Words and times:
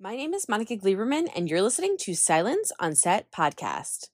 My 0.00 0.14
name 0.14 0.32
is 0.32 0.48
Monica 0.48 0.76
Gleberman, 0.76 1.28
and 1.34 1.50
you're 1.50 1.60
listening 1.60 1.96
to 2.02 2.14
Silence 2.14 2.70
on 2.78 2.94
Set 2.94 3.32
podcast. 3.32 4.10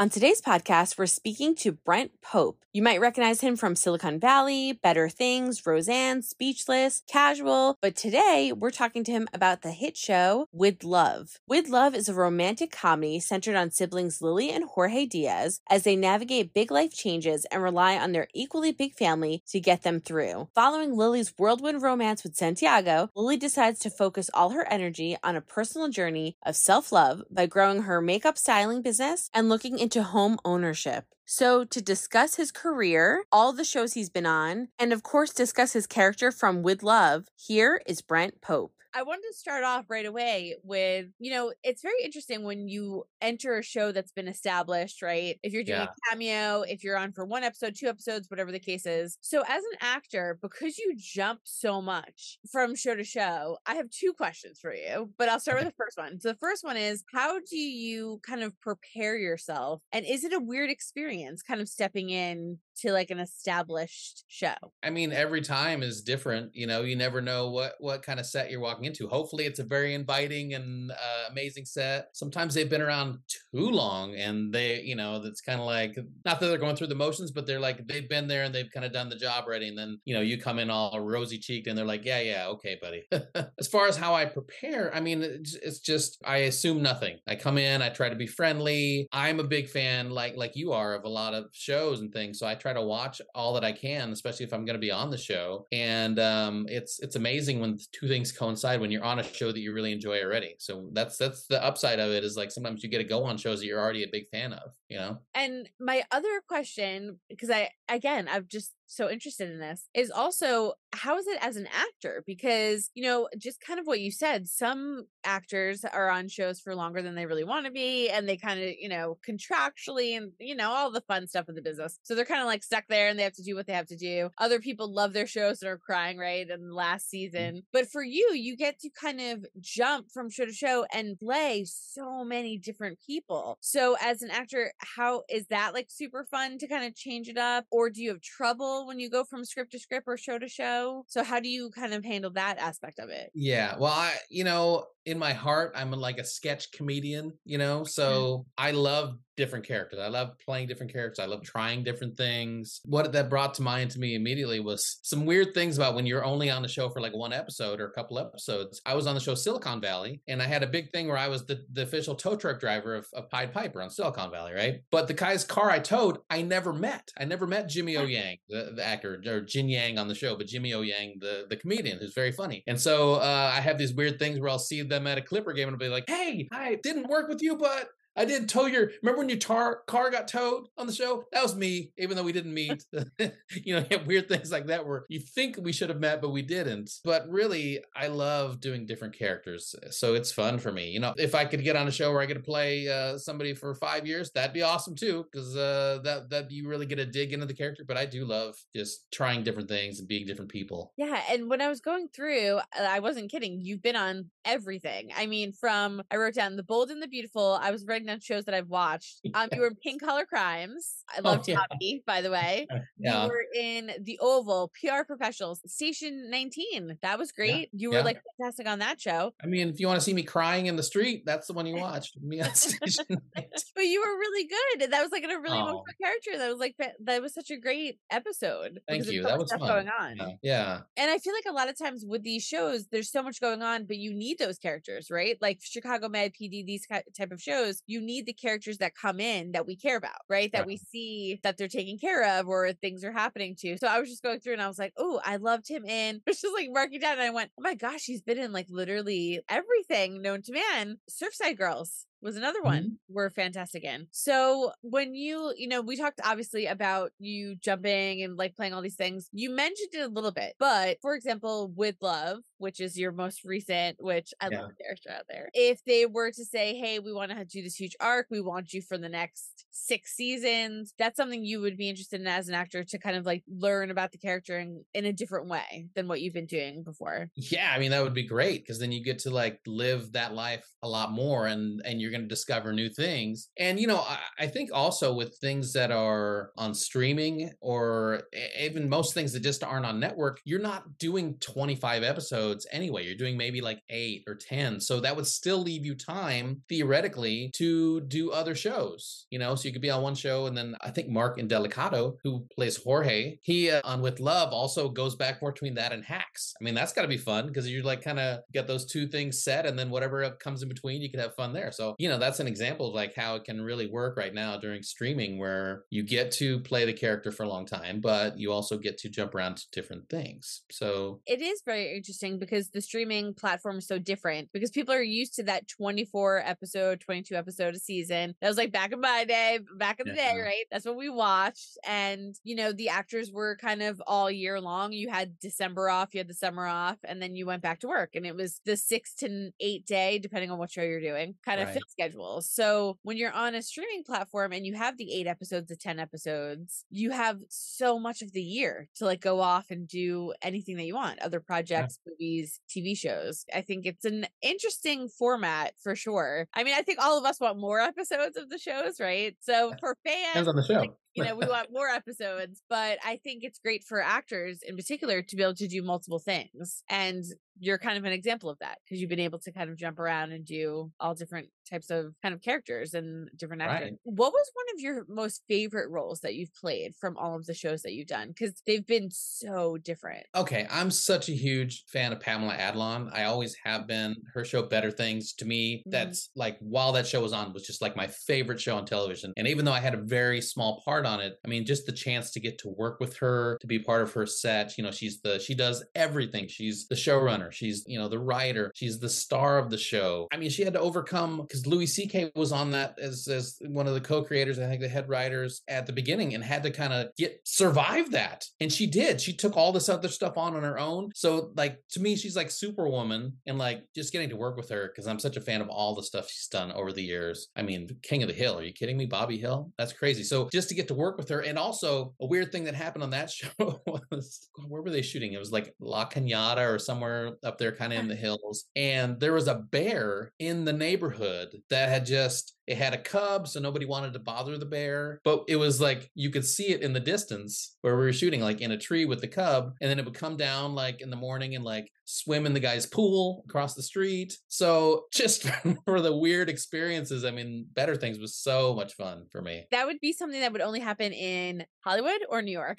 On 0.00 0.08
today's 0.08 0.40
podcast, 0.40 0.96
we're 0.96 1.04
speaking 1.04 1.54
to 1.56 1.72
Brent 1.72 2.22
Pope. 2.22 2.64
You 2.72 2.82
might 2.82 3.00
recognize 3.00 3.40
him 3.40 3.56
from 3.56 3.74
Silicon 3.74 4.20
Valley, 4.20 4.72
Better 4.72 5.08
Things, 5.08 5.66
Roseanne, 5.66 6.22
Speechless, 6.22 7.02
Casual, 7.08 7.76
but 7.82 7.96
today 7.96 8.52
we're 8.56 8.70
talking 8.70 9.02
to 9.02 9.10
him 9.10 9.28
about 9.34 9.62
the 9.62 9.72
hit 9.72 9.96
show 9.96 10.46
With 10.52 10.84
Love. 10.84 11.40
With 11.48 11.68
Love 11.68 11.96
is 11.96 12.08
a 12.08 12.14
romantic 12.14 12.70
comedy 12.70 13.18
centered 13.18 13.56
on 13.56 13.72
siblings 13.72 14.22
Lily 14.22 14.50
and 14.52 14.64
Jorge 14.66 15.04
Diaz 15.04 15.60
as 15.68 15.82
they 15.82 15.96
navigate 15.96 16.54
big 16.54 16.70
life 16.70 16.94
changes 16.94 17.44
and 17.50 17.60
rely 17.60 17.98
on 17.98 18.12
their 18.12 18.28
equally 18.32 18.70
big 18.70 18.94
family 18.94 19.42
to 19.48 19.58
get 19.58 19.82
them 19.82 20.00
through. 20.00 20.48
Following 20.54 20.96
Lily's 20.96 21.34
whirlwind 21.36 21.82
romance 21.82 22.22
with 22.22 22.36
Santiago, 22.36 23.10
Lily 23.16 23.36
decides 23.36 23.80
to 23.80 23.90
focus 23.90 24.30
all 24.32 24.50
her 24.50 24.66
energy 24.70 25.16
on 25.24 25.34
a 25.34 25.40
personal 25.40 25.88
journey 25.88 26.36
of 26.46 26.54
self 26.54 26.92
love 26.92 27.24
by 27.28 27.46
growing 27.46 27.82
her 27.82 28.00
makeup 28.00 28.38
styling 28.38 28.80
business 28.80 29.28
and 29.34 29.48
looking 29.48 29.80
into 29.80 29.89
into 29.90 30.04
home 30.04 30.38
ownership. 30.44 31.04
So, 31.26 31.64
to 31.64 31.82
discuss 31.82 32.36
his 32.36 32.52
career, 32.52 33.24
all 33.32 33.52
the 33.52 33.64
shows 33.64 33.94
he's 33.94 34.08
been 34.08 34.26
on, 34.26 34.68
and 34.78 34.92
of 34.92 35.02
course, 35.02 35.32
discuss 35.32 35.72
his 35.72 35.86
character 35.86 36.30
from 36.30 36.62
With 36.62 36.84
Love, 36.84 37.28
here 37.36 37.82
is 37.86 38.00
Brent 38.00 38.40
Pope. 38.40 38.79
I 38.94 39.02
wanted 39.02 39.22
to 39.30 39.34
start 39.34 39.62
off 39.62 39.86
right 39.88 40.06
away 40.06 40.56
with, 40.62 41.06
you 41.18 41.30
know, 41.30 41.52
it's 41.62 41.82
very 41.82 42.02
interesting 42.04 42.44
when 42.44 42.68
you 42.68 43.04
enter 43.20 43.58
a 43.58 43.62
show 43.62 43.92
that's 43.92 44.12
been 44.12 44.28
established, 44.28 45.00
right? 45.02 45.38
If 45.42 45.52
you're 45.52 45.62
doing 45.62 45.80
yeah. 45.80 45.86
a 45.86 46.10
cameo, 46.10 46.62
if 46.62 46.82
you're 46.82 46.96
on 46.96 47.12
for 47.12 47.24
one 47.24 47.44
episode, 47.44 47.76
two 47.76 47.86
episodes, 47.86 48.28
whatever 48.30 48.50
the 48.50 48.58
case 48.58 48.86
is. 48.86 49.16
So, 49.20 49.42
as 49.42 49.62
an 49.62 49.78
actor, 49.80 50.38
because 50.42 50.78
you 50.78 50.94
jump 50.96 51.40
so 51.44 51.80
much 51.80 52.38
from 52.50 52.74
show 52.74 52.96
to 52.96 53.04
show, 53.04 53.58
I 53.66 53.74
have 53.74 53.90
two 53.90 54.12
questions 54.12 54.58
for 54.60 54.74
you, 54.74 55.10
but 55.18 55.28
I'll 55.28 55.40
start 55.40 55.58
with 55.58 55.68
the 55.68 55.74
first 55.76 55.96
one. 55.96 56.20
So, 56.20 56.30
the 56.30 56.38
first 56.38 56.64
one 56.64 56.76
is 56.76 57.04
how 57.12 57.38
do 57.38 57.56
you 57.56 58.20
kind 58.26 58.42
of 58.42 58.58
prepare 58.60 59.16
yourself? 59.16 59.82
And 59.92 60.04
is 60.04 60.24
it 60.24 60.32
a 60.32 60.40
weird 60.40 60.70
experience 60.70 61.42
kind 61.42 61.60
of 61.60 61.68
stepping 61.68 62.10
in 62.10 62.58
to 62.78 62.92
like 62.92 63.10
an 63.10 63.20
established 63.20 64.24
show? 64.28 64.54
I 64.82 64.90
mean, 64.90 65.12
every 65.12 65.42
time 65.42 65.82
is 65.82 66.02
different. 66.02 66.54
You 66.54 66.66
know, 66.66 66.82
you 66.82 66.96
never 66.96 67.20
know 67.20 67.50
what 67.50 67.74
what 67.78 68.02
kind 68.02 68.18
of 68.18 68.26
set 68.26 68.50
you're 68.50 68.60
walking 68.60 68.79
into. 68.84 69.08
Hopefully, 69.08 69.44
it's 69.44 69.58
a 69.58 69.64
very 69.64 69.94
inviting 69.94 70.54
and 70.54 70.90
uh, 70.90 71.28
amazing 71.30 71.66
set. 71.66 72.08
Sometimes 72.14 72.54
they've 72.54 72.70
been 72.70 72.80
around 72.80 73.18
too 73.28 73.68
long, 73.70 74.14
and 74.14 74.52
they, 74.52 74.80
you 74.80 74.96
know, 74.96 75.20
that's 75.20 75.40
kind 75.40 75.60
of 75.60 75.66
like 75.66 75.96
not 76.24 76.40
that 76.40 76.46
they're 76.46 76.58
going 76.58 76.76
through 76.76 76.88
the 76.88 76.94
motions, 76.94 77.30
but 77.30 77.46
they're 77.46 77.60
like 77.60 77.86
they've 77.86 78.08
been 78.08 78.26
there 78.26 78.44
and 78.44 78.54
they've 78.54 78.70
kind 78.72 78.86
of 78.86 78.92
done 78.92 79.10
the 79.10 79.16
job 79.16 79.44
already. 79.46 79.68
And 79.68 79.76
then 79.76 80.00
you 80.04 80.14
know, 80.14 80.22
you 80.22 80.38
come 80.38 80.58
in 80.58 80.70
all 80.70 80.98
rosy 81.00 81.38
cheeked, 81.38 81.66
and 81.66 81.76
they're 81.76 81.84
like, 81.84 82.04
yeah, 82.04 82.20
yeah, 82.20 82.46
okay, 82.48 82.78
buddy. 82.80 83.04
as 83.58 83.68
far 83.68 83.88
as 83.88 83.96
how 83.96 84.14
I 84.14 84.24
prepare, 84.24 84.94
I 84.94 85.00
mean, 85.00 85.22
it's, 85.22 85.54
it's 85.54 85.80
just 85.80 86.18
I 86.24 86.38
assume 86.38 86.82
nothing. 86.82 87.18
I 87.28 87.34
come 87.34 87.58
in, 87.58 87.82
I 87.82 87.90
try 87.90 88.08
to 88.08 88.16
be 88.16 88.26
friendly. 88.26 89.06
I'm 89.12 89.38
a 89.38 89.44
big 89.44 89.68
fan, 89.68 90.10
like 90.10 90.36
like 90.36 90.56
you 90.56 90.72
are, 90.72 90.94
of 90.94 91.04
a 91.04 91.08
lot 91.08 91.34
of 91.34 91.44
shows 91.52 92.00
and 92.00 92.10
things. 92.10 92.38
So 92.38 92.46
I 92.46 92.54
try 92.54 92.70
try 92.70 92.80
to 92.80 92.86
watch 92.86 93.20
all 93.34 93.54
that 93.54 93.64
I 93.64 93.72
can, 93.72 94.10
especially 94.12 94.46
if 94.46 94.52
I'm 94.52 94.64
going 94.64 94.74
to 94.74 94.80
be 94.80 94.90
on 94.90 95.10
the 95.10 95.18
show. 95.18 95.66
And 95.72 96.18
um, 96.18 96.66
it's 96.68 97.00
it's 97.00 97.16
amazing 97.16 97.60
when 97.60 97.78
two 97.92 98.08
things 98.08 98.32
coincide 98.38 98.69
when 98.76 98.90
you're 98.90 99.04
on 99.04 99.18
a 99.18 99.22
show 99.22 99.52
that 99.52 99.60
you 99.60 99.72
really 99.72 99.92
enjoy 99.92 100.22
already. 100.22 100.54
So 100.58 100.88
that's 100.92 101.16
that's 101.16 101.46
the 101.46 101.62
upside 101.62 101.98
of 101.98 102.10
it 102.10 102.24
is 102.24 102.36
like 102.36 102.50
sometimes 102.50 102.82
you 102.82 102.88
get 102.88 102.98
to 102.98 103.04
go 103.04 103.24
on 103.24 103.36
shows 103.36 103.60
that 103.60 103.66
you're 103.66 103.80
already 103.80 104.04
a 104.04 104.08
big 104.10 104.28
fan 104.30 104.52
of, 104.52 104.72
you 104.88 104.98
know. 104.98 105.18
And 105.34 105.68
my 105.78 106.02
other 106.10 106.42
question, 106.48 107.18
because 107.28 107.50
I 107.50 107.70
again 107.88 108.28
I've 108.28 108.48
just 108.48 108.72
so 108.90 109.08
interested 109.08 109.50
in 109.50 109.60
this 109.60 109.88
is 109.94 110.10
also 110.10 110.74
how 110.92 111.16
is 111.16 111.26
it 111.28 111.38
as 111.40 111.56
an 111.56 111.68
actor? 111.68 112.24
Because 112.26 112.90
you 112.94 113.04
know 113.04 113.28
just 113.38 113.60
kind 113.60 113.78
of 113.78 113.86
what 113.86 114.00
you 114.00 114.10
said 114.10 114.48
some 114.48 115.06
actors 115.24 115.84
are 115.84 116.10
on 116.10 116.28
shows 116.28 116.60
for 116.60 116.74
longer 116.74 117.00
than 117.00 117.14
they 117.14 117.26
really 117.26 117.44
want 117.44 117.66
to 117.66 117.70
be 117.70 118.08
and 118.08 118.28
they 118.28 118.36
kind 118.36 118.60
of 118.60 118.70
you 118.78 118.88
know 118.88 119.18
contractually 119.26 120.16
and 120.16 120.32
you 120.40 120.54
know 120.54 120.70
all 120.70 120.90
the 120.90 121.02
fun 121.02 121.26
stuff 121.26 121.48
of 121.48 121.54
the 121.54 121.62
business. 121.62 121.98
So 122.02 122.14
they're 122.14 122.24
kind 122.24 122.40
of 122.40 122.46
like 122.46 122.64
stuck 122.64 122.84
there 122.88 123.08
and 123.08 123.18
they 123.18 123.22
have 123.22 123.34
to 123.34 123.44
do 123.44 123.54
what 123.54 123.66
they 123.66 123.72
have 123.72 123.86
to 123.86 123.96
do. 123.96 124.30
Other 124.38 124.58
people 124.58 124.92
love 124.92 125.12
their 125.12 125.26
shows 125.26 125.62
and 125.62 125.70
are 125.70 125.78
crying 125.78 126.18
right 126.18 126.48
in 126.48 126.68
the 126.68 126.74
last 126.74 127.06
mm. 127.06 127.10
season. 127.10 127.62
But 127.72 127.88
for 127.90 128.02
you 128.02 128.32
you 128.34 128.56
get 128.56 128.80
to 128.80 128.90
kind 128.90 129.20
of 129.20 129.46
jump 129.60 130.10
from 130.10 130.30
show 130.30 130.46
to 130.46 130.52
show 130.52 130.86
and 130.92 131.18
play 131.18 131.64
so 131.66 132.24
many 132.24 132.58
different 132.58 132.98
people. 133.06 133.58
So 133.60 133.96
as 134.02 134.22
an 134.22 134.30
actor 134.30 134.72
how 134.78 135.22
is 135.28 135.46
that 135.48 135.74
like 135.74 135.86
super 135.88 136.24
fun 136.24 136.58
to 136.58 136.66
kind 136.66 136.84
of 136.84 136.96
change 136.96 137.28
it 137.28 137.38
up? 137.38 137.66
Or 137.70 137.90
do 137.90 138.02
you 138.02 138.08
have 138.10 138.20
trouble 138.20 138.79
when 138.86 139.00
you 139.00 139.10
go 139.10 139.24
from 139.24 139.44
script 139.44 139.72
to 139.72 139.78
script 139.78 140.06
or 140.06 140.16
show 140.16 140.38
to 140.38 140.48
show. 140.48 141.04
So 141.08 141.22
how 141.22 141.40
do 141.40 141.48
you 141.48 141.70
kind 141.70 141.94
of 141.94 142.04
handle 142.04 142.30
that 142.32 142.58
aspect 142.58 142.98
of 142.98 143.08
it? 143.10 143.30
Yeah. 143.34 143.76
Well, 143.78 143.92
I, 143.92 144.14
you 144.28 144.44
know, 144.44 144.86
in 145.10 145.18
my 145.18 145.32
heart, 145.32 145.72
I'm 145.74 145.90
like 145.90 146.18
a 146.18 146.24
sketch 146.24 146.72
comedian, 146.72 147.32
you 147.44 147.58
know, 147.58 147.80
mm-hmm. 147.80 147.86
so 147.86 148.38
mm. 148.38 148.44
I 148.56 148.70
love 148.70 149.16
different 149.40 149.66
characters. 149.66 149.98
I 149.98 150.08
love 150.08 150.32
playing 150.44 150.68
different 150.68 150.92
characters. 150.92 151.18
I 151.18 151.26
love 151.26 151.42
trying 151.42 151.82
different 151.82 152.18
things. 152.18 152.82
What 152.84 153.10
that 153.12 153.30
brought 153.30 153.54
to 153.54 153.62
mind 153.62 153.90
to 153.92 153.98
me 153.98 154.14
immediately 154.14 154.60
was 154.60 155.00
some 155.02 155.24
weird 155.24 155.54
things 155.54 155.78
about 155.78 155.94
when 155.94 156.04
you're 156.04 156.26
only 156.26 156.50
on 156.50 156.60
the 156.60 156.68
show 156.68 156.90
for 156.90 157.00
like 157.00 157.14
one 157.14 157.32
episode 157.32 157.80
or 157.80 157.86
a 157.86 157.92
couple 157.92 158.18
episodes. 158.18 158.82
I 158.84 158.94
was 158.94 159.06
on 159.06 159.14
the 159.14 159.20
show 159.20 159.34
Silicon 159.34 159.80
Valley 159.80 160.20
and 160.28 160.42
I 160.42 160.44
had 160.44 160.62
a 160.62 160.66
big 160.66 160.90
thing 160.90 161.08
where 161.08 161.16
I 161.16 161.28
was 161.28 161.46
the, 161.46 161.64
the 161.72 161.82
official 161.82 162.14
tow 162.14 162.36
truck 162.36 162.60
driver 162.60 162.94
of, 162.94 163.06
of 163.14 163.30
Pied 163.30 163.54
Piper 163.54 163.80
on 163.80 163.88
Silicon 163.88 164.30
Valley, 164.30 164.52
right? 164.52 164.82
But 164.90 165.08
the 165.08 165.14
guy's 165.14 165.42
car 165.42 165.70
I 165.70 165.78
towed, 165.78 166.18
I 166.28 166.42
never 166.42 166.74
met. 166.74 167.10
I 167.18 167.24
never 167.24 167.46
met 167.46 167.66
Jimmy 167.66 167.96
O 167.96 168.04
Yang, 168.04 168.36
the, 168.50 168.72
the 168.76 168.84
actor, 168.84 169.22
or 169.26 169.40
Jin 169.40 169.70
Yang 169.70 169.98
on 169.98 170.06
the 170.06 170.14
show, 170.14 170.36
but 170.36 170.48
Jimmy 170.48 170.74
O 170.74 170.82
Yang, 170.82 171.14
the, 171.20 171.46
the 171.48 171.56
comedian, 171.56 171.98
who's 171.98 172.12
very 172.12 172.32
funny. 172.32 172.62
And 172.66 172.78
so 172.78 173.14
uh, 173.14 173.52
I 173.54 173.62
have 173.62 173.78
these 173.78 173.94
weird 173.94 174.18
things 174.18 174.38
where 174.38 174.50
I'll 174.50 174.58
see 174.58 174.82
them 174.82 174.99
at 175.06 175.18
a 175.18 175.22
Clipper 175.22 175.52
game 175.52 175.68
and 175.68 175.78
be 175.78 175.88
like, 175.88 176.04
hey, 176.08 176.48
I 176.52 176.76
didn't 176.82 177.08
work 177.08 177.28
with 177.28 177.42
you, 177.42 177.56
but 177.56 177.88
I 178.16 178.24
did 178.24 178.48
tow 178.48 178.66
your. 178.66 178.90
Remember 179.02 179.18
when 179.18 179.28
your 179.28 179.38
tar, 179.38 179.80
car 179.86 180.10
got 180.10 180.28
towed 180.28 180.68
on 180.76 180.86
the 180.86 180.92
show? 180.92 181.24
That 181.32 181.42
was 181.42 181.54
me, 181.54 181.92
even 181.98 182.16
though 182.16 182.22
we 182.22 182.32
didn't 182.32 182.54
meet. 182.54 182.84
you 183.64 183.74
know, 183.74 183.84
weird 184.06 184.28
things 184.28 184.50
like 184.50 184.66
that 184.66 184.86
where 184.86 185.04
you 185.08 185.20
think 185.20 185.56
we 185.60 185.72
should 185.72 185.88
have 185.88 186.00
met, 186.00 186.20
but 186.20 186.30
we 186.30 186.42
didn't. 186.42 186.90
But 187.04 187.28
really, 187.28 187.80
I 187.94 188.08
love 188.08 188.60
doing 188.60 188.86
different 188.86 189.16
characters, 189.16 189.74
so 189.90 190.14
it's 190.14 190.32
fun 190.32 190.58
for 190.58 190.72
me. 190.72 190.90
You 190.90 191.00
know, 191.00 191.14
if 191.16 191.34
I 191.34 191.44
could 191.44 191.62
get 191.62 191.76
on 191.76 191.88
a 191.88 191.92
show 191.92 192.12
where 192.12 192.22
I 192.22 192.26
get 192.26 192.34
to 192.34 192.40
play 192.40 192.88
uh, 192.88 193.18
somebody 193.18 193.54
for 193.54 193.74
five 193.74 194.06
years, 194.06 194.30
that'd 194.32 194.52
be 194.52 194.62
awesome 194.62 194.94
too, 194.94 195.26
because 195.30 195.56
uh, 195.56 196.00
that 196.04 196.30
that 196.30 196.50
you 196.50 196.68
really 196.68 196.86
get 196.86 196.98
a 196.98 197.06
dig 197.06 197.32
into 197.32 197.46
the 197.46 197.54
character. 197.54 197.84
But 197.86 197.96
I 197.96 198.06
do 198.06 198.24
love 198.24 198.56
just 198.74 199.10
trying 199.12 199.42
different 199.42 199.68
things 199.68 199.98
and 199.98 200.08
being 200.08 200.26
different 200.26 200.50
people. 200.50 200.92
Yeah, 200.96 201.20
and 201.30 201.48
when 201.48 201.60
I 201.60 201.68
was 201.68 201.80
going 201.80 202.08
through, 202.08 202.60
I 202.78 203.00
wasn't 203.00 203.30
kidding. 203.30 203.60
You've 203.60 203.82
been 203.82 203.96
on 203.96 204.30
everything. 204.44 205.10
I 205.16 205.26
mean, 205.26 205.52
from 205.52 206.02
I 206.10 206.16
wrote 206.16 206.34
down 206.34 206.56
the 206.56 206.62
bold 206.62 206.90
and 206.90 207.02
the 207.02 207.08
beautiful. 207.08 207.58
I 207.60 207.70
was 207.70 207.84
writing 207.86 207.99
down 208.06 208.20
shows 208.20 208.44
that 208.44 208.54
I've 208.54 208.68
watched. 208.68 209.20
Um, 209.34 209.48
you 209.52 209.60
were 209.60 209.68
in 209.68 209.76
Pink 209.76 210.02
Collar 210.02 210.24
Crimes. 210.24 211.04
I 211.14 211.20
love 211.20 211.40
oh, 211.48 211.52
yeah. 211.80 211.98
By 212.06 212.20
the 212.20 212.30
way. 212.30 212.66
Yeah. 212.98 213.24
You 213.24 213.28
were 213.28 213.44
in 213.54 213.90
The 214.02 214.18
Oval, 214.20 214.70
PR 214.80 215.04
Professionals, 215.06 215.60
Station 215.66 216.30
19. 216.30 216.98
That 217.02 217.18
was 217.18 217.32
great. 217.32 217.70
Yeah. 217.72 217.80
You 217.80 217.90
were 217.90 218.02
like 218.02 218.20
fantastic 218.38 218.66
on 218.66 218.80
that 218.80 219.00
show. 219.00 219.32
I 219.42 219.46
mean, 219.46 219.68
if 219.68 219.80
you 219.80 219.86
want 219.86 219.98
to 219.98 220.04
see 220.04 220.14
me 220.14 220.22
crying 220.22 220.66
in 220.66 220.76
the 220.76 220.82
street, 220.82 221.22
that's 221.24 221.46
the 221.46 221.52
one 221.52 221.66
you 221.66 221.76
watched. 221.80 222.18
Me 222.22 222.40
on 222.40 222.54
Station 222.54 223.06
19. 223.08 223.50
but 223.74 223.84
you 223.84 224.00
were 224.00 224.18
really 224.18 224.48
good. 224.48 224.90
That 224.90 225.02
was 225.02 225.10
like 225.10 225.24
in 225.24 225.30
a 225.30 225.40
really 225.40 225.58
oh. 225.58 225.62
emotional 225.62 225.84
character. 226.02 226.38
That 226.38 226.50
was 226.50 226.58
like 226.58 226.76
that 227.04 227.22
was 227.22 227.34
such 227.34 227.50
a 227.50 227.56
great 227.56 227.98
episode. 228.10 228.80
Thank 228.88 229.06
you. 229.06 229.22
That 229.22 229.38
was 229.38 229.50
fun. 229.50 229.60
going 229.60 229.88
on. 229.88 230.38
Yeah. 230.42 230.80
And 230.96 231.10
I 231.10 231.18
feel 231.18 231.34
like 231.34 231.46
a 231.48 231.52
lot 231.54 231.68
of 231.68 231.78
times 231.78 232.04
with 232.06 232.22
these 232.22 232.44
shows, 232.44 232.86
there's 232.90 233.10
so 233.10 233.22
much 233.22 233.40
going 233.40 233.62
on, 233.62 233.86
but 233.86 233.96
you 233.96 234.14
need 234.14 234.38
those 234.38 234.58
characters, 234.58 235.08
right? 235.10 235.36
Like 235.40 235.60
Chicago 235.62 236.08
Med 236.08 236.32
PD, 236.32 236.64
these 236.64 236.86
type 236.86 237.32
of 237.32 237.40
shows, 237.40 237.82
you 237.90 238.00
need 238.00 238.24
the 238.24 238.32
characters 238.32 238.78
that 238.78 238.94
come 238.94 239.18
in 239.18 239.50
that 239.52 239.66
we 239.66 239.74
care 239.74 239.96
about, 239.96 240.20
right? 240.28 240.52
That 240.52 240.64
we 240.66 240.76
see 240.76 241.40
that 241.42 241.58
they're 241.58 241.66
taken 241.66 241.98
care 241.98 242.38
of 242.38 242.46
or 242.46 242.72
things 242.72 243.02
are 243.02 243.10
happening 243.10 243.56
to. 243.60 243.78
So 243.78 243.88
I 243.88 243.98
was 243.98 244.08
just 244.08 244.22
going 244.22 244.38
through 244.38 244.52
and 244.52 244.62
I 244.62 244.68
was 244.68 244.78
like, 244.78 244.92
oh, 244.96 245.20
I 245.24 245.36
loved 245.36 245.68
him 245.68 245.84
in. 245.84 246.20
It's 246.26 246.40
just 246.42 246.54
like 246.54 246.68
marking 246.70 247.00
down 247.00 247.14
and 247.14 247.22
I 247.22 247.30
went, 247.30 247.50
oh 247.58 247.62
my 247.62 247.74
gosh, 247.74 248.04
he's 248.04 248.22
been 248.22 248.38
in 248.38 248.52
like 248.52 248.66
literally 248.70 249.40
everything 249.48 250.22
known 250.22 250.42
to 250.42 250.52
man. 250.52 250.98
Surfside 251.10 251.58
Girls 251.58 252.06
was 252.22 252.36
another 252.36 252.62
one 252.62 252.82
mm-hmm. 252.82 252.94
we're 253.08 253.30
fantastic 253.30 253.82
in. 253.82 254.06
So 254.10 254.72
when 254.82 255.14
you, 255.14 255.52
you 255.56 255.66
know, 255.66 255.80
we 255.80 255.96
talked 255.96 256.20
obviously 256.24 256.66
about 256.66 257.10
you 257.18 257.56
jumping 257.56 258.22
and 258.22 258.36
like 258.36 258.54
playing 258.54 258.72
all 258.72 258.82
these 258.82 258.94
things. 258.94 259.28
You 259.32 259.50
mentioned 259.50 259.94
it 259.94 260.02
a 260.02 260.08
little 260.08 260.32
bit, 260.32 260.54
but 260.58 260.98
for 261.02 261.14
example, 261.14 261.72
with 261.74 261.96
love, 262.00 262.40
which 262.60 262.80
is 262.80 262.98
your 262.98 263.12
most 263.12 263.44
recent, 263.44 263.96
which 264.02 264.32
I 264.40 264.48
Yeah. 264.48 264.58
love 264.58 264.68
the 264.68 264.84
character 264.84 265.10
out 265.10 265.24
there. 265.28 265.50
If 265.54 265.82
they 265.84 266.06
were 266.06 266.30
to 266.30 266.44
say, 266.44 266.76
"Hey, 266.76 266.98
we 266.98 267.12
want 267.12 267.32
to 267.32 267.44
do 267.44 267.62
this 267.62 267.76
huge 267.76 267.96
arc. 268.00 268.26
We 268.30 268.40
want 268.40 268.72
you 268.72 268.82
for 268.82 268.98
the 268.98 269.08
next 269.08 269.66
six 269.70 270.12
seasons," 270.14 270.94
that's 270.98 271.16
something 271.16 271.44
you 271.44 271.60
would 271.60 271.76
be 271.76 271.88
interested 271.88 272.20
in 272.20 272.26
as 272.26 272.48
an 272.48 272.54
actor 272.54 272.84
to 272.84 272.98
kind 272.98 273.16
of 273.16 273.26
like 273.26 273.44
learn 273.48 273.90
about 273.90 274.12
the 274.12 274.18
character 274.18 274.58
in, 274.58 274.84
in 274.94 275.04
a 275.06 275.12
different 275.12 275.48
way 275.48 275.88
than 275.94 276.08
what 276.08 276.20
you've 276.20 276.34
been 276.34 276.46
doing 276.46 276.82
before. 276.82 277.30
Yeah, 277.36 277.72
I 277.74 277.78
mean 277.78 277.90
that 277.92 278.02
would 278.02 278.12
be 278.12 278.26
great 278.26 278.62
because 278.62 278.78
then 278.80 278.92
you 278.92 279.02
get 279.02 279.20
to 279.20 279.30
like 279.30 279.60
live 279.66 280.12
that 280.12 280.34
life 280.34 280.66
a 280.82 280.88
lot 280.88 281.10
more, 281.12 281.46
and 281.46 281.80
and 281.86 282.00
you're 282.00 282.10
going 282.10 282.22
to 282.22 282.26
discover 282.28 282.72
new 282.72 282.90
things. 282.90 283.48
And 283.56 283.78
you 283.80 283.86
know, 283.86 283.98
I, 284.00 284.18
I 284.40 284.46
think 284.48 284.70
also 284.72 285.14
with 285.14 285.38
things 285.40 285.72
that 285.72 285.90
are 285.90 286.52
on 286.58 286.74
streaming 286.74 287.52
or 287.60 288.24
even 288.58 288.88
most 288.88 289.14
things 289.14 289.32
that 289.32 289.40
just 289.40 289.62
aren't 289.64 289.86
on 289.86 290.00
network, 290.00 290.40
you're 290.44 290.58
not 290.60 290.98
doing 290.98 291.38
25 291.38 292.02
episodes 292.02 292.49
anyway. 292.72 293.06
You're 293.06 293.16
doing 293.16 293.36
maybe 293.36 293.60
like 293.60 293.82
eight 293.88 294.24
or 294.26 294.34
10, 294.34 294.80
so 294.80 295.00
that 295.00 295.14
would 295.14 295.26
still 295.26 295.58
leave 295.58 295.84
you 295.84 295.94
time 295.94 296.62
theoretically 296.68 297.50
to 297.54 298.00
do 298.02 298.30
other 298.30 298.54
shows. 298.54 299.26
You 299.30 299.38
know, 299.38 299.54
so 299.54 299.66
you 299.66 299.72
could 299.72 299.82
be 299.82 299.90
on 299.90 300.02
one 300.02 300.14
show, 300.14 300.46
and 300.46 300.56
then 300.56 300.76
I 300.80 300.90
think 300.90 301.08
Mark 301.08 301.38
Indelicato, 301.38 302.16
who 302.22 302.46
plays 302.54 302.82
Jorge, 302.82 303.38
he 303.42 303.70
uh, 303.70 303.80
on 303.84 304.00
With 304.00 304.20
Love 304.20 304.52
also 304.52 304.88
goes 304.88 305.14
back 305.14 305.40
more 305.40 305.52
between 305.52 305.74
that 305.74 305.92
and 305.92 306.04
Hacks. 306.04 306.54
I 306.60 306.64
mean, 306.64 306.74
that's 306.74 306.92
got 306.92 307.02
to 307.02 307.08
be 307.08 307.16
fun 307.16 307.46
because 307.46 307.70
you're 307.70 307.84
like 307.84 308.02
kind 308.02 308.20
of 308.20 308.40
get 308.52 308.66
those 308.66 308.86
two 308.86 309.06
things 309.06 309.42
set, 309.42 309.66
and 309.66 309.78
then 309.78 309.90
whatever 309.90 310.28
comes 310.32 310.62
in 310.62 310.68
between, 310.68 311.02
you 311.02 311.10
could 311.10 311.20
have 311.20 311.34
fun 311.34 311.52
there. 311.52 311.72
So 311.72 311.94
you 311.98 312.08
know, 312.08 312.18
that's 312.18 312.40
an 312.40 312.46
example 312.46 312.88
of 312.88 312.94
like 312.94 313.14
how 313.14 313.36
it 313.36 313.44
can 313.44 313.60
really 313.60 313.86
work 313.86 314.16
right 314.16 314.34
now 314.34 314.56
during 314.56 314.82
streaming, 314.82 315.38
where 315.38 315.84
you 315.90 316.02
get 316.02 316.30
to 316.32 316.60
play 316.60 316.84
the 316.84 316.92
character 316.92 317.30
for 317.30 317.44
a 317.44 317.48
long 317.48 317.66
time, 317.66 318.00
but 318.00 318.38
you 318.38 318.52
also 318.52 318.78
get 318.78 318.98
to 318.98 319.08
jump 319.08 319.34
around 319.34 319.56
to 319.56 319.64
different 319.72 320.08
things. 320.08 320.62
So 320.70 321.20
It 321.26 321.40
is 321.40 321.62
very 321.64 321.96
interesting 321.96 322.38
because 322.40 322.70
the 322.70 322.80
streaming 322.80 323.34
platform 323.34 323.78
is 323.78 323.86
so 323.86 323.98
different 323.98 324.50
because 324.52 324.70
people 324.70 324.94
are 324.94 325.02
used 325.02 325.34
to 325.34 325.42
that 325.44 325.68
24 325.68 326.42
episode, 326.44 327.00
22 327.00 327.34
episode 327.36 327.74
a 327.74 327.78
season. 327.78 328.34
That 328.40 328.48
was 328.48 328.56
like 328.56 328.72
back 328.72 328.92
in 328.92 329.00
my 329.00 329.24
day, 329.24 329.60
back 329.76 330.00
in 330.00 330.08
the 330.08 330.14
day, 330.14 330.32
Yeah. 330.34 330.42
right? 330.42 330.64
That's 330.70 330.84
what 330.86 330.96
we 330.96 331.08
watched. 331.08 331.78
And, 331.86 332.34
you 332.42 332.56
know, 332.56 332.72
the 332.72 332.88
actors 332.88 333.30
were 333.30 333.56
kind 333.56 333.82
of 333.82 334.02
all 334.06 334.30
year 334.30 334.60
long. 334.60 334.92
You 334.92 335.10
had 335.10 335.38
December 335.38 335.88
off, 335.90 336.14
you 336.14 336.18
had 336.18 336.28
the 336.28 336.34
summer 336.34 336.66
off, 336.66 336.98
and 337.04 337.20
then 337.22 337.36
you 337.36 337.46
went 337.46 337.62
back 337.62 337.80
to 337.80 337.88
work. 337.88 338.10
And 338.14 338.26
it 338.26 338.34
was 338.34 338.60
the 338.64 338.76
six 338.76 339.14
to 339.16 339.50
eight 339.60 339.86
day, 339.86 340.18
depending 340.18 340.50
on 340.50 340.58
what 340.58 340.70
show 340.72 340.82
you're 340.82 341.00
doing, 341.00 341.34
kind 341.44 341.60
of 341.60 341.66
Right. 341.68 341.74
fit 341.74 341.82
schedule. 341.90 342.40
So 342.42 342.98
when 343.02 343.16
you're 343.16 343.32
on 343.32 343.54
a 343.54 343.62
streaming 343.62 344.02
platform 344.04 344.52
and 344.52 344.66
you 344.66 344.74
have 344.74 344.96
the 344.96 345.12
eight 345.12 345.26
episodes, 345.26 345.68
the 345.68 345.76
10 345.76 345.98
episodes, 345.98 346.84
you 346.90 347.10
have 347.10 347.38
so 347.48 347.98
much 347.98 348.22
of 348.22 348.32
the 348.32 348.42
year 348.42 348.88
to 348.96 349.04
like 349.04 349.20
go 349.20 349.40
off 349.40 349.70
and 349.70 349.86
do 349.86 350.32
anything 350.42 350.76
that 350.76 350.84
you 350.84 350.94
want 350.94 351.18
other 351.20 351.40
projects, 351.40 351.98
movies, 352.06 352.29
TV 352.68 352.96
shows. 352.96 353.44
I 353.54 353.60
think 353.60 353.86
it's 353.86 354.04
an 354.04 354.26
interesting 354.42 355.08
format 355.08 355.74
for 355.82 355.94
sure. 355.94 356.46
I 356.54 356.64
mean, 356.64 356.74
I 356.76 356.82
think 356.82 356.98
all 357.00 357.18
of 357.18 357.24
us 357.24 357.40
want 357.40 357.58
more 357.58 357.80
episodes 357.80 358.36
of 358.36 358.48
the 358.50 358.58
shows, 358.58 359.00
right? 359.00 359.36
So 359.40 359.72
for 359.80 359.96
fans, 360.04 360.26
depends 360.28 360.48
on 360.48 360.56
the 360.56 360.64
show. 360.64 360.74
like, 360.74 360.92
you 361.14 361.24
know, 361.24 361.34
we 361.34 361.46
want 361.46 361.72
more 361.72 361.88
episodes, 361.88 362.62
but 362.68 362.98
I 363.04 363.16
think 363.16 363.44
it's 363.44 363.58
great 363.58 363.84
for 363.84 364.00
actors 364.02 364.62
in 364.62 364.76
particular 364.76 365.22
to 365.22 365.36
be 365.36 365.42
able 365.42 365.54
to 365.54 365.68
do 365.68 365.82
multiple 365.82 366.18
things. 366.18 366.82
And 366.88 367.24
you're 367.62 367.78
kind 367.78 367.98
of 367.98 368.04
an 368.04 368.12
example 368.12 368.48
of 368.48 368.58
that 368.60 368.78
because 368.84 369.00
you've 369.00 369.10
been 369.10 369.20
able 369.20 369.38
to 369.40 369.52
kind 369.52 369.68
of 369.68 369.76
jump 369.76 369.98
around 369.98 370.32
and 370.32 370.46
do 370.46 370.90
all 370.98 371.14
different 371.14 371.48
types 371.68 371.90
of 371.90 372.14
kind 372.22 372.34
of 372.34 372.40
characters 372.40 372.94
and 372.94 373.28
different 373.36 373.60
actors. 373.62 373.90
Right. 373.90 373.98
What 374.04 374.32
was 374.32 374.50
one 374.54 374.64
of 374.74 374.80
your 374.80 375.04
most 375.08 375.42
favorite 375.46 375.90
roles 375.90 376.20
that 376.20 376.34
you've 376.34 376.54
played 376.54 376.94
from 376.98 377.16
all 377.18 377.36
of 377.36 377.44
the 377.46 377.52
shows 377.54 377.82
that 377.82 377.92
you've 377.92 378.06
done? 378.06 378.28
Because 378.28 378.62
they've 378.66 378.86
been 378.86 379.10
so 379.10 379.76
different. 379.76 380.24
Okay, 380.34 380.66
I'm 380.70 380.90
such 380.90 381.28
a 381.28 381.32
huge 381.32 381.84
fan 381.88 382.12
of 382.12 382.20
Pamela 382.20 382.56
Adlon. 382.56 383.10
I 383.12 383.24
always 383.24 383.54
have 383.64 383.86
been. 383.86 384.16
Her 384.32 384.44
show 384.44 384.62
Better 384.62 384.90
Things 384.90 385.34
to 385.34 385.44
me, 385.44 385.82
Mhm. 385.86 385.90
that's 385.90 386.30
like 386.34 386.56
while 386.60 386.92
that 386.92 387.06
show 387.06 387.20
was 387.20 387.32
on 387.32 387.52
was 387.52 387.66
just 387.66 387.82
like 387.82 387.94
my 387.94 388.06
favorite 388.06 388.60
show 388.60 388.76
on 388.76 388.86
television. 388.86 389.32
And 389.36 389.46
even 389.46 389.64
though 389.66 389.72
I 389.72 389.80
had 389.80 389.94
a 389.94 390.02
very 390.02 390.40
small 390.40 390.80
part 390.84 390.99
on 391.06 391.20
it, 391.20 391.38
I 391.44 391.48
mean 391.48 391.64
just 391.64 391.86
the 391.86 391.92
chance 391.92 392.30
to 392.32 392.40
get 392.40 392.58
to 392.58 392.68
work 392.68 393.00
with 393.00 393.16
her, 393.18 393.58
to 393.60 393.66
be 393.66 393.78
part 393.78 394.02
of 394.02 394.12
her 394.12 394.26
set, 394.26 394.76
you 394.76 394.84
know, 394.84 394.90
she's 394.90 395.20
the 395.20 395.38
she 395.38 395.54
does 395.54 395.84
everything. 395.94 396.48
She's 396.48 396.86
the 396.88 396.94
showrunner, 396.94 397.52
she's, 397.52 397.84
you 397.86 397.98
know, 397.98 398.08
the 398.08 398.18
writer, 398.18 398.70
she's 398.74 398.98
the 398.98 399.08
star 399.08 399.58
of 399.58 399.70
the 399.70 399.78
show. 399.78 400.28
I 400.32 400.36
mean, 400.36 400.50
she 400.50 400.62
had 400.62 400.74
to 400.74 400.80
overcome 400.80 401.46
cuz 401.46 401.66
Louis 401.66 401.86
CK 401.86 402.36
was 402.36 402.52
on 402.52 402.70
that 402.72 402.98
as 402.98 403.28
as 403.28 403.58
one 403.66 403.86
of 403.86 403.94
the 403.94 404.00
co-creators, 404.00 404.58
I 404.58 404.66
think 404.66 404.80
the 404.80 404.88
head 404.88 405.08
writers 405.08 405.62
at 405.68 405.86
the 405.86 405.92
beginning 405.92 406.34
and 406.34 406.44
had 406.44 406.62
to 406.62 406.70
kind 406.70 406.92
of 406.92 407.08
get 407.16 407.40
survive 407.44 408.10
that. 408.12 408.44
And 408.60 408.72
she 408.72 408.86
did. 408.86 409.20
She 409.20 409.32
took 409.32 409.56
all 409.56 409.72
this 409.72 409.88
other 409.88 410.08
stuff 410.08 410.36
on 410.36 410.54
on 410.54 410.62
her 410.62 410.78
own. 410.78 411.10
So 411.14 411.52
like 411.56 411.78
to 411.90 412.00
me 412.00 412.16
she's 412.16 412.36
like 412.36 412.50
superwoman 412.50 413.32
and 413.46 413.58
like 413.58 413.84
just 413.94 414.12
getting 414.12 414.30
to 414.30 414.36
work 414.36 414.56
with 414.56 414.68
her 414.70 414.92
cuz 414.94 415.06
I'm 415.06 415.18
such 415.18 415.36
a 415.36 415.40
fan 415.40 415.60
of 415.60 415.68
all 415.68 415.94
the 415.94 416.02
stuff 416.02 416.30
she's 416.30 416.48
done 416.48 416.72
over 416.72 416.92
the 416.92 417.02
years. 417.02 417.48
I 417.56 417.62
mean, 417.62 417.88
King 418.02 418.22
of 418.22 418.28
the 418.28 418.34
Hill, 418.34 418.58
are 418.58 418.62
you 418.62 418.72
kidding 418.72 418.96
me? 418.96 419.06
Bobby 419.06 419.38
Hill? 419.38 419.72
That's 419.78 419.92
crazy. 419.92 420.24
So 420.24 420.48
just 420.50 420.68
to 420.68 420.74
get 420.74 420.88
to 420.90 420.94
work 420.94 421.16
with 421.16 421.28
her 421.28 421.40
and 421.40 421.56
also 421.56 422.12
a 422.20 422.26
weird 422.26 422.50
thing 422.50 422.64
that 422.64 422.74
happened 422.74 423.04
on 423.04 423.10
that 423.10 423.30
show 423.30 423.80
was 424.10 424.48
where 424.66 424.82
were 424.82 424.90
they 424.90 425.02
shooting? 425.02 425.32
It 425.32 425.38
was 425.38 425.52
like 425.52 425.72
La 425.78 426.08
Cañada 426.08 426.68
or 426.68 426.78
somewhere 426.78 427.32
up 427.44 427.58
there 427.58 427.72
kind 427.72 427.92
of 427.92 428.00
in 428.00 428.06
uh-huh. 428.06 428.14
the 428.14 428.20
hills. 428.20 428.64
And 428.74 429.18
there 429.20 429.32
was 429.32 429.46
a 429.46 429.54
bear 429.54 430.32
in 430.40 430.64
the 430.64 430.72
neighborhood 430.72 431.62
that 431.70 431.88
had 431.88 432.06
just 432.06 432.56
it 432.70 432.78
had 432.78 432.94
a 432.94 432.98
cub, 432.98 433.48
so 433.48 433.58
nobody 433.58 433.84
wanted 433.84 434.12
to 434.12 434.20
bother 434.20 434.56
the 434.56 434.64
bear. 434.64 435.20
But 435.24 435.42
it 435.48 435.56
was 435.56 435.80
like 435.80 436.08
you 436.14 436.30
could 436.30 436.44
see 436.46 436.68
it 436.68 436.82
in 436.82 436.92
the 436.92 437.00
distance 437.00 437.76
where 437.80 437.96
we 437.96 438.04
were 438.04 438.12
shooting, 438.12 438.40
like 438.40 438.60
in 438.60 438.70
a 438.70 438.78
tree 438.78 439.06
with 439.06 439.20
the 439.20 439.26
cub, 439.26 439.72
and 439.80 439.90
then 439.90 439.98
it 439.98 440.04
would 440.04 440.14
come 440.14 440.36
down 440.36 440.76
like 440.76 441.00
in 441.00 441.10
the 441.10 441.16
morning 441.16 441.56
and 441.56 441.64
like 441.64 441.90
swim 442.04 442.46
in 442.46 442.52
the 442.54 442.60
guy's 442.60 442.86
pool 442.86 443.44
across 443.48 443.74
the 443.74 443.82
street. 443.82 444.36
So 444.48 445.06
just 445.12 445.48
for 445.84 446.00
the 446.00 446.16
weird 446.16 446.48
experiences, 446.48 447.24
I 447.24 447.32
mean, 447.32 447.66
Better 447.74 447.96
Things 447.96 448.20
was 448.20 448.36
so 448.36 448.72
much 448.74 448.94
fun 448.94 449.24
for 449.32 449.42
me. 449.42 449.64
That 449.72 449.86
would 449.86 449.98
be 450.00 450.12
something 450.12 450.40
that 450.40 450.52
would 450.52 450.60
only 450.60 450.80
happen 450.80 451.12
in 451.12 451.64
Hollywood 451.84 452.20
or 452.28 452.40
New 452.40 452.52
York. 452.52 452.78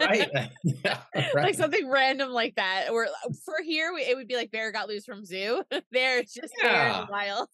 Right? 0.00 0.30
yeah. 0.62 1.00
like 1.34 1.56
something 1.56 1.88
random 1.90 2.30
like 2.30 2.54
that. 2.56 2.90
Or 2.92 3.06
uh, 3.06 3.32
for 3.44 3.56
here, 3.64 3.90
it 3.98 4.16
would 4.16 4.28
be 4.28 4.36
like 4.36 4.52
bear 4.52 4.70
got 4.70 4.88
loose 4.88 5.04
from 5.04 5.24
zoo. 5.24 5.62
there, 5.90 6.18
it's 6.20 6.32
just 6.32 6.52
Yeah. 6.62 7.06
wild. 7.10 7.48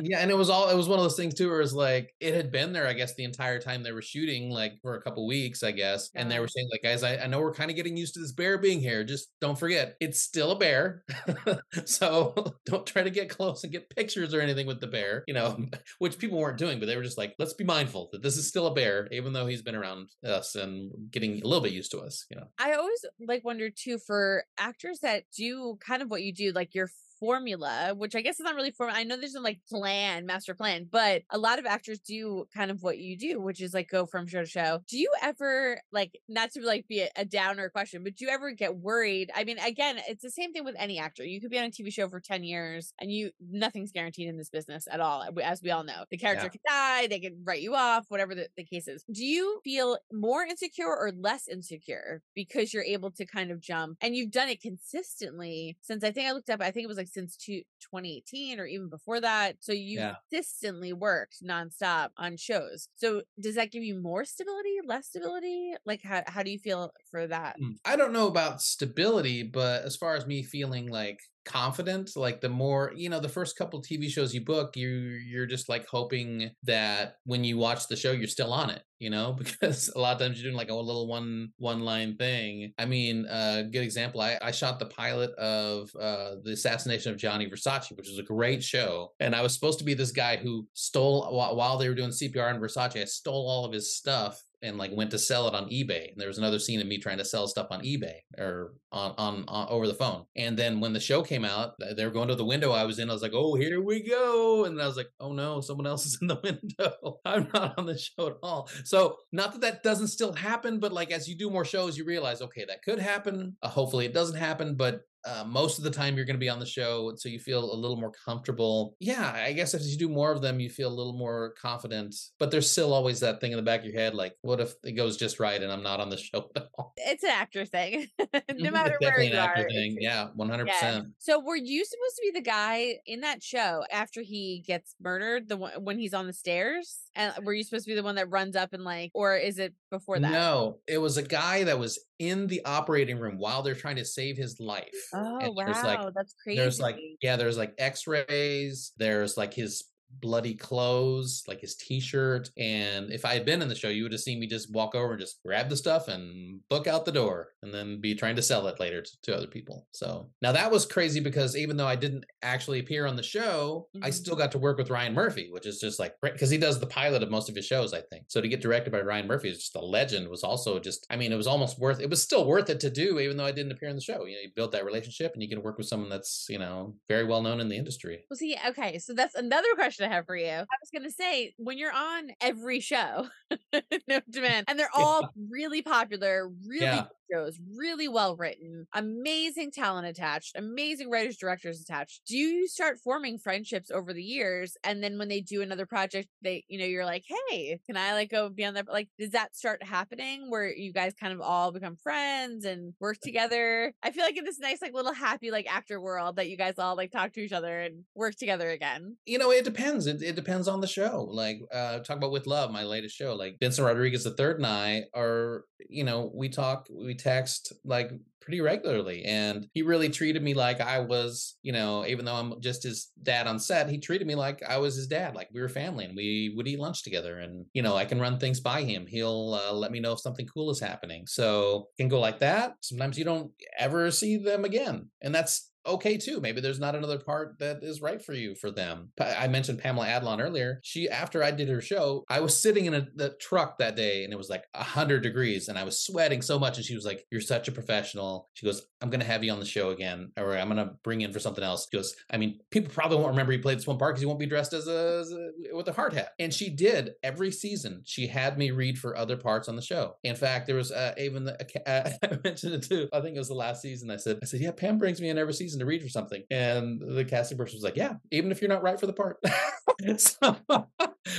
yeah, 0.00 0.20
and 0.20 0.30
it 0.30 0.36
was 0.36 0.48
all 0.48 0.68
it 0.76 0.78
was 0.78 0.88
one 0.88 0.98
of 0.98 1.04
those 1.04 1.16
things 1.16 1.34
too, 1.34 1.48
where 1.48 1.62
it's 1.62 1.72
like 1.72 2.14
it 2.20 2.34
had 2.34 2.52
been 2.52 2.72
there, 2.72 2.86
I 2.86 2.92
guess, 2.92 3.14
the 3.14 3.24
entire 3.24 3.58
time 3.58 3.82
they 3.82 3.92
were 3.92 4.02
shooting, 4.02 4.50
like 4.50 4.74
for 4.82 4.94
a 4.94 5.02
couple 5.02 5.26
weeks, 5.26 5.62
I 5.62 5.72
guess. 5.72 6.10
And 6.14 6.30
they 6.30 6.38
were 6.38 6.48
saying, 6.48 6.68
like, 6.70 6.82
guys, 6.82 7.02
I, 7.02 7.16
I 7.16 7.26
know 7.26 7.40
we're 7.40 7.54
kind 7.54 7.70
of 7.70 7.76
getting 7.76 7.96
used 7.96 8.14
to 8.14 8.20
this 8.20 8.32
bear 8.32 8.58
being 8.58 8.80
here. 8.80 9.02
Just 9.04 9.28
don't 9.40 9.58
forget, 9.58 9.96
it's 10.00 10.20
still 10.20 10.50
a 10.50 10.58
bear. 10.58 11.02
so 11.86 12.34
don't 12.66 12.86
try 12.86 13.02
to 13.02 13.10
get 13.10 13.30
close 13.30 13.64
and 13.64 13.72
get 13.72 13.88
pictures 13.88 14.34
or 14.34 14.40
anything 14.40 14.66
with 14.66 14.80
the 14.80 14.86
bear, 14.86 15.24
you 15.26 15.34
know, 15.34 15.56
which 15.98 16.18
people 16.18 16.38
weren't 16.38 16.58
doing, 16.58 16.78
but 16.78 16.86
they 16.86 16.96
were 16.96 17.02
just 17.02 17.18
like, 17.18 17.34
let's 17.38 17.54
be 17.54 17.64
mindful 17.64 18.10
that 18.12 18.22
this 18.22 18.36
is 18.36 18.46
still 18.46 18.66
a 18.66 18.74
bear, 18.74 19.08
even 19.10 19.32
though 19.32 19.46
he's 19.46 19.62
been 19.62 19.74
around 19.74 20.10
us 20.26 20.54
and 20.54 20.92
getting 21.10 21.40
a 21.40 21.46
little 21.46 21.62
bit 21.62 21.72
used 21.72 21.90
to 21.92 22.00
us, 22.00 22.26
you 22.30 22.36
know. 22.36 22.46
I 22.58 22.74
always 22.74 23.02
like 23.26 23.44
wonder 23.44 23.70
too 23.70 23.98
for 23.98 24.44
actors 24.58 24.98
that 25.00 25.24
do 25.34 25.78
kind 25.80 26.02
of 26.02 26.10
what 26.10 26.22
you 26.22 26.34
do, 26.34 26.52
like 26.52 26.74
your 26.74 26.90
formula, 27.26 27.92
which 27.96 28.14
I 28.14 28.20
guess 28.20 28.38
is 28.38 28.44
not 28.44 28.54
really 28.54 28.70
formula. 28.70 29.00
I 29.00 29.04
know 29.04 29.16
there's 29.16 29.34
no 29.34 29.40
like 29.40 29.60
plan, 29.68 30.26
master 30.26 30.54
plan, 30.54 30.86
but 30.90 31.22
a 31.30 31.38
lot 31.38 31.58
of 31.58 31.66
actors 31.66 31.98
do 32.00 32.46
kind 32.54 32.70
of 32.70 32.82
what 32.84 32.98
you 32.98 33.16
do, 33.18 33.40
which 33.40 33.60
is 33.60 33.74
like 33.74 33.88
go 33.88 34.06
from 34.06 34.28
show 34.28 34.40
to 34.42 34.46
show. 34.46 34.80
Do 34.88 34.96
you 34.96 35.10
ever 35.20 35.80
like 35.90 36.20
not 36.28 36.52
to 36.52 36.60
like 36.64 36.86
be 36.86 37.00
a, 37.00 37.08
a 37.16 37.24
downer 37.24 37.68
question, 37.68 38.04
but 38.04 38.14
do 38.14 38.24
you 38.24 38.30
ever 38.30 38.52
get 38.52 38.76
worried? 38.76 39.30
I 39.34 39.42
mean, 39.44 39.58
again, 39.58 39.98
it's 40.08 40.22
the 40.22 40.30
same 40.30 40.52
thing 40.52 40.64
with 40.64 40.76
any 40.78 40.98
actor. 40.98 41.24
You 41.24 41.40
could 41.40 41.50
be 41.50 41.58
on 41.58 41.64
a 41.64 41.70
TV 41.70 41.92
show 41.92 42.08
for 42.08 42.20
10 42.20 42.44
years 42.44 42.92
and 43.00 43.10
you 43.10 43.32
nothing's 43.40 43.90
guaranteed 43.90 44.28
in 44.28 44.36
this 44.36 44.50
business 44.50 44.86
at 44.90 45.00
all, 45.00 45.24
as 45.42 45.62
we 45.62 45.70
all 45.70 45.82
know. 45.84 46.04
The 46.10 46.18
character 46.18 46.44
Yeah. 46.44 46.48
could 46.48 46.60
die, 46.68 47.06
they 47.08 47.18
could 47.20 47.38
write 47.44 47.60
you 47.62 47.74
off, 47.74 48.04
whatever 48.08 48.34
the, 48.36 48.48
the 48.56 48.64
case 48.64 48.86
is. 48.86 49.04
Do 49.12 49.24
you 49.24 49.60
feel 49.64 49.98
more 50.12 50.44
insecure 50.44 50.86
or 50.96 51.10
less 51.12 51.48
insecure 51.48 52.22
because 52.34 52.72
you're 52.72 52.84
able 52.84 53.10
to 53.12 53.26
kind 53.26 53.50
of 53.50 53.60
jump 53.60 53.98
and 54.00 54.14
you've 54.14 54.30
done 54.30 54.48
it 54.48 54.60
consistently 54.60 55.76
since 55.82 56.04
I 56.04 56.10
think 56.12 56.28
I 56.28 56.32
looked 56.32 56.50
up, 56.50 56.60
I 56.60 56.70
think 56.70 56.84
it 56.84 56.88
was 56.88 56.96
like 56.96 57.08
since 57.16 57.36
two, 57.36 57.62
2018 57.80 58.60
or 58.60 58.66
even 58.66 58.88
before 58.88 59.20
that. 59.20 59.56
So 59.60 59.72
you 59.72 60.00
Yeah. 60.00 60.16
consistently 60.30 60.92
worked 60.92 61.42
nonstop 61.44 62.10
on 62.16 62.36
shows. 62.36 62.88
So 62.96 63.22
does 63.40 63.56
that 63.56 63.72
give 63.72 63.82
you 63.84 64.00
more 64.00 64.24
stability, 64.24 64.78
less 64.84 65.08
stability? 65.08 65.74
Like 65.86 66.02
how, 66.02 66.22
how 66.26 66.42
do 66.42 66.50
you 66.50 66.58
feel 66.58 66.92
for 67.10 67.26
that? 67.28 67.58
Mm. 67.60 67.78
I 67.84 67.96
don't 67.96 68.12
know 68.12 68.28
about 68.28 68.60
stability, 68.62 69.42
but 69.42 69.84
as 69.84 69.96
far 69.96 70.14
as 70.14 70.26
me 70.26 70.42
feeling 70.42 70.88
like 70.88 71.20
confident, 71.46 72.10
like 72.16 72.40
the 72.40 72.48
more, 72.48 72.92
you 72.94 73.08
know, 73.08 73.20
the 73.20 73.28
first 73.28 73.56
couple 73.56 73.80
TV 73.80 74.08
shows 74.08 74.34
you 74.34 74.44
book, 74.44 74.76
you 74.76 74.88
you're 74.88 75.46
just 75.46 75.68
like 75.68 75.86
hoping 75.86 76.50
that 76.64 77.14
when 77.24 77.44
you 77.44 77.56
watch 77.56 77.86
the 77.88 77.96
show 77.96 78.12
you're 78.12 78.26
still 78.26 78.52
on 78.52 78.68
it, 78.68 78.82
you 78.98 79.08
know, 79.08 79.32
because 79.38 79.88
a 79.94 79.98
lot 79.98 80.14
of 80.14 80.20
times 80.20 80.38
you're 80.38 80.50
doing 80.50 80.56
like 80.56 80.70
a 80.70 80.74
little 80.74 81.06
one 81.06 81.48
one 81.56 81.80
line 81.80 82.16
thing. 82.16 82.72
I 82.78 82.84
mean, 82.84 83.26
a 83.28 83.32
uh, 83.32 83.62
good 83.62 83.82
example, 83.82 84.20
I, 84.20 84.38
I 84.42 84.50
shot 84.50 84.78
the 84.78 84.86
pilot 84.86 85.30
of 85.38 85.90
uh 85.98 86.36
the 86.42 86.52
assassination 86.52 87.12
of 87.12 87.18
Gianni 87.18 87.48
Versace, 87.48 87.96
which 87.96 88.08
was 88.08 88.18
a 88.18 88.22
great 88.22 88.62
show. 88.62 89.12
And 89.20 89.34
I 89.34 89.42
was 89.42 89.54
supposed 89.54 89.78
to 89.78 89.84
be 89.84 89.94
this 89.94 90.12
guy 90.12 90.36
who 90.36 90.66
stole 90.74 91.34
while 91.34 91.78
they 91.78 91.88
were 91.88 91.94
doing 91.94 92.10
CPR 92.10 92.52
on 92.52 92.60
Versace, 92.60 93.00
I 93.00 93.04
stole 93.04 93.48
all 93.48 93.64
of 93.64 93.72
his 93.72 93.96
stuff 93.96 94.42
and 94.62 94.78
like 94.78 94.90
went 94.94 95.10
to 95.10 95.18
sell 95.18 95.46
it 95.48 95.54
on 95.54 95.68
eBay. 95.68 96.10
And 96.10 96.20
there 96.20 96.28
was 96.28 96.38
another 96.38 96.58
scene 96.58 96.80
of 96.80 96.86
me 96.86 96.98
trying 96.98 97.18
to 97.18 97.24
sell 97.24 97.46
stuff 97.46 97.68
on 97.70 97.82
eBay 97.82 98.20
or 98.38 98.72
on, 98.90 99.14
on, 99.18 99.44
on 99.48 99.68
over 99.68 99.86
the 99.86 99.94
phone. 99.94 100.24
And 100.36 100.56
then 100.56 100.80
when 100.80 100.92
the 100.92 101.00
show 101.00 101.22
came 101.22 101.44
out, 101.44 101.74
they 101.96 102.04
were 102.04 102.10
going 102.10 102.28
to 102.28 102.34
the 102.34 102.44
window 102.44 102.72
I 102.72 102.84
was 102.84 102.98
in. 102.98 103.10
I 103.10 103.12
was 103.12 103.22
like, 103.22 103.34
oh, 103.34 103.54
here 103.54 103.82
we 103.82 104.02
go. 104.08 104.64
And 104.64 104.80
I 104.80 104.86
was 104.86 104.96
like, 104.96 105.10
oh 105.20 105.32
no, 105.32 105.60
someone 105.60 105.86
else 105.86 106.06
is 106.06 106.18
in 106.20 106.28
the 106.28 106.40
window. 106.42 107.18
I'm 107.24 107.48
not 107.52 107.78
on 107.78 107.86
the 107.86 107.98
show 107.98 108.28
at 108.28 108.36
all. 108.42 108.68
So 108.84 109.16
not 109.32 109.52
that 109.52 109.60
that 109.60 109.82
doesn't 109.82 110.08
still 110.08 110.32
happen, 110.32 110.78
but 110.78 110.92
like 110.92 111.10
as 111.10 111.28
you 111.28 111.36
do 111.36 111.50
more 111.50 111.64
shows, 111.64 111.98
you 111.98 112.04
realize, 112.04 112.40
okay, 112.40 112.64
that 112.66 112.82
could 112.82 112.98
happen. 112.98 113.56
Uh, 113.62 113.68
hopefully 113.68 114.06
it 114.06 114.14
doesn't 114.14 114.38
happen, 114.38 114.76
but 114.76 115.02
uh, 115.26 115.44
most 115.44 115.78
of 115.78 115.84
the 115.84 115.90
time 115.90 116.16
you're 116.16 116.24
going 116.24 116.36
to 116.36 116.40
be 116.40 116.48
on 116.48 116.60
the 116.60 116.66
show 116.66 117.12
so 117.16 117.28
you 117.28 117.38
feel 117.38 117.72
a 117.72 117.76
little 117.76 117.96
more 117.96 118.12
comfortable 118.24 118.94
yeah 119.00 119.32
i 119.34 119.52
guess 119.52 119.74
if 119.74 119.82
you 119.84 119.96
do 119.96 120.08
more 120.08 120.30
of 120.30 120.40
them 120.40 120.60
you 120.60 120.70
feel 120.70 120.88
a 120.88 120.94
little 120.94 121.16
more 121.16 121.54
confident 121.60 122.14
but 122.38 122.50
there's 122.50 122.70
still 122.70 122.92
always 122.92 123.20
that 123.20 123.40
thing 123.40 123.52
in 123.52 123.56
the 123.56 123.62
back 123.62 123.80
of 123.80 123.86
your 123.86 123.94
head 123.94 124.14
like 124.14 124.34
what 124.42 124.60
if 124.60 124.74
it 124.84 124.92
goes 124.92 125.16
just 125.16 125.40
right 125.40 125.62
and 125.62 125.72
i'm 125.72 125.82
not 125.82 126.00
on 126.00 126.08
the 126.08 126.16
show 126.16 126.48
at 126.54 126.68
all 126.78 126.92
it's 126.96 127.24
an 127.24 127.30
actor 127.30 127.64
thing 127.64 128.06
no 128.18 128.24
mm-hmm, 128.24 128.72
matter 128.72 128.96
where 129.00 129.20
you 129.20 129.36
are 129.36 129.56
thing. 129.68 129.96
yeah 130.00 130.28
100% 130.38 130.66
yeah. 130.66 131.00
so 131.18 131.40
were 131.40 131.56
you 131.56 131.84
supposed 131.84 132.16
to 132.16 132.22
be 132.22 132.38
the 132.38 132.44
guy 132.44 132.94
in 133.06 133.20
that 133.20 133.42
show 133.42 133.82
after 133.90 134.22
he 134.22 134.62
gets 134.66 134.94
murdered 135.02 135.48
the 135.48 135.56
one 135.56 135.72
when 135.82 135.98
he's 135.98 136.14
on 136.14 136.26
the 136.26 136.32
stairs 136.32 137.00
and 137.14 137.32
were 137.44 137.52
you 137.52 137.64
supposed 137.64 137.84
to 137.84 137.90
be 137.90 137.96
the 137.96 138.02
one 138.02 138.14
that 138.14 138.30
runs 138.30 138.54
up 138.54 138.72
and 138.72 138.84
like 138.84 139.10
or 139.14 139.36
is 139.36 139.58
it 139.58 139.74
before 139.90 140.18
that 140.18 140.30
no 140.30 140.78
it 140.86 140.98
was 140.98 141.16
a 141.16 141.22
guy 141.22 141.64
that 141.64 141.78
was 141.78 141.98
in 142.18 142.46
the 142.46 142.64
operating 142.64 143.18
room 143.18 143.38
while 143.38 143.62
they're 143.62 143.74
trying 143.74 143.96
to 143.96 144.04
save 144.04 144.36
his 144.36 144.58
life. 144.60 144.94
Oh 145.14 145.38
and 145.38 145.54
wow, 145.54 145.66
like, 145.84 146.14
that's 146.14 146.34
crazy. 146.42 146.58
There's 146.58 146.80
like 146.80 146.96
yeah, 147.20 147.36
there's 147.36 147.58
like 147.58 147.74
X-rays. 147.78 148.92
There's 148.96 149.36
like 149.36 149.52
his 149.52 149.84
bloody 150.20 150.54
clothes, 150.54 151.42
like 151.46 151.60
his 151.60 151.76
t-shirt. 151.76 152.50
And 152.56 153.10
if 153.10 153.24
I 153.24 153.34
had 153.34 153.44
been 153.44 153.62
in 153.62 153.68
the 153.68 153.74
show, 153.74 153.88
you 153.88 154.02
would 154.04 154.12
have 154.12 154.20
seen 154.20 154.40
me 154.40 154.46
just 154.46 154.72
walk 154.72 154.94
over 154.94 155.12
and 155.12 155.20
just 155.20 155.42
grab 155.44 155.68
the 155.68 155.76
stuff 155.76 156.08
and 156.08 156.60
book 156.68 156.86
out 156.86 157.04
the 157.04 157.12
door 157.12 157.48
and 157.62 157.72
then 157.72 158.00
be 158.00 158.14
trying 158.14 158.36
to 158.36 158.42
sell 158.42 158.66
it 158.66 158.80
later 158.80 159.02
to, 159.02 159.10
to 159.22 159.36
other 159.36 159.46
people. 159.46 159.86
So 159.92 160.30
now 160.42 160.52
that 160.52 160.70
was 160.70 160.86
crazy 160.86 161.20
because 161.20 161.56
even 161.56 161.76
though 161.76 161.86
I 161.86 161.96
didn't 161.96 162.24
actually 162.42 162.80
appear 162.80 163.06
on 163.06 163.16
the 163.16 163.22
show, 163.22 163.88
mm-hmm. 163.94 164.04
I 164.04 164.10
still 164.10 164.36
got 164.36 164.52
to 164.52 164.58
work 164.58 164.78
with 164.78 164.90
Ryan 164.90 165.14
Murphy, 165.14 165.48
which 165.50 165.66
is 165.66 165.78
just 165.80 165.98
like 165.98 166.14
because 166.22 166.50
he 166.50 166.58
does 166.58 166.80
the 166.80 166.86
pilot 166.86 167.22
of 167.22 167.30
most 167.30 167.48
of 167.48 167.56
his 167.56 167.66
shows, 167.66 167.92
I 167.92 168.02
think. 168.10 168.24
So 168.28 168.40
to 168.40 168.48
get 168.48 168.60
directed 168.60 168.92
by 168.92 169.00
Ryan 169.00 169.26
Murphy 169.26 169.48
is 169.48 169.58
just 169.58 169.76
a 169.76 169.80
legend 169.80 170.28
was 170.28 170.44
also 170.44 170.78
just 170.78 171.06
I 171.10 171.16
mean, 171.16 171.32
it 171.32 171.36
was 171.36 171.46
almost 171.46 171.78
worth 171.78 172.00
it 172.00 172.10
was 172.10 172.22
still 172.22 172.46
worth 172.46 172.70
it 172.70 172.80
to 172.80 172.90
do, 172.90 173.18
even 173.18 173.36
though 173.36 173.44
I 173.44 173.52
didn't 173.52 173.72
appear 173.72 173.88
in 173.88 173.96
the 173.96 174.02
show. 174.02 174.24
You 174.24 174.34
know, 174.34 174.42
you 174.42 174.50
build 174.54 174.72
that 174.72 174.84
relationship 174.84 175.32
and 175.34 175.42
you 175.42 175.48
can 175.48 175.62
work 175.62 175.78
with 175.78 175.86
someone 175.86 176.10
that's, 176.10 176.46
you 176.48 176.58
know, 176.58 176.94
very 177.08 177.24
well 177.24 177.42
known 177.42 177.60
in 177.60 177.68
the 177.68 177.76
industry. 177.76 178.24
Well 178.30 178.36
see, 178.36 178.56
okay, 178.68 178.98
so 178.98 179.12
that's 179.12 179.34
another 179.34 179.74
question 179.74 179.95
I 180.00 180.08
have 180.08 180.26
for 180.26 180.36
you. 180.36 180.46
I 180.46 180.58
was 180.60 180.90
gonna 180.92 181.10
say 181.10 181.54
when 181.56 181.78
you're 181.78 181.92
on 181.92 182.30
every 182.40 182.80
show, 182.80 183.28
no 184.08 184.20
demand, 184.30 184.66
and 184.68 184.78
they're 184.78 184.90
all 184.94 185.22
yeah. 185.22 185.28
really 185.50 185.82
popular, 185.82 186.50
really 186.66 186.84
yeah 186.84 187.06
shows, 187.30 187.58
really 187.76 188.08
well 188.08 188.36
written, 188.36 188.86
amazing 188.94 189.70
talent 189.70 190.06
attached, 190.06 190.56
amazing 190.56 191.10
writers, 191.10 191.36
directors 191.36 191.80
attached. 191.80 192.22
Do 192.26 192.36
you 192.36 192.68
start 192.68 192.98
forming 193.02 193.38
friendships 193.38 193.90
over 193.90 194.12
the 194.12 194.22
years? 194.22 194.76
And 194.84 195.02
then 195.02 195.18
when 195.18 195.28
they 195.28 195.40
do 195.40 195.62
another 195.62 195.86
project, 195.86 196.28
they, 196.42 196.64
you 196.68 196.78
know, 196.78 196.84
you're 196.84 197.04
like, 197.04 197.24
hey, 197.50 197.80
can 197.86 197.96
I 197.96 198.12
like 198.12 198.30
go 198.30 198.48
be 198.48 198.64
on 198.64 198.74
that? 198.74 198.88
Like, 198.88 199.08
does 199.18 199.30
that 199.30 199.56
start 199.56 199.82
happening 199.82 200.50
where 200.50 200.72
you 200.72 200.92
guys 200.92 201.14
kind 201.18 201.32
of 201.32 201.40
all 201.40 201.72
become 201.72 201.96
friends 201.96 202.64
and 202.64 202.94
work 203.00 203.18
together? 203.22 203.92
I 204.02 204.10
feel 204.10 204.24
like 204.24 204.36
in 204.36 204.44
this 204.44 204.58
nice, 204.58 204.82
like 204.82 204.94
little 204.94 205.14
happy, 205.14 205.50
like 205.50 205.72
actor 205.72 206.00
world 206.00 206.36
that 206.36 206.48
you 206.48 206.56
guys 206.56 206.78
all 206.78 206.96
like 206.96 207.12
talk 207.12 207.32
to 207.34 207.40
each 207.40 207.52
other 207.52 207.80
and 207.80 208.04
work 208.14 208.36
together 208.36 208.70
again. 208.70 209.16
You 209.26 209.38
know, 209.38 209.50
it 209.50 209.64
depends. 209.64 209.85
It, 209.86 210.22
it 210.22 210.36
depends 210.36 210.68
on 210.68 210.80
the 210.80 210.86
show. 210.86 211.28
Like, 211.30 211.60
uh, 211.72 212.00
talk 212.00 212.16
about 212.16 212.32
With 212.32 212.46
Love, 212.46 212.70
my 212.70 212.84
latest 212.84 213.16
show. 213.16 213.34
Like, 213.34 213.56
Vincent 213.60 213.86
Rodriguez 213.86 214.24
the 214.24 214.32
third 214.32 214.56
and 214.56 214.66
I 214.66 215.04
are, 215.14 215.64
you 215.88 216.04
know, 216.04 216.30
we 216.34 216.48
talk, 216.48 216.88
we 216.90 217.14
text 217.14 217.72
like 217.84 218.10
pretty 218.46 218.60
regularly 218.60 219.24
and 219.24 219.66
he 219.74 219.82
really 219.82 220.08
treated 220.08 220.40
me 220.40 220.54
like 220.54 220.80
I 220.80 221.00
was, 221.00 221.56
you 221.62 221.72
know, 221.72 222.06
even 222.06 222.24
though 222.24 222.36
I'm 222.36 222.60
just 222.60 222.84
his 222.84 223.10
dad 223.24 223.48
on 223.48 223.58
set, 223.58 223.90
he 223.90 223.98
treated 223.98 224.26
me 224.26 224.36
like 224.36 224.62
I 224.62 224.78
was 224.78 224.94
his 224.94 225.08
dad, 225.08 225.34
like 225.34 225.48
we 225.52 225.60
were 225.60 225.68
family 225.68 226.04
and 226.04 226.14
we 226.14 226.54
would 226.56 226.68
eat 226.68 226.78
lunch 226.78 227.02
together 227.02 227.40
and 227.40 227.66
you 227.74 227.82
know, 227.82 227.96
I 227.96 228.04
can 228.04 228.20
run 228.20 228.38
things 228.38 228.60
by 228.60 228.82
him. 228.82 229.04
He'll 229.04 229.54
uh, 229.54 229.72
let 229.72 229.90
me 229.90 229.98
know 229.98 230.12
if 230.12 230.20
something 230.20 230.46
cool 230.46 230.70
is 230.70 230.78
happening. 230.78 231.26
So, 231.26 231.88
can 231.98 232.08
go 232.08 232.20
like 232.20 232.38
that. 232.38 232.74
Sometimes 232.82 233.18
you 233.18 233.24
don't 233.24 233.50
ever 233.76 234.12
see 234.12 234.36
them 234.36 234.64
again. 234.64 235.10
And 235.22 235.34
that's 235.34 235.72
okay 235.86 236.16
too. 236.16 236.40
Maybe 236.40 236.60
there's 236.60 236.80
not 236.80 236.94
another 236.94 237.18
part 237.18 237.58
that 237.58 237.82
is 237.82 238.00
right 238.00 238.22
for 238.22 238.34
you 238.34 238.54
for 238.54 238.70
them. 238.70 239.10
I 239.20 239.48
mentioned 239.48 239.78
Pamela 239.78 240.06
Adlon 240.06 240.40
earlier. 240.40 240.80
She, 240.82 241.08
after 241.08 241.42
I 241.42 241.50
did 241.50 241.68
her 241.68 241.80
show, 241.80 242.24
I 242.28 242.40
was 242.40 242.60
sitting 242.60 242.86
in 242.86 242.94
a 242.94 243.06
the 243.14 243.30
truck 243.40 243.78
that 243.78 243.96
day 243.96 244.24
and 244.24 244.32
it 244.32 244.36
was 244.36 244.50
like 244.50 244.64
100 244.74 245.22
degrees 245.22 245.68
and 245.68 245.78
I 245.78 245.84
was 245.84 245.98
sweating 245.98 246.42
so 246.42 246.58
much. 246.58 246.76
And 246.76 246.84
she 246.84 246.94
was 246.94 247.04
like, 247.04 247.24
You're 247.30 247.40
such 247.40 247.68
a 247.68 247.72
professional. 247.72 248.48
She 248.54 248.66
goes, 248.66 248.86
I'm 249.00 249.10
going 249.10 249.20
to 249.20 249.26
have 249.26 249.44
you 249.44 249.52
on 249.52 249.60
the 249.60 249.66
show 249.66 249.90
again, 249.90 250.32
or 250.38 250.56
I'm 250.56 250.68
going 250.68 250.84
to 250.84 250.94
bring 251.02 251.20
in 251.20 251.32
for 251.32 251.38
something 251.38 251.62
else. 251.62 251.86
She 251.90 251.96
goes, 251.96 252.14
I 252.30 252.38
mean, 252.38 252.60
people 252.70 252.92
probably 252.92 253.18
won't 253.18 253.30
remember 253.30 253.52
you 253.52 253.60
played 253.60 253.78
this 253.78 253.86
one 253.86 253.98
part 253.98 254.14
because 254.14 254.22
you 254.22 254.28
won't 254.28 254.40
be 254.40 254.46
dressed 254.46 254.72
as 254.72 254.88
a, 254.88 255.18
as 255.20 255.32
a, 255.32 255.76
with 255.76 255.88
a 255.88 255.92
hard 255.92 256.14
hat. 256.14 256.30
And 256.38 256.52
she 256.52 256.70
did 256.70 257.12
every 257.22 257.50
season. 257.50 258.02
She 258.04 258.26
had 258.26 258.56
me 258.56 258.70
read 258.70 258.98
for 258.98 259.16
other 259.16 259.36
parts 259.36 259.68
on 259.68 259.76
the 259.76 259.82
show. 259.82 260.16
In 260.24 260.34
fact, 260.34 260.66
there 260.66 260.76
was 260.76 260.92
uh, 260.92 261.14
even 261.18 261.44
the, 261.44 261.54
uh, 261.86 262.10
I 262.22 262.38
mentioned 262.42 262.74
it 262.74 262.82
too. 262.84 263.08
I 263.12 263.20
think 263.20 263.36
it 263.36 263.38
was 263.38 263.48
the 263.48 263.54
last 263.54 263.82
season. 263.82 264.10
I 264.10 264.16
said, 264.16 264.38
I 264.42 264.46
said, 264.46 264.60
Yeah, 264.60 264.72
Pam 264.72 264.98
brings 264.98 265.20
me 265.20 265.28
in 265.28 265.38
every 265.38 265.54
season 265.54 265.75
to 265.80 265.86
read 265.86 266.02
for 266.02 266.08
something. 266.08 266.42
And 266.50 267.00
the 267.00 267.24
casting 267.24 267.58
person 267.58 267.76
was 267.76 267.84
like, 267.84 267.96
Yeah, 267.96 268.14
even 268.30 268.50
if 268.50 268.60
you're 268.60 268.68
not 268.68 268.82
right 268.82 268.98
for 268.98 269.06
the 269.06 269.12
part. 269.12 269.38
so, 270.18 270.56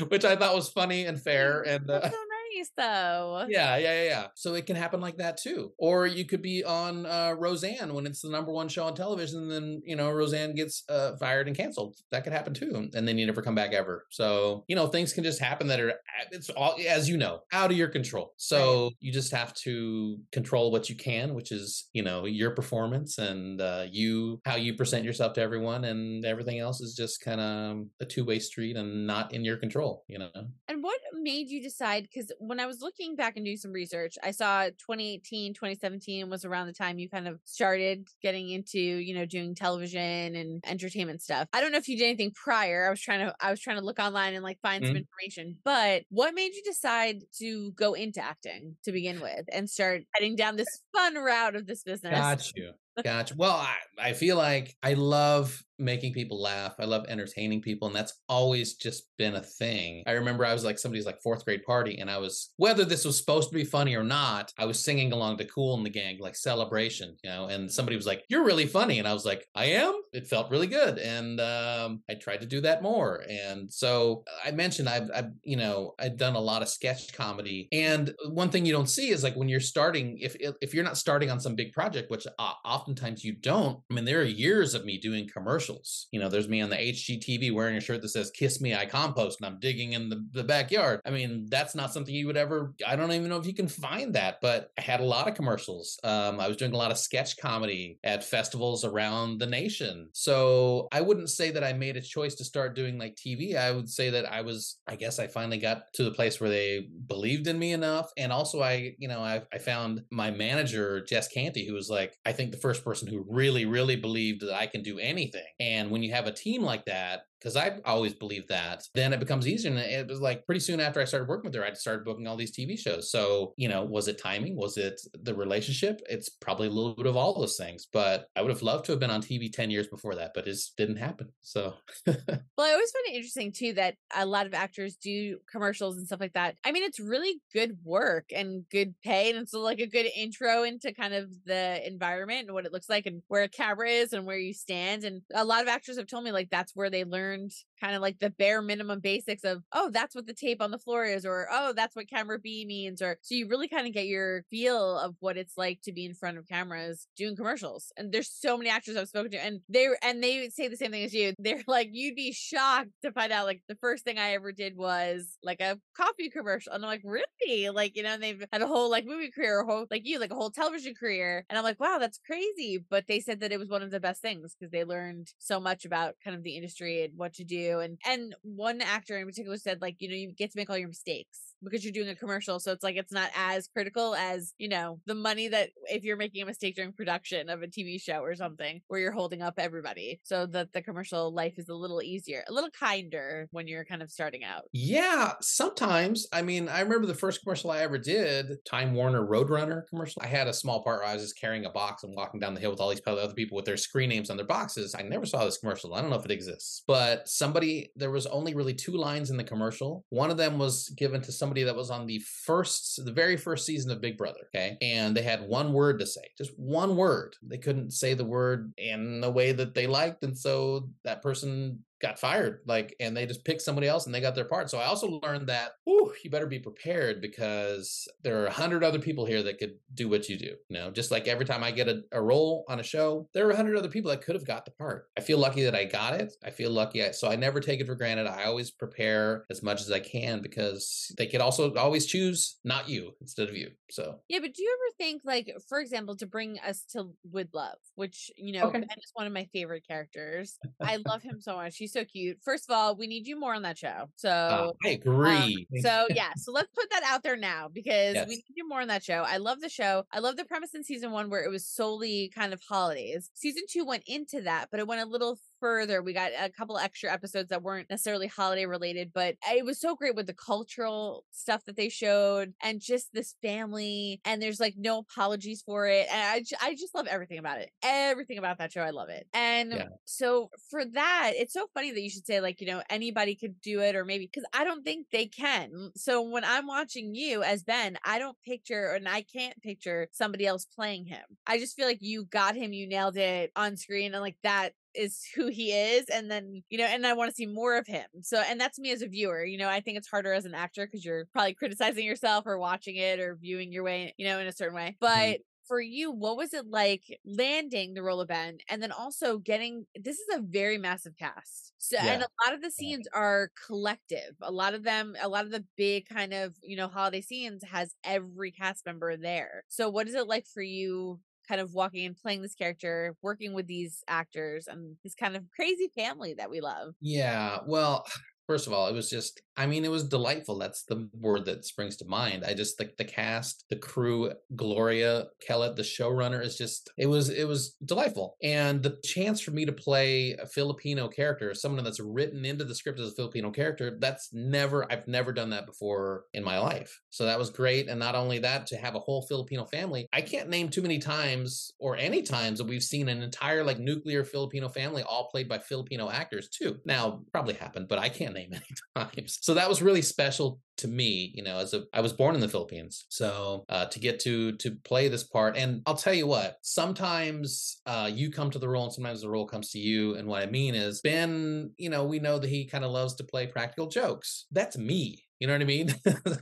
which 0.07 0.25
I 0.25 0.35
thought 0.35 0.55
was 0.55 0.69
funny 0.69 1.05
and 1.05 1.21
fair. 1.21 1.61
And 1.61 1.89
uh, 1.89 2.09
nice 2.57 2.71
though. 2.75 3.45
Yeah, 3.49 3.77
yeah, 3.77 4.03
yeah, 4.03 4.03
yeah. 4.03 4.27
So 4.35 4.53
it 4.53 4.65
can 4.65 4.75
happen 4.75 5.01
like 5.01 5.17
that 5.17 5.37
too. 5.37 5.71
Or 5.77 6.07
you 6.07 6.25
could 6.25 6.41
be 6.41 6.63
on 6.63 7.05
uh, 7.05 7.35
Roseanne 7.37 7.93
when 7.93 8.05
it's 8.05 8.21
the 8.21 8.29
number 8.29 8.51
one 8.51 8.67
show 8.67 8.85
on 8.85 8.95
television, 8.95 9.43
and 9.43 9.51
then 9.51 9.81
you 9.85 9.95
know 9.95 10.11
Roseanne 10.11 10.55
gets 10.55 10.83
uh, 10.89 11.15
fired 11.17 11.47
and 11.47 11.55
canceled. 11.55 11.95
That 12.11 12.23
could 12.23 12.33
happen 12.33 12.53
too, 12.53 12.89
and 12.93 13.07
then 13.07 13.17
you 13.17 13.25
never 13.25 13.41
come 13.41 13.55
back 13.55 13.73
ever. 13.73 14.05
So 14.11 14.63
you 14.67 14.75
know 14.75 14.87
things 14.87 15.13
can 15.13 15.23
just 15.23 15.39
happen 15.39 15.67
that 15.67 15.79
are 15.79 15.93
it's 16.31 16.49
all 16.49 16.75
as 16.87 17.09
you 17.09 17.17
know 17.17 17.41
out 17.51 17.71
of 17.71 17.77
your 17.77 17.89
control. 17.89 18.33
So 18.37 18.83
right. 18.85 18.93
you 18.99 19.11
just 19.11 19.31
have 19.31 19.53
to 19.55 20.17
control 20.31 20.71
what 20.71 20.89
you 20.89 20.95
can, 20.95 21.33
which 21.33 21.51
is 21.51 21.89
you 21.93 22.03
know 22.03 22.25
your 22.25 22.51
performance 22.51 23.17
and 23.17 23.61
uh, 23.61 23.85
you 23.89 24.41
how 24.45 24.55
you 24.55 24.75
present 24.75 25.05
yourself 25.05 25.33
to 25.33 25.41
everyone, 25.41 25.85
and 25.85 26.25
everything 26.25 26.59
else 26.59 26.81
is 26.81 26.95
just 26.95 27.21
kind 27.21 27.41
of 27.41 27.85
a 27.99 28.05
two 28.05 28.25
way 28.25 28.39
street 28.39 28.75
and 28.77 29.07
not 29.07 29.33
in 29.33 29.43
your 29.43 29.57
control. 29.57 30.03
You 30.07 30.19
know. 30.19 30.29
And 30.67 30.83
what 30.83 30.99
made 31.13 31.49
you 31.49 31.61
decide? 31.61 32.03
Because 32.03 32.31
when 32.47 32.59
I 32.59 32.65
was 32.65 32.81
looking 32.81 33.15
back 33.15 33.35
and 33.35 33.45
doing 33.45 33.57
some 33.57 33.71
research, 33.71 34.15
I 34.23 34.31
saw 34.31 34.65
2018, 34.65 35.53
2017 35.53 36.29
was 36.29 36.45
around 36.45 36.67
the 36.67 36.73
time 36.73 36.99
you 36.99 37.09
kind 37.09 37.27
of 37.27 37.39
started 37.43 38.07
getting 38.21 38.49
into, 38.49 38.79
you 38.79 39.13
know, 39.13 39.25
doing 39.25 39.55
television 39.55 40.35
and 40.35 40.63
entertainment 40.65 41.21
stuff. 41.21 41.47
I 41.53 41.61
don't 41.61 41.71
know 41.71 41.77
if 41.77 41.87
you 41.87 41.97
did 41.97 42.05
anything 42.05 42.31
prior. 42.31 42.87
I 42.87 42.89
was 42.89 43.01
trying 43.01 43.25
to 43.25 43.35
I 43.39 43.51
was 43.51 43.59
trying 43.59 43.77
to 43.77 43.85
look 43.85 43.99
online 43.99 44.33
and 44.33 44.43
like 44.43 44.59
find 44.61 44.83
mm-hmm. 44.83 44.91
some 44.91 44.97
information. 44.97 45.57
But 45.63 46.03
what 46.09 46.33
made 46.33 46.53
you 46.55 46.63
decide 46.63 47.23
to 47.39 47.71
go 47.73 47.93
into 47.93 48.21
acting 48.21 48.77
to 48.85 48.91
begin 48.91 49.19
with 49.19 49.45
and 49.51 49.69
start 49.69 50.03
heading 50.13 50.35
down 50.35 50.55
this 50.55 50.81
fun 50.95 51.15
route 51.15 51.55
of 51.55 51.67
this 51.67 51.83
business? 51.83 52.11
Got 52.13 52.55
you. 52.55 52.71
Gotcha. 53.03 53.35
Well, 53.37 53.55
I, 53.55 53.75
I 53.99 54.13
feel 54.13 54.37
like 54.37 54.75
I 54.81 54.93
love 54.93 55.63
making 55.79 56.13
people 56.13 56.41
laugh. 56.41 56.75
I 56.79 56.85
love 56.85 57.05
entertaining 57.07 57.61
people, 57.61 57.87
and 57.87 57.95
that's 57.95 58.13
always 58.27 58.75
just 58.75 59.09
been 59.17 59.35
a 59.35 59.41
thing. 59.41 60.03
I 60.07 60.11
remember 60.11 60.45
I 60.45 60.53
was 60.53 60.63
like 60.63 60.79
somebody's 60.79 61.05
like 61.05 61.21
fourth 61.21 61.45
grade 61.45 61.63
party, 61.63 61.97
and 61.99 62.09
I 62.09 62.17
was 62.17 62.53
whether 62.57 62.85
this 62.85 63.05
was 63.05 63.17
supposed 63.17 63.49
to 63.49 63.55
be 63.55 63.63
funny 63.63 63.95
or 63.95 64.03
not, 64.03 64.51
I 64.57 64.65
was 64.65 64.79
singing 64.79 65.11
along 65.11 65.37
to 65.37 65.45
Kool 65.45 65.75
and 65.75 65.85
the 65.85 65.89
Gang 65.89 66.17
like 66.19 66.35
celebration, 66.35 67.15
you 67.23 67.29
know. 67.29 67.45
And 67.45 67.71
somebody 67.71 67.95
was 67.95 68.05
like, 68.05 68.23
"You're 68.29 68.45
really 68.45 68.65
funny," 68.65 68.99
and 68.99 69.07
I 69.07 69.13
was 69.13 69.25
like, 69.25 69.45
"I 69.55 69.65
am." 69.65 69.93
It 70.13 70.27
felt 70.27 70.51
really 70.51 70.67
good, 70.67 70.97
and 70.97 71.39
um, 71.39 72.01
I 72.09 72.15
tried 72.15 72.41
to 72.41 72.47
do 72.47 72.61
that 72.61 72.81
more. 72.81 73.23
And 73.29 73.71
so 73.71 74.23
I 74.43 74.51
mentioned 74.51 74.89
I've, 74.89 75.09
I've 75.13 75.31
you 75.43 75.57
know 75.57 75.93
I've 75.99 76.17
done 76.17 76.35
a 76.35 76.39
lot 76.39 76.61
of 76.61 76.69
sketch 76.69 77.13
comedy, 77.13 77.67
and 77.71 78.13
one 78.29 78.49
thing 78.49 78.65
you 78.65 78.73
don't 78.73 78.89
see 78.89 79.09
is 79.09 79.23
like 79.23 79.35
when 79.35 79.49
you're 79.49 79.59
starting, 79.59 80.17
if 80.19 80.35
if 80.39 80.73
you're 80.73 80.83
not 80.83 80.97
starting 80.97 81.29
on 81.29 81.39
some 81.39 81.55
big 81.55 81.73
project, 81.73 82.09
which 82.09 82.25
uh, 82.39 82.53
oftentimes 82.65 83.23
you 83.23 83.33
don't. 83.33 83.79
I 83.89 83.93
mean, 83.93 84.05
there 84.05 84.21
are 84.21 84.23
years 84.23 84.73
of 84.73 84.85
me 84.85 84.97
doing 84.97 85.29
commercials 85.31 85.66
commercials. 85.67 86.07
You 86.11 86.19
know, 86.19 86.29
there's 86.29 86.47
me 86.47 86.61
on 86.61 86.69
the 86.69 86.75
HGTV 86.75 87.53
wearing 87.53 87.77
a 87.77 87.81
shirt 87.81 88.01
that 88.01 88.09
says 88.09 88.31
"Kiss 88.31 88.61
Me, 88.61 88.75
I 88.75 88.85
Compost," 88.85 89.39
and 89.39 89.47
I'm 89.47 89.59
digging 89.59 89.93
in 89.93 90.09
the, 90.09 90.25
the 90.31 90.43
backyard. 90.43 91.01
I 91.05 91.11
mean, 91.11 91.47
that's 91.49 91.75
not 91.75 91.93
something 91.93 92.13
you 92.13 92.27
would 92.27 92.37
ever. 92.37 92.73
I 92.85 92.95
don't 92.95 93.11
even 93.11 93.29
know 93.29 93.37
if 93.37 93.45
you 93.45 93.53
can 93.53 93.67
find 93.67 94.13
that, 94.15 94.37
but 94.41 94.71
I 94.77 94.81
had 94.81 94.99
a 94.99 95.05
lot 95.05 95.27
of 95.27 95.35
commercials. 95.35 95.97
Um, 96.03 96.39
I 96.39 96.47
was 96.47 96.57
doing 96.57 96.73
a 96.73 96.77
lot 96.77 96.91
of 96.91 96.97
sketch 96.97 97.37
comedy 97.37 97.99
at 98.03 98.23
festivals 98.23 98.85
around 98.85 99.39
the 99.39 99.47
nation. 99.47 100.09
So 100.13 100.87
I 100.91 101.01
wouldn't 101.01 101.29
say 101.29 101.51
that 101.51 101.63
I 101.63 101.73
made 101.73 101.97
a 101.97 102.01
choice 102.01 102.35
to 102.35 102.43
start 102.43 102.75
doing 102.75 102.97
like 102.97 103.15
TV. 103.15 103.55
I 103.55 103.71
would 103.71 103.89
say 103.89 104.09
that 104.11 104.31
I 104.31 104.41
was. 104.41 104.77
I 104.87 104.95
guess 104.95 105.19
I 105.19 105.27
finally 105.27 105.57
got 105.57 105.83
to 105.93 106.03
the 106.03 106.11
place 106.11 106.39
where 106.39 106.49
they 106.49 106.87
believed 107.07 107.47
in 107.47 107.59
me 107.59 107.73
enough, 107.73 108.11
and 108.17 108.31
also 108.31 108.61
I, 108.61 108.95
you 108.97 109.07
know, 109.07 109.19
I, 109.19 109.41
I 109.53 109.57
found 109.57 110.01
my 110.11 110.31
manager 110.31 111.03
Jess 111.03 111.27
Canty, 111.27 111.67
who 111.67 111.73
was 111.73 111.89
like, 111.89 112.17
I 112.25 112.31
think 112.31 112.51
the 112.51 112.57
first 112.57 112.83
person 112.83 113.07
who 113.07 113.25
really, 113.27 113.65
really 113.65 113.95
believed 113.95 114.41
that 114.41 114.53
I 114.53 114.67
can 114.67 114.83
do 114.83 114.99
anything 114.99 115.43
and 115.59 115.91
when 115.91 116.03
you 116.03 116.11
have 116.13 116.27
a 116.27 116.31
team 116.31 116.61
like 116.63 116.85
that, 116.85 117.26
because 117.39 117.55
I 117.55 117.79
always 117.85 118.13
believed 118.13 118.49
that. 118.49 118.83
Then 118.93 119.13
it 119.13 119.19
becomes 119.19 119.47
easier. 119.47 119.71
And 119.71 119.79
it 119.79 120.07
was 120.07 120.21
like 120.21 120.45
pretty 120.45 120.59
soon 120.59 120.79
after 120.79 120.99
I 120.99 121.05
started 121.05 121.27
working 121.27 121.49
with 121.49 121.55
her, 121.55 121.65
I 121.65 121.73
started 121.73 122.05
booking 122.05 122.27
all 122.27 122.35
these 122.35 122.55
TV 122.55 122.77
shows. 122.77 123.11
So, 123.11 123.53
you 123.57 123.69
know, 123.69 123.83
was 123.83 124.07
it 124.07 124.21
timing? 124.21 124.55
Was 124.55 124.77
it 124.77 124.99
the 125.21 125.33
relationship? 125.33 126.01
It's 126.09 126.29
probably 126.29 126.67
a 126.67 126.71
little 126.71 126.95
bit 126.95 127.05
of 127.05 127.15
all 127.15 127.33
those 127.33 127.57
things. 127.57 127.87
But 127.91 128.27
I 128.35 128.41
would 128.41 128.51
have 128.51 128.61
loved 128.61 128.85
to 128.85 128.91
have 128.91 128.99
been 128.99 129.11
on 129.11 129.21
TV 129.21 129.51
10 129.51 129.69
years 129.69 129.87
before 129.87 130.15
that, 130.15 130.31
but 130.33 130.47
it 130.47 130.51
just 130.51 130.77
didn't 130.77 130.97
happen. 130.97 131.29
So, 131.41 131.73
well, 132.07 132.15
I 132.17 132.71
always 132.71 132.91
find 132.91 133.07
it 133.07 133.15
interesting 133.15 133.51
too 133.51 133.73
that 133.73 133.95
a 134.15 134.25
lot 134.25 134.45
of 134.45 134.53
actors 134.53 134.95
do 134.95 135.39
commercials 135.49 135.97
and 135.97 136.07
stuff 136.07 136.19
like 136.19 136.33
that. 136.33 136.55
I 136.65 136.71
mean, 136.71 136.83
it's 136.83 136.99
really 136.99 137.41
good 137.53 137.77
work 137.83 138.25
and 138.35 138.63
good 138.71 138.95
pay. 139.03 139.29
And 139.29 139.39
it's 139.39 139.53
like 139.53 139.79
a 139.79 139.87
good 139.87 140.07
intro 140.15 140.63
into 140.63 140.93
kind 140.93 141.13
of 141.13 141.29
the 141.45 141.85
environment 141.87 142.47
and 142.47 142.53
what 142.53 142.65
it 142.65 142.73
looks 142.73 142.89
like 142.89 143.05
and 143.05 143.21
where 143.27 143.43
a 143.43 143.49
camera 143.49 143.89
is 143.89 144.13
and 144.13 144.25
where 144.25 144.37
you 144.37 144.53
stand. 144.53 145.03
And 145.03 145.21
a 145.33 145.45
lot 145.45 145.61
of 145.61 145.67
actors 145.67 145.97
have 145.97 146.07
told 146.07 146.23
me 146.23 146.31
like 146.31 146.49
that's 146.49 146.75
where 146.75 146.89
they 146.89 147.03
learned 147.27 147.51
kind 147.79 147.95
of 147.95 148.01
like 148.01 148.19
the 148.19 148.29
bare 148.29 148.61
minimum 148.61 148.99
basics 148.99 149.43
of, 149.43 149.63
oh, 149.73 149.89
that's 149.91 150.15
what 150.15 150.27
the 150.27 150.33
tape 150.33 150.61
on 150.61 150.71
the 150.71 150.77
floor 150.77 151.05
is, 151.05 151.25
or 151.25 151.47
oh, 151.51 151.73
that's 151.75 151.95
what 151.95 152.09
camera 152.09 152.39
B 152.39 152.65
means. 152.65 153.01
Or 153.01 153.17
so 153.21 153.35
you 153.35 153.47
really 153.47 153.67
kind 153.67 153.87
of 153.87 153.93
get 153.93 154.07
your 154.07 154.43
feel 154.49 154.97
of 154.97 155.15
what 155.19 155.37
it's 155.37 155.57
like 155.57 155.81
to 155.83 155.91
be 155.91 156.05
in 156.05 156.13
front 156.13 156.37
of 156.37 156.47
cameras 156.47 157.07
doing 157.15 157.35
commercials. 157.35 157.91
And 157.97 158.11
there's 158.11 158.31
so 158.31 158.57
many 158.57 158.69
actors 158.69 158.95
I've 158.95 159.09
spoken 159.09 159.31
to, 159.31 159.43
and 159.43 159.61
they 159.69 159.87
and 160.01 160.23
they 160.23 160.49
say 160.49 160.67
the 160.67 160.77
same 160.77 160.91
thing 160.91 161.03
as 161.03 161.13
you. 161.13 161.33
They're 161.39 161.63
like, 161.67 161.89
you'd 161.91 162.15
be 162.15 162.31
shocked 162.31 162.89
to 163.03 163.11
find 163.11 163.31
out 163.31 163.45
like 163.45 163.61
the 163.67 163.75
first 163.75 164.03
thing 164.03 164.17
I 164.17 164.33
ever 164.33 164.51
did 164.51 164.75
was 164.75 165.37
like 165.43 165.61
a 165.61 165.79
coffee 165.95 166.29
commercial. 166.29 166.73
And 166.73 166.83
I'm 166.83 166.89
like, 166.89 167.01
really? 167.03 167.69
Like, 167.69 167.95
you 167.95 168.03
know, 168.03 168.17
they've 168.17 168.43
had 168.51 168.61
a 168.61 168.67
whole 168.67 168.89
like 168.89 169.05
movie 169.05 169.31
career, 169.31 169.61
a 169.61 169.65
whole 169.65 169.85
like 169.89 170.05
you, 170.05 170.19
like 170.19 170.31
a 170.31 170.35
whole 170.35 170.51
television 170.51 170.93
career. 170.95 171.45
And 171.49 171.57
I'm 171.57 171.63
like, 171.63 171.79
wow, 171.79 171.97
that's 171.99 172.19
crazy. 172.25 172.83
But 172.89 173.05
they 173.07 173.19
said 173.19 173.39
that 173.41 173.51
it 173.51 173.59
was 173.59 173.69
one 173.69 173.83
of 173.83 173.91
the 173.91 173.99
best 173.99 174.21
things 174.21 174.55
because 174.57 174.71
they 174.71 174.83
learned 174.83 175.31
so 175.37 175.59
much 175.59 175.85
about 175.85 176.15
kind 176.23 176.35
of 176.35 176.43
the 176.43 176.55
industry 176.55 177.03
and 177.03 177.13
what 177.17 177.33
to 177.33 177.43
do. 177.43 177.66
And 177.79 177.97
and 178.05 178.35
one 178.41 178.81
actor 178.81 179.17
in 179.17 179.25
particular 179.25 179.57
said, 179.57 179.81
like, 179.81 179.97
you 179.99 180.09
know, 180.09 180.15
you 180.15 180.31
get 180.31 180.51
to 180.51 180.57
make 180.57 180.69
all 180.69 180.77
your 180.77 180.87
mistakes 180.87 181.47
because 181.63 181.83
you're 181.83 181.93
doing 181.93 182.09
a 182.09 182.15
commercial. 182.15 182.59
So 182.59 182.71
it's 182.71 182.83
like 182.83 182.95
it's 182.95 183.11
not 183.11 183.31
as 183.35 183.67
critical 183.67 184.15
as, 184.15 184.53
you 184.57 184.69
know, 184.69 184.99
the 185.05 185.15
money 185.15 185.47
that 185.47 185.69
if 185.85 186.03
you're 186.03 186.17
making 186.17 186.41
a 186.41 186.45
mistake 186.45 186.75
during 186.75 186.93
production 186.93 187.49
of 187.49 187.63
a 187.63 187.67
TV 187.67 188.01
show 188.01 188.19
or 188.19 188.35
something 188.35 188.81
where 188.87 188.99
you're 188.99 189.11
holding 189.11 189.41
up 189.41 189.55
everybody. 189.57 190.19
So 190.23 190.45
that 190.47 190.73
the 190.73 190.81
commercial 190.81 191.33
life 191.33 191.55
is 191.57 191.69
a 191.69 191.73
little 191.73 192.01
easier, 192.01 192.43
a 192.47 192.53
little 192.53 192.69
kinder 192.69 193.47
when 193.51 193.67
you're 193.67 193.85
kind 193.85 194.01
of 194.01 194.11
starting 194.11 194.43
out. 194.43 194.63
Yeah, 194.71 195.33
sometimes. 195.41 196.27
I 196.31 196.41
mean, 196.41 196.69
I 196.69 196.81
remember 196.81 197.07
the 197.07 197.15
first 197.15 197.41
commercial 197.43 197.71
I 197.71 197.79
ever 197.79 197.97
did, 197.97 198.63
Time 198.65 198.93
Warner 198.93 199.25
Roadrunner 199.25 199.87
commercial. 199.89 200.21
I 200.23 200.27
had 200.27 200.47
a 200.47 200.53
small 200.53 200.83
part 200.83 200.99
where 200.99 201.09
I 201.09 201.13
was 201.13 201.23
just 201.23 201.39
carrying 201.39 201.65
a 201.65 201.69
box 201.69 202.03
and 202.03 202.15
walking 202.15 202.39
down 202.39 202.53
the 202.53 202.59
hill 202.59 202.71
with 202.71 202.79
all 202.79 202.89
these 202.89 203.01
other 203.05 203.33
people 203.33 203.55
with 203.55 203.65
their 203.65 203.77
screen 203.77 204.09
names 204.09 204.29
on 204.29 204.37
their 204.37 204.45
boxes. 204.45 204.95
I 204.97 205.01
never 205.01 205.25
saw 205.25 205.43
this 205.43 205.57
commercial. 205.57 205.93
I 205.93 206.01
don't 206.01 206.09
know 206.09 206.17
if 206.17 206.25
it 206.25 206.31
exists, 206.31 206.83
but 206.87 207.27
somebody, 207.27 207.56
there 207.95 208.11
was 208.11 208.25
only 208.27 208.53
really 208.53 208.73
two 208.73 208.93
lines 208.93 209.29
in 209.29 209.37
the 209.37 209.43
commercial. 209.43 210.05
One 210.09 210.29
of 210.29 210.37
them 210.37 210.57
was 210.57 210.89
given 210.89 211.21
to 211.21 211.31
somebody 211.31 211.63
that 211.63 211.75
was 211.75 211.89
on 211.89 212.05
the 212.07 212.19
first, 212.45 213.03
the 213.03 213.11
very 213.11 213.37
first 213.37 213.65
season 213.65 213.91
of 213.91 214.01
Big 214.01 214.17
Brother. 214.17 214.49
Okay. 214.55 214.77
And 214.81 215.15
they 215.15 215.21
had 215.21 215.47
one 215.47 215.73
word 215.73 215.99
to 215.99 216.05
say, 216.05 216.21
just 216.37 216.51
one 216.57 216.95
word. 216.95 217.35
They 217.41 217.57
couldn't 217.57 217.91
say 217.91 218.13
the 218.13 218.25
word 218.25 218.73
in 218.77 219.21
the 219.21 219.31
way 219.31 219.51
that 219.51 219.73
they 219.73 219.87
liked. 219.87 220.23
And 220.23 220.37
so 220.37 220.89
that 221.03 221.21
person 221.21 221.83
got 222.01 222.19
fired 222.19 222.59
like 222.65 222.95
and 222.99 223.15
they 223.15 223.25
just 223.25 223.43
picked 223.43 223.61
somebody 223.61 223.87
else 223.87 224.05
and 224.05 224.13
they 224.13 224.21
got 224.21 224.35
their 224.35 224.45
part. 224.45 224.69
So 224.69 224.77
i 224.77 224.85
also 224.85 225.19
learned 225.23 225.47
that 225.47 225.71
ooh, 225.89 226.13
you 226.23 226.29
better 226.29 226.45
be 226.45 226.59
prepared 226.59 227.21
because 227.21 228.07
there 228.23 228.41
are 228.41 228.45
a 228.45 228.51
hundred 228.51 228.83
other 228.83 228.99
people 228.99 229.25
here 229.25 229.43
that 229.43 229.57
could 229.57 229.75
do 229.93 230.09
what 230.09 230.29
you 230.29 230.37
do 230.37 230.45
you 230.45 230.55
know? 230.69 230.91
Just 230.91 231.11
like 231.11 231.27
every 231.27 231.45
time 231.45 231.63
i 231.63 231.71
get 231.71 231.87
a, 231.87 232.01
a 232.11 232.21
role 232.21 232.65
on 232.69 232.79
a 232.79 232.83
show 232.83 233.27
there 233.33 233.47
are 233.47 233.51
a 233.51 233.55
hundred 233.55 233.77
other 233.77 233.89
people 233.89 234.11
that 234.11 234.21
could 234.21 234.35
have 234.35 234.45
got 234.45 234.65
the 234.65 234.71
part. 234.71 235.07
I 235.17 235.21
feel 235.21 235.39
lucky 235.39 235.63
that 235.63 235.75
i 235.75 235.85
got 235.85 236.13
it. 236.13 236.33
I 236.43 236.51
feel 236.51 236.71
lucky 236.71 237.03
I, 237.03 237.11
so 237.11 237.29
i 237.29 237.35
never 237.35 237.59
take 237.59 237.79
it 237.79 237.87
for 237.87 237.95
granted. 237.95 238.27
I 238.27 238.45
always 238.45 238.71
prepare 238.71 239.45
as 239.49 239.63
much 239.63 239.81
as 239.81 239.91
i 239.91 239.99
can 239.99 240.41
because 240.41 241.11
they 241.17 241.27
could 241.27 241.41
also 241.41 241.73
always 241.75 242.05
choose 242.05 242.57
not 242.63 242.89
you 242.89 243.11
instead 243.21 243.49
of 243.49 243.55
you 243.55 243.71
so. 243.89 244.19
Yeah 244.27 244.39
but 244.39 244.53
do 244.53 244.61
you 244.61 244.77
ever 244.77 244.95
think 244.97 245.21
like 245.25 245.51
for 245.67 245.79
example 245.79 246.15
to 246.17 246.27
bring 246.27 246.59
us 246.59 246.83
to 246.91 247.11
with 247.31 247.47
love 247.53 247.77
which 247.95 248.31
you 248.35 248.53
know 248.53 248.65
okay. 248.65 248.79
ben 248.79 248.97
is 248.97 249.11
one 249.13 249.27
of 249.27 249.33
my 249.33 249.47
favorite 249.53 249.85
characters. 249.87 250.57
I 250.81 250.97
love 250.97 251.21
him 251.23 251.39
so 251.39 251.55
much. 251.55 251.77
He's 251.77 251.86
so 251.87 252.05
cute. 252.05 252.37
First 252.43 252.69
of 252.69 252.75
all, 252.75 252.95
we 252.95 253.07
need 253.07 253.27
you 253.27 253.39
more 253.39 253.53
on 253.53 253.61
that 253.63 253.77
show. 253.77 253.87
Uh, 253.87 254.05
so 254.15 254.29
uh, 254.29 254.71
I 254.85 254.89
agree. 254.89 255.67
Um, 255.73 255.79
so 255.81 256.07
yeah, 256.09 256.31
so 256.35 256.51
let's 256.51 256.69
put 256.73 256.89
that 256.91 257.03
out 257.05 257.23
there 257.23 257.37
now 257.37 257.69
because 257.71 258.15
yes. 258.15 258.27
we 258.27 258.35
need 258.35 258.53
you 258.55 258.67
more 258.67 258.81
on 258.81 258.87
that 258.89 259.03
show. 259.03 259.23
I 259.25 259.37
love 259.37 259.61
the 259.61 259.69
show. 259.69 260.03
I 260.11 260.19
love 260.19 260.37
the 260.37 260.45
premise 260.45 260.75
in 260.75 260.83
season 260.83 261.11
one 261.11 261.29
where 261.29 261.43
it 261.43 261.49
was 261.49 261.65
solely 261.65 262.31
kind 262.33 262.53
of 262.53 262.61
holidays. 262.61 263.29
Season 263.33 263.63
two 263.69 263.85
went 263.85 264.03
into 264.07 264.41
that, 264.41 264.67
but 264.71 264.79
it 264.79 264.87
went 264.87 265.01
a 265.01 265.05
little 265.05 265.39
further. 265.59 266.01
We 266.01 266.13
got 266.13 266.31
a 266.39 266.49
couple 266.49 266.77
extra 266.77 267.11
episodes 267.11 267.49
that 267.49 267.63
weren't 267.63 267.89
necessarily 267.89 268.27
holiday 268.27 268.65
related, 268.65 269.11
but 269.13 269.35
it 269.51 269.65
was 269.65 269.79
so 269.79 269.95
great 269.95 270.15
with 270.15 270.27
the 270.27 270.33
cultural 270.33 271.23
stuff 271.31 271.65
that 271.65 271.75
they 271.75 271.89
showed 271.89 272.53
and 272.61 272.81
just 272.81 273.13
this 273.13 273.35
family. 273.41 274.21
And 274.25 274.41
there's 274.41 274.59
like 274.59 274.75
no 274.77 274.99
apologies 274.99 275.61
for 275.65 275.87
it. 275.87 276.07
And 276.11 276.21
I, 276.61 276.67
I 276.67 276.71
just 276.73 276.95
love 276.95 277.07
everything 277.07 277.39
about 277.39 277.59
it. 277.59 277.71
Everything 277.83 278.37
about 278.37 278.57
that 278.59 278.71
show. 278.71 278.81
I 278.81 278.91
love 278.91 279.09
it. 279.09 279.27
And 279.33 279.71
yeah. 279.71 279.87
so 280.05 280.49
for 280.69 280.85
that, 280.85 281.33
it's 281.35 281.53
so 281.53 281.67
funny 281.73 281.91
that 281.91 282.01
you 282.01 282.09
should 282.09 282.25
say, 282.25 282.39
like, 282.39 282.61
you 282.61 282.67
know, 282.67 282.81
anybody 282.89 283.35
could 283.35 283.59
do 283.61 283.81
it 283.81 283.95
or 283.95 284.05
maybe 284.05 284.25
because 284.25 284.47
I 284.53 284.63
don't 284.63 284.83
think 284.83 285.07
they 285.11 285.25
can. 285.25 285.91
So 285.95 286.21
when 286.21 286.43
I'm 286.43 286.67
watching 286.67 287.15
you 287.15 287.43
as 287.43 287.63
Ben, 287.63 287.97
I 288.05 288.19
don't 288.19 288.37
picture 288.45 288.91
and 288.91 289.07
I 289.07 289.21
can't 289.21 289.61
picture 289.61 290.07
somebody 290.11 290.45
else 290.45 290.65
playing 290.65 291.05
him. 291.05 291.23
I 291.45 291.59
just 291.59 291.75
feel 291.75 291.87
like 291.87 292.01
you 292.01 292.25
got 292.25 292.55
him, 292.55 292.73
you 292.73 292.87
nailed 292.87 293.17
it 293.17 293.51
on 293.55 293.77
screen. 293.77 294.13
And 294.13 294.21
like 294.21 294.37
that 294.43 294.73
is 294.97 295.23
who 295.35 295.47
he 295.47 295.71
is 295.71 296.05
and 296.13 296.29
then 296.29 296.63
you 296.69 296.77
know 296.77 296.85
and 296.85 297.05
i 297.05 297.13
want 297.13 297.29
to 297.29 297.35
see 297.35 297.45
more 297.45 297.77
of 297.77 297.87
him 297.87 298.05
so 298.21 298.41
and 298.47 298.59
that's 298.59 298.79
me 298.79 298.91
as 298.91 299.01
a 299.01 299.07
viewer 299.07 299.45
you 299.45 299.57
know 299.57 299.69
i 299.69 299.79
think 299.79 299.97
it's 299.97 300.07
harder 300.07 300.33
as 300.33 300.45
an 300.45 300.53
actor 300.53 300.85
because 300.85 301.05
you're 301.05 301.25
probably 301.31 301.53
criticizing 301.53 302.05
yourself 302.05 302.45
or 302.45 302.57
watching 302.57 302.95
it 302.95 303.19
or 303.19 303.37
viewing 303.39 303.71
your 303.71 303.83
way 303.83 304.13
you 304.17 304.27
know 304.27 304.39
in 304.39 304.47
a 304.47 304.51
certain 304.51 304.75
way 304.75 304.97
mm-hmm. 305.01 305.05
but 305.05 305.17
mm-hmm 305.17 305.41
for 305.67 305.81
you, 305.81 306.11
what 306.11 306.37
was 306.37 306.53
it 306.53 306.65
like 306.67 307.03
landing 307.25 307.93
the 307.93 308.01
role 308.01 308.21
of 308.21 308.29
Ben 308.29 308.57
and 308.69 308.81
then 308.81 308.91
also 308.91 309.37
getting 309.37 309.85
this 309.95 310.17
is 310.17 310.35
a 310.35 310.41
very 310.41 310.77
massive 310.77 311.17
cast. 311.17 311.73
So 311.77 311.97
yeah. 311.97 312.13
and 312.13 312.23
a 312.23 312.45
lot 312.45 312.55
of 312.55 312.61
the 312.61 312.71
scenes 312.71 313.07
are 313.13 313.51
collective. 313.67 314.35
A 314.41 314.51
lot 314.51 314.73
of 314.73 314.83
them, 314.83 315.15
a 315.21 315.27
lot 315.27 315.45
of 315.45 315.51
the 315.51 315.65
big 315.75 316.07
kind 316.07 316.33
of, 316.33 316.55
you 316.63 316.75
know, 316.75 316.87
holiday 316.87 317.21
scenes 317.21 317.63
has 317.65 317.93
every 318.03 318.51
cast 318.51 318.85
member 318.85 319.15
there. 319.17 319.63
So 319.67 319.89
what 319.89 320.07
is 320.07 320.15
it 320.15 320.27
like 320.27 320.45
for 320.47 320.61
you 320.63 321.19
kind 321.47 321.61
of 321.61 321.73
walking 321.73 322.05
and 322.05 322.15
playing 322.15 322.41
this 322.41 322.55
character, 322.55 323.15
working 323.21 323.53
with 323.53 323.67
these 323.67 324.03
actors 324.07 324.67
and 324.67 324.97
this 325.03 325.15
kind 325.15 325.35
of 325.35 325.49
crazy 325.55 325.89
family 325.95 326.33
that 326.35 326.49
we 326.49 326.61
love. 326.61 326.93
Yeah. 326.99 327.59
Well, 327.65 328.05
First 328.47 328.65
of 328.65 328.73
all, 328.73 328.87
it 328.87 328.93
was 328.93 329.09
just, 329.09 329.41
I 329.57 329.65
mean, 329.65 329.83
it 329.83 329.91
was 329.91 330.07
delightful. 330.07 330.57
That's 330.57 330.83
the 330.83 331.09
word 331.13 331.45
that 331.45 331.65
springs 331.65 331.97
to 331.97 332.05
mind. 332.05 332.45
I 332.45 332.53
just 332.53 332.79
like 332.79 332.95
the 332.97 333.03
cast, 333.03 333.65
the 333.69 333.75
crew, 333.75 334.31
Gloria 334.55 335.25
Kellett, 335.45 335.75
the 335.75 335.81
showrunner 335.81 336.41
is 336.41 336.57
just, 336.57 336.89
it 336.97 337.07
was, 337.07 337.29
it 337.29 337.45
was 337.45 337.75
delightful. 337.83 338.37
And 338.41 338.81
the 338.81 338.97
chance 339.03 339.41
for 339.41 339.51
me 339.51 339.65
to 339.65 339.73
play 339.73 340.33
a 340.33 340.45
Filipino 340.45 341.09
character, 341.09 341.53
someone 341.53 341.83
that's 341.83 341.99
written 341.99 342.45
into 342.45 342.63
the 342.63 342.75
script 342.75 342.99
as 342.99 343.09
a 343.09 343.15
Filipino 343.15 343.51
character, 343.51 343.97
that's 343.99 344.29
never, 344.31 344.89
I've 344.89 345.07
never 345.07 345.33
done 345.33 345.49
that 345.49 345.65
before 345.65 346.23
in 346.33 346.43
my 346.43 346.59
life. 346.59 347.01
So 347.09 347.25
that 347.25 347.39
was 347.39 347.49
great. 347.49 347.89
And 347.89 347.99
not 347.99 348.15
only 348.15 348.39
that, 348.39 348.67
to 348.67 348.77
have 348.77 348.95
a 348.95 348.99
whole 348.99 349.23
Filipino 349.23 349.65
family, 349.65 350.07
I 350.13 350.21
can't 350.21 350.49
name 350.49 350.69
too 350.69 350.81
many 350.81 350.99
times 350.99 351.71
or 351.79 351.97
any 351.97 352.21
times 352.21 352.59
that 352.59 352.67
we've 352.67 352.83
seen 352.83 353.09
an 353.09 353.21
entire 353.21 353.63
like 353.63 353.79
nuclear 353.79 354.23
Filipino 354.23 354.69
family 354.69 355.03
all 355.03 355.29
played 355.29 355.49
by 355.49 355.57
Filipino 355.57 356.09
actors 356.09 356.47
too. 356.49 356.77
Now, 356.85 357.23
probably 357.33 357.55
happened, 357.55 357.87
but 357.89 357.99
I 357.99 358.07
can't 358.07 358.36
name 358.37 358.49
many 358.51 358.65
times. 358.95 359.39
So 359.41 359.53
that 359.53 359.69
was 359.69 359.81
really 359.81 360.01
special 360.01 360.59
to 360.77 360.87
me, 360.87 361.31
you 361.33 361.43
know, 361.43 361.57
as 361.57 361.73
a 361.73 361.83
I 361.93 362.01
was 362.01 362.13
born 362.13 362.35
in 362.35 362.41
the 362.41 362.47
Philippines. 362.47 363.05
So 363.09 363.65
uh, 363.69 363.85
to 363.85 363.99
get 363.99 364.19
to 364.21 364.53
to 364.53 364.75
play 364.83 365.07
this 365.07 365.23
part, 365.23 365.57
and 365.57 365.81
I'll 365.85 365.95
tell 365.95 366.13
you 366.13 366.27
what, 366.27 366.57
sometimes 366.61 367.81
uh, 367.85 368.09
you 368.13 368.31
come 368.31 368.51
to 368.51 368.59
the 368.59 368.69
role, 368.69 368.85
and 368.85 368.93
sometimes 368.93 369.21
the 369.21 369.29
role 369.29 369.47
comes 369.47 369.71
to 369.71 369.79
you. 369.79 370.15
And 370.15 370.27
what 370.27 370.43
I 370.43 370.45
mean 370.45 370.75
is, 370.75 371.01
Ben, 371.01 371.71
you 371.77 371.89
know, 371.89 372.05
we 372.05 372.19
know 372.19 372.39
that 372.39 372.49
he 372.49 372.65
kind 372.65 372.85
of 372.85 372.91
loves 372.91 373.15
to 373.15 373.23
play 373.23 373.47
practical 373.47 373.87
jokes. 373.87 374.45
That's 374.51 374.77
me. 374.77 375.23
You 375.39 375.45
know 375.45 375.53
what 375.53 375.61
I 375.61 375.65
mean? 375.65 375.93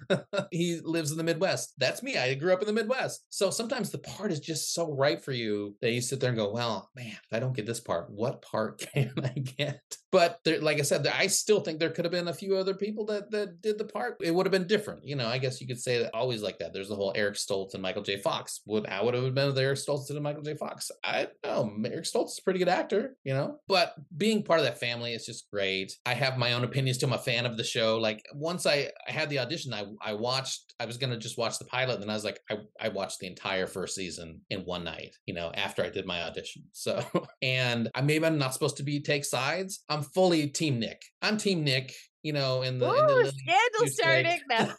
he 0.51 0.79
lives 0.81 1.12
in 1.12 1.17
the 1.17 1.23
Midwest. 1.23 1.73
That's 1.77 2.01
me. 2.01 2.17
I 2.17 2.34
grew 2.36 2.53
up 2.53 2.62
in 2.62 2.67
the 2.67 2.73
Midwest. 2.73 3.25
So 3.29 3.49
sometimes 3.49 3.89
the 3.89 3.97
part 3.97 4.31
is 4.31 4.39
just 4.39 4.73
so 4.73 4.93
right 4.93 5.21
for 5.21 5.34
you 5.34 5.75
that 5.81 5.91
you 5.91 5.99
sit 5.99 6.21
there 6.21 6.29
and 6.29 6.38
go, 6.38 6.51
well, 6.51 6.89
man, 6.95 7.08
if 7.08 7.34
I 7.34 7.39
don't 7.39 7.55
get 7.55 7.65
this 7.65 7.81
part, 7.81 8.10
what 8.10 8.41
part 8.41 8.79
can 8.93 9.12
I 9.21 9.39
get? 9.39 9.81
But 10.15 10.39
there, 10.45 10.62
like 10.62 10.80
I 10.80 10.84
said, 10.84 11.06
I 11.08 11.28
still 11.28 11.60
think 11.60 11.78
there 11.78 11.89
could 11.89 12.06
have 12.06 12.12
been 12.12 12.30
a 12.30 12.34
few 12.34 12.56
other 12.56 12.73
people 12.73 13.06
that, 13.08 13.32
that 13.32 13.62
did 13.62 13.78
the 13.78 13.84
part. 13.84 14.15
It 14.21 14.34
would 14.34 14.45
have 14.45 14.51
been 14.51 14.65
different. 14.67 15.04
You 15.04 15.17
know, 15.17 15.28
I 15.28 15.39
guess 15.39 15.60
you 15.60 15.67
could 15.67 15.82
say 15.82 15.97
that 15.97 16.12
always 16.13 16.41
like 16.41 16.60
that. 16.60 16.71
There's 16.71 16.88
the 16.88 16.95
whole 16.95 17.12
Eric 17.15 17.36
Stoltz 17.36 17.73
and 17.73 17.82
Michael 17.82 18.04
J. 18.04 18.21
Fox. 18.21 18.62
Would 18.65 18.88
I 18.88 19.04
would 19.04 19.13
have 19.13 19.36
been 19.36 19.54
the 19.54 19.62
Eric 19.62 19.78
Stoltz 19.78 20.10
and 20.10 20.21
Michael 20.21 20.43
J. 20.43 20.56
Fox? 20.56 20.89
I 21.04 21.28
don't 21.43 21.82
know. 21.82 21.89
Eric 21.89 22.06
Stoltz 22.06 22.30
is 22.30 22.39
a 22.39 22.43
pretty 22.43 22.60
good 22.60 22.69
actor, 22.69 23.17
you 23.23 23.34
know? 23.34 23.58
But 23.67 23.95
being 24.15 24.43
part 24.43 24.60
of 24.60 24.65
that 24.65 24.80
family 24.80 25.13
is 25.13 25.25
just 25.25 25.49
great. 25.51 25.91
I 26.06 26.13
have 26.13 26.38
my 26.38 26.54
own 26.54 26.63
opinions 26.63 26.97
too. 26.97 27.08
I'm 27.08 27.13
a 27.13 27.17
fan 27.17 27.45
of 27.45 27.58
the 27.58 27.63
show. 27.63 27.97
Like 27.97 28.23
once 28.34 28.65
I 28.65 28.75
I, 28.75 28.89
I 29.08 29.12
had 29.12 29.30
the 29.30 29.39
audition, 29.39 29.73
I 29.73 29.86
I 30.01 30.13
watched. 30.13 30.73
I 30.80 30.86
was 30.86 30.97
gonna 30.97 31.17
just 31.17 31.38
watch 31.38 31.58
the 31.58 31.65
pilot, 31.65 31.95
and 31.95 32.04
then 32.04 32.10
I 32.10 32.13
was 32.13 32.25
like, 32.25 32.39
I 32.49 32.58
I 32.80 32.89
watched 32.89 33.19
the 33.19 33.28
entire 33.28 33.67
first 33.67 33.95
season 33.95 34.41
in 34.49 34.62
one 34.62 34.84
night. 34.84 35.15
You 35.25 35.34
know, 35.34 35.51
after 35.54 35.84
I 35.84 35.89
did 35.89 36.06
my 36.06 36.23
audition. 36.23 36.63
So, 36.71 37.04
and 37.41 37.89
I 37.95 38.01
maybe 38.01 38.25
I'm 38.25 38.38
not 38.38 38.54
supposed 38.54 38.78
to 38.78 38.84
be 38.84 39.01
take 39.01 39.25
sides. 39.25 39.84
I'm 39.89 40.04
fully 40.13 40.48
Team 40.48 40.80
Nick. 40.80 41.02
I'm 41.22 41.38
Team 41.38 41.63
Nick 41.63 41.94
you 42.26 42.34
know, 42.34 42.63
in 42.63 42.80
the, 42.80 42.89
Ooh, 42.89 42.98
in 42.98 43.06
the 43.06 43.32
scandal 43.32 43.88
starting 43.88 44.41
now. 44.50 44.74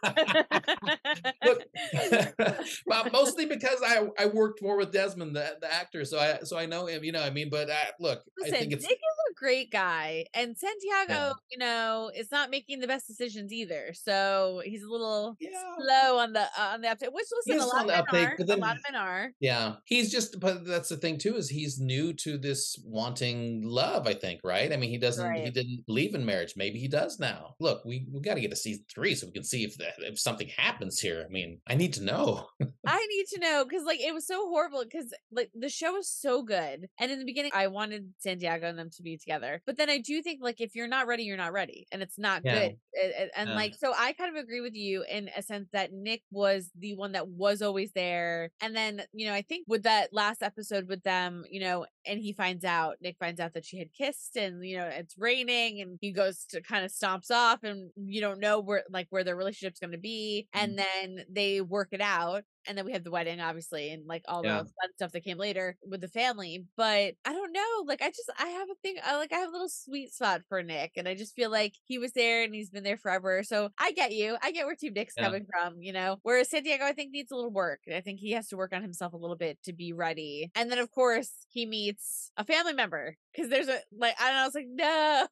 Well, 2.87 3.07
mostly 3.13 3.47
because 3.47 3.81
I 3.87 4.09
I 4.19 4.27
worked 4.27 4.61
more 4.63 4.77
with 4.77 4.91
Desmond, 4.91 5.37
the, 5.37 5.57
the 5.61 5.73
actor, 5.73 6.05
so 6.05 6.19
I 6.19 6.41
so 6.43 6.59
I 6.59 6.67
know 6.67 6.87
him. 6.87 7.05
You 7.05 7.13
know, 7.13 7.23
I 7.23 7.31
mean, 7.31 7.49
but 7.49 7.71
uh, 7.71 7.75
look, 8.01 8.23
Listen, 8.37 8.55
I 8.55 8.59
think 8.59 8.73
it's 8.73 8.83
Nick 8.83 8.99
great 9.37 9.71
guy, 9.71 10.27
and 10.35 10.57
Santiago, 10.57 11.13
Yeah. 11.15 11.33
you 11.51 11.59
know, 11.59 12.11
is 12.17 12.31
not 12.31 12.51
making 12.51 12.81
the 12.81 12.87
best 12.87 13.07
decisions 13.07 13.53
either. 13.53 13.93
So 13.95 14.63
he's 14.65 14.83
a 14.83 14.89
little 14.89 15.37
yeah. 15.41 15.51
slow 15.79 16.19
on 16.19 16.33
the 16.33 16.43
uh, 16.43 16.73
on 16.73 16.81
the 16.81 16.89
uptake. 16.89 17.11
Which 17.13 17.27
listen, 17.37 17.61
is 17.61 17.65
a 17.65 17.67
lot 17.67 17.83
of 17.83 17.87
the 17.87 17.93
men 17.93 18.01
uptake, 18.01 18.29
are. 18.29 18.37
but 18.39 18.49
a 18.49 18.57
lot 18.57 18.77
of 18.77 18.83
men 18.91 19.01
are. 19.01 19.33
Yeah, 19.41 19.75
he's 19.85 20.11
just, 20.11 20.41
but 20.41 20.67
that's 20.67 20.89
the 20.89 20.97
thing 20.97 21.19
too, 21.19 21.37
is 21.37 21.49
he's 21.49 21.79
new 21.79 22.13
to 22.15 22.39
this 22.39 22.79
wanting 22.85 23.63
love, 23.63 24.07
I 24.07 24.15
think, 24.15 24.41
right? 24.45 24.73
I 24.73 24.77
mean, 24.77 24.91
he 24.91 24.99
doesn't, 24.99 25.35
he 25.35 25.51
didn't 25.51 25.85
believe 25.87 26.15
in 26.15 26.25
marriage. 26.25 26.55
Maybe 26.57 26.79
he 26.79 26.89
does 26.89 27.19
now. 27.19 27.55
Look, 27.61 27.85
we, 27.85 28.07
we 28.13 28.21
got 28.21 28.35
to 28.35 28.41
get 28.41 28.51
to 28.51 28.57
season 28.57 28.85
three 28.93 29.15
so 29.15 29.27
we 29.27 29.33
can 29.33 29.45
see 29.45 29.65
if 29.65 29.77
that, 29.79 29.95
if 29.99 30.19
something 30.19 30.49
happens 30.57 30.99
here. 30.99 31.25
I 31.27 31.31
mean, 31.31 31.61
I 31.69 31.75
need 31.75 31.93
to 31.95 32.05
know. 32.05 32.47
I 32.87 33.07
need 33.07 33.27
to 33.35 33.41
know 33.41 33.65
because 33.69 33.85
like 33.85 34.01
it 34.01 34.15
was 34.15 34.27
so 34.27 34.49
horrible 34.49 34.85
because 34.85 35.13
like 35.31 35.51
the 35.55 35.69
show 35.69 35.93
was 35.93 36.09
so 36.09 36.43
good, 36.43 36.87
and 36.99 37.11
in 37.11 37.19
the 37.19 37.25
beginning 37.25 37.51
I 37.55 37.67
wanted 37.67 38.13
Santiago 38.19 38.69
and 38.69 38.79
them 38.79 38.91
to 38.97 39.03
be 39.03 39.15
together, 39.27 39.63
but 39.67 39.77
then 39.77 39.91
I 39.91 39.99
do 39.99 40.23
think 40.23 40.41
like 40.43 40.61
if 40.61 40.75
you're 40.75 40.89
not 40.89 41.07
ready, 41.07 41.25
you're 41.25 41.37
not 41.37 41.53
ready, 41.53 41.87
and 41.93 42.03
it's 42.03 42.19
not 42.19 42.45
Yeah. 42.45 42.53
good. 42.53 42.79
A- 42.97 43.25
a- 43.25 43.39
And 43.39 43.51
Yeah. 43.51 43.55
like 43.55 43.75
so, 43.75 43.93
I 43.97 44.13
kind 44.15 44.37
of 44.37 44.43
agree 44.43 44.61
with 44.61 44.75
you 44.75 45.05
in 45.11 45.31
a 45.37 45.43
sense 45.43 45.69
that 45.73 45.93
Nick 45.93 46.23
was 46.31 46.71
the 46.79 46.95
one 46.95 47.13
that 47.13 47.29
was 47.29 47.63
always 47.63 47.93
there, 47.93 48.51
and 48.61 48.75
then 48.77 49.03
you 49.13 49.27
know 49.27 49.35
I 49.35 49.43
think 49.43 49.67
with 49.69 49.83
that 49.85 50.13
last 50.13 50.43
episode 50.43 50.89
with 50.89 51.03
them, 51.03 51.45
you 51.51 51.61
know, 51.61 51.87
and 52.07 52.21
he 52.21 52.33
finds 52.33 52.65
out 52.65 52.97
Nick 53.01 53.17
finds 53.19 53.41
out 53.41 53.55
that 53.55 53.65
she 53.65 53.79
had 53.79 53.93
kissed, 53.93 54.37
and 54.37 54.65
you 54.65 54.77
know 54.77 54.87
it's 54.87 55.17
raining, 55.19 55.81
and 55.81 55.99
he 56.01 56.13
goes 56.13 56.45
to 56.51 56.61
kind 56.61 56.85
of 56.85 56.91
stomps 56.91 57.31
off, 57.31 57.63
and 57.63 57.91
you 57.97 58.21
don't 58.21 58.41
know 58.41 58.61
where 58.61 58.85
like 58.91 59.07
where 59.11 59.25
their 59.25 59.37
relationship's 59.37 59.81
going 59.81 59.93
to 59.93 59.99
be, 59.99 60.49
and 60.53 60.79
mm-hmm. 60.79 61.17
then 61.17 61.25
they 61.31 61.61
work 61.61 61.89
it 61.93 62.01
out 62.01 62.45
and 62.67 62.77
then 62.77 62.85
we 62.85 62.93
have 62.93 63.05
the 63.05 63.11
wedding 63.11 63.41
obviously 63.41 63.91
and 63.91 64.07
like 64.07 64.23
all 64.29 64.45
Yeah. 64.45 64.59
the 64.59 64.65
fun 64.65 64.93
stuff 64.95 65.13
that 65.13 65.25
came 65.25 65.39
later 65.39 65.77
with 65.87 66.01
the 66.01 66.09
family 66.09 66.65
but 66.77 67.15
i 67.25 67.33
don't 67.33 67.53
know 67.53 67.85
like 67.87 68.03
i 68.03 68.09
just 68.09 68.31
i 68.39 68.47
have 68.47 68.69
a 68.71 68.75
thing 68.83 68.97
i 69.05 69.17
like 69.17 69.33
i 69.33 69.37
have 69.37 69.49
a 69.49 69.53
little 69.53 69.69
sweet 69.69 70.13
spot 70.13 70.43
for 70.49 70.63
nick 70.63 70.93
and 70.97 71.09
i 71.09 71.15
just 71.15 71.35
feel 71.35 71.51
like 71.51 71.75
he 71.85 71.99
was 71.99 72.13
there 72.13 72.43
and 72.43 72.55
he's 72.55 72.71
been 72.71 72.85
there 72.85 72.97
forever 72.97 73.43
so 73.43 73.71
i 73.79 73.93
get 73.93 74.13
you 74.13 74.37
i 74.43 74.51
get 74.51 74.67
where 74.67 74.75
team 74.75 74.93
nick's 74.95 75.15
Yeah. 75.17 75.25
coming 75.25 75.47
from 75.51 75.81
you 75.81 75.93
know 75.93 76.19
whereas 76.23 76.51
santiago 76.51 76.85
i 76.85 76.93
think 76.93 77.13
needs 77.13 77.31
a 77.31 77.37
little 77.37 77.51
work 77.51 77.81
i 77.95 78.01
think 78.01 78.19
he 78.21 78.33
has 78.33 78.49
to 78.49 78.57
work 78.57 78.73
on 78.75 78.83
himself 78.83 79.13
a 79.13 79.19
little 79.19 79.37
bit 79.37 79.59
to 79.65 79.73
be 79.73 79.93
ready 79.93 80.51
and 80.55 80.71
then 80.71 80.79
of 80.79 80.91
course 80.91 81.47
he 81.49 81.67
meets 81.67 81.96
a 82.37 82.45
family 82.45 82.73
member 82.73 83.17
because 83.33 83.51
there's 83.51 83.69
a 83.69 83.79
like 83.97 84.15
i 84.21 84.27
don't 84.27 84.35
know 84.35 84.43
i 84.43 84.45
was 84.45 84.55
like 84.55 84.69
no 84.69 85.27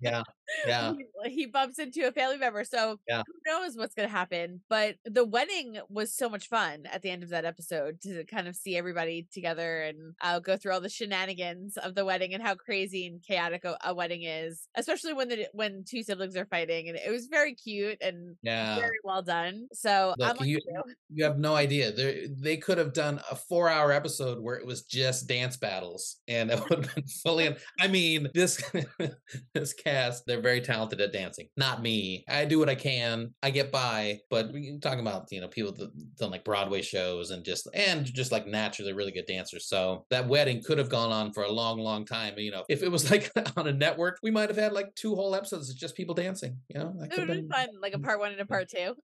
Yeah, 0.00 0.22
yeah. 0.66 0.92
he, 1.24 1.30
he 1.30 1.46
bumps 1.46 1.78
into 1.78 2.06
a 2.06 2.12
family 2.12 2.36
member. 2.38 2.64
So 2.64 2.98
Yeah. 3.08 3.22
who 3.26 3.32
knows 3.46 3.76
what's 3.76 3.94
going 3.94 4.08
to 4.08 4.12
happen? 4.14 4.62
But 4.68 4.96
the 5.04 5.24
wedding 5.24 5.78
was 5.88 6.14
so 6.14 6.28
much 6.28 6.48
fun 6.48 6.86
at 6.86 7.02
the 7.02 7.10
end 7.10 7.22
of 7.22 7.30
that 7.30 7.44
episode 7.44 8.00
to 8.02 8.24
kind 8.24 8.48
of 8.48 8.56
see 8.56 8.76
everybody 8.76 9.28
together 9.32 9.82
and 9.82 10.14
uh, 10.20 10.38
go 10.40 10.56
through 10.56 10.72
all 10.72 10.80
the 10.80 10.88
shenanigans 10.88 11.76
of 11.76 11.94
the 11.94 12.04
wedding 12.04 12.34
and 12.34 12.42
how 12.42 12.54
crazy 12.54 13.06
and 13.06 13.22
chaotic 13.22 13.64
a, 13.64 13.76
a 13.84 13.94
wedding 13.94 14.22
is, 14.22 14.68
especially 14.76 15.12
when 15.12 15.28
the 15.28 15.48
when 15.52 15.84
two 15.88 16.02
siblings 16.02 16.36
are 16.36 16.46
fighting. 16.46 16.88
And 16.88 16.98
it 16.98 17.10
was 17.10 17.26
very 17.26 17.54
cute 17.54 17.98
and 18.00 18.36
Yeah. 18.42 18.76
very 18.76 18.98
well 19.04 19.22
done. 19.22 19.68
So 19.72 20.14
Look, 20.18 20.40
like, 20.40 20.48
you, 20.48 20.58
you. 20.66 20.82
you 21.14 21.24
have 21.24 21.38
no 21.38 21.54
idea. 21.54 21.92
They 21.92 22.28
they 22.30 22.56
could 22.56 22.78
have 22.78 22.92
done 22.92 23.20
a 23.30 23.36
four 23.36 23.68
hour 23.68 23.92
episode 23.92 24.40
where 24.42 24.56
it 24.56 24.66
was 24.66 24.82
just 24.84 25.28
dance 25.28 25.56
battles, 25.56 26.20
and 26.28 26.50
it 26.50 26.58
would 26.70 26.84
have 26.84 26.94
been 26.94 27.04
fully. 27.06 27.56
I 27.80 27.88
mean, 27.88 28.28
this 28.34 28.62
this 29.54 29.72
cast 29.72 30.24
they're 30.26 30.40
very 30.40 30.60
talented 30.60 31.00
at 31.00 31.12
dancing. 31.12 31.48
Not 31.56 31.82
me. 31.82 32.24
I 32.28 32.44
do 32.44 32.58
what 32.58 32.68
I 32.68 32.74
can. 32.74 33.34
I 33.42 33.50
get 33.50 33.70
by, 33.72 34.20
but 34.30 34.52
we 34.52 34.66
can 34.66 34.80
talk 34.80 34.98
about 34.98 35.26
you 35.30 35.40
know 35.40 35.48
people 35.48 35.72
that 35.72 36.16
done 36.16 36.30
like 36.30 36.44
Broadway 36.44 36.82
shows 36.82 37.30
and 37.30 37.44
just 37.44 37.68
and 37.74 38.04
just 38.04 38.32
like 38.32 38.46
naturally 38.46 38.92
really 38.92 39.12
good 39.12 39.26
dancers. 39.26 39.68
So 39.68 40.04
that 40.10 40.28
wedding 40.28 40.62
could 40.62 40.78
have 40.78 40.88
gone 40.88 41.12
on 41.12 41.32
for 41.32 41.42
a 41.42 41.50
long, 41.52 41.78
long 41.78 42.04
time. 42.04 42.34
You 42.38 42.50
know, 42.50 42.64
if 42.68 42.82
it 42.82 42.90
was 42.90 43.10
like 43.10 43.30
on 43.56 43.66
a 43.66 43.72
network, 43.72 44.18
we 44.22 44.30
might 44.30 44.48
have 44.48 44.58
had 44.58 44.72
like 44.72 44.94
two 44.94 45.14
whole 45.14 45.34
episodes 45.34 45.70
of 45.70 45.76
just 45.76 45.96
people 45.96 46.14
dancing. 46.14 46.58
You 46.68 46.80
know, 46.80 46.94
that 46.98 47.12
It 47.12 47.18
would 47.18 47.28
have 47.28 47.38
been 47.38 47.48
fun, 47.48 47.68
like 47.80 47.94
a 47.94 47.98
part 47.98 48.18
one 48.18 48.32
and 48.32 48.40
a 48.40 48.46
part 48.46 48.68
two. 48.68 48.94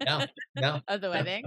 yeah, 0.00 0.26
yeah. 0.56 0.80
of 0.88 1.00
the 1.00 1.10
wedding. 1.10 1.44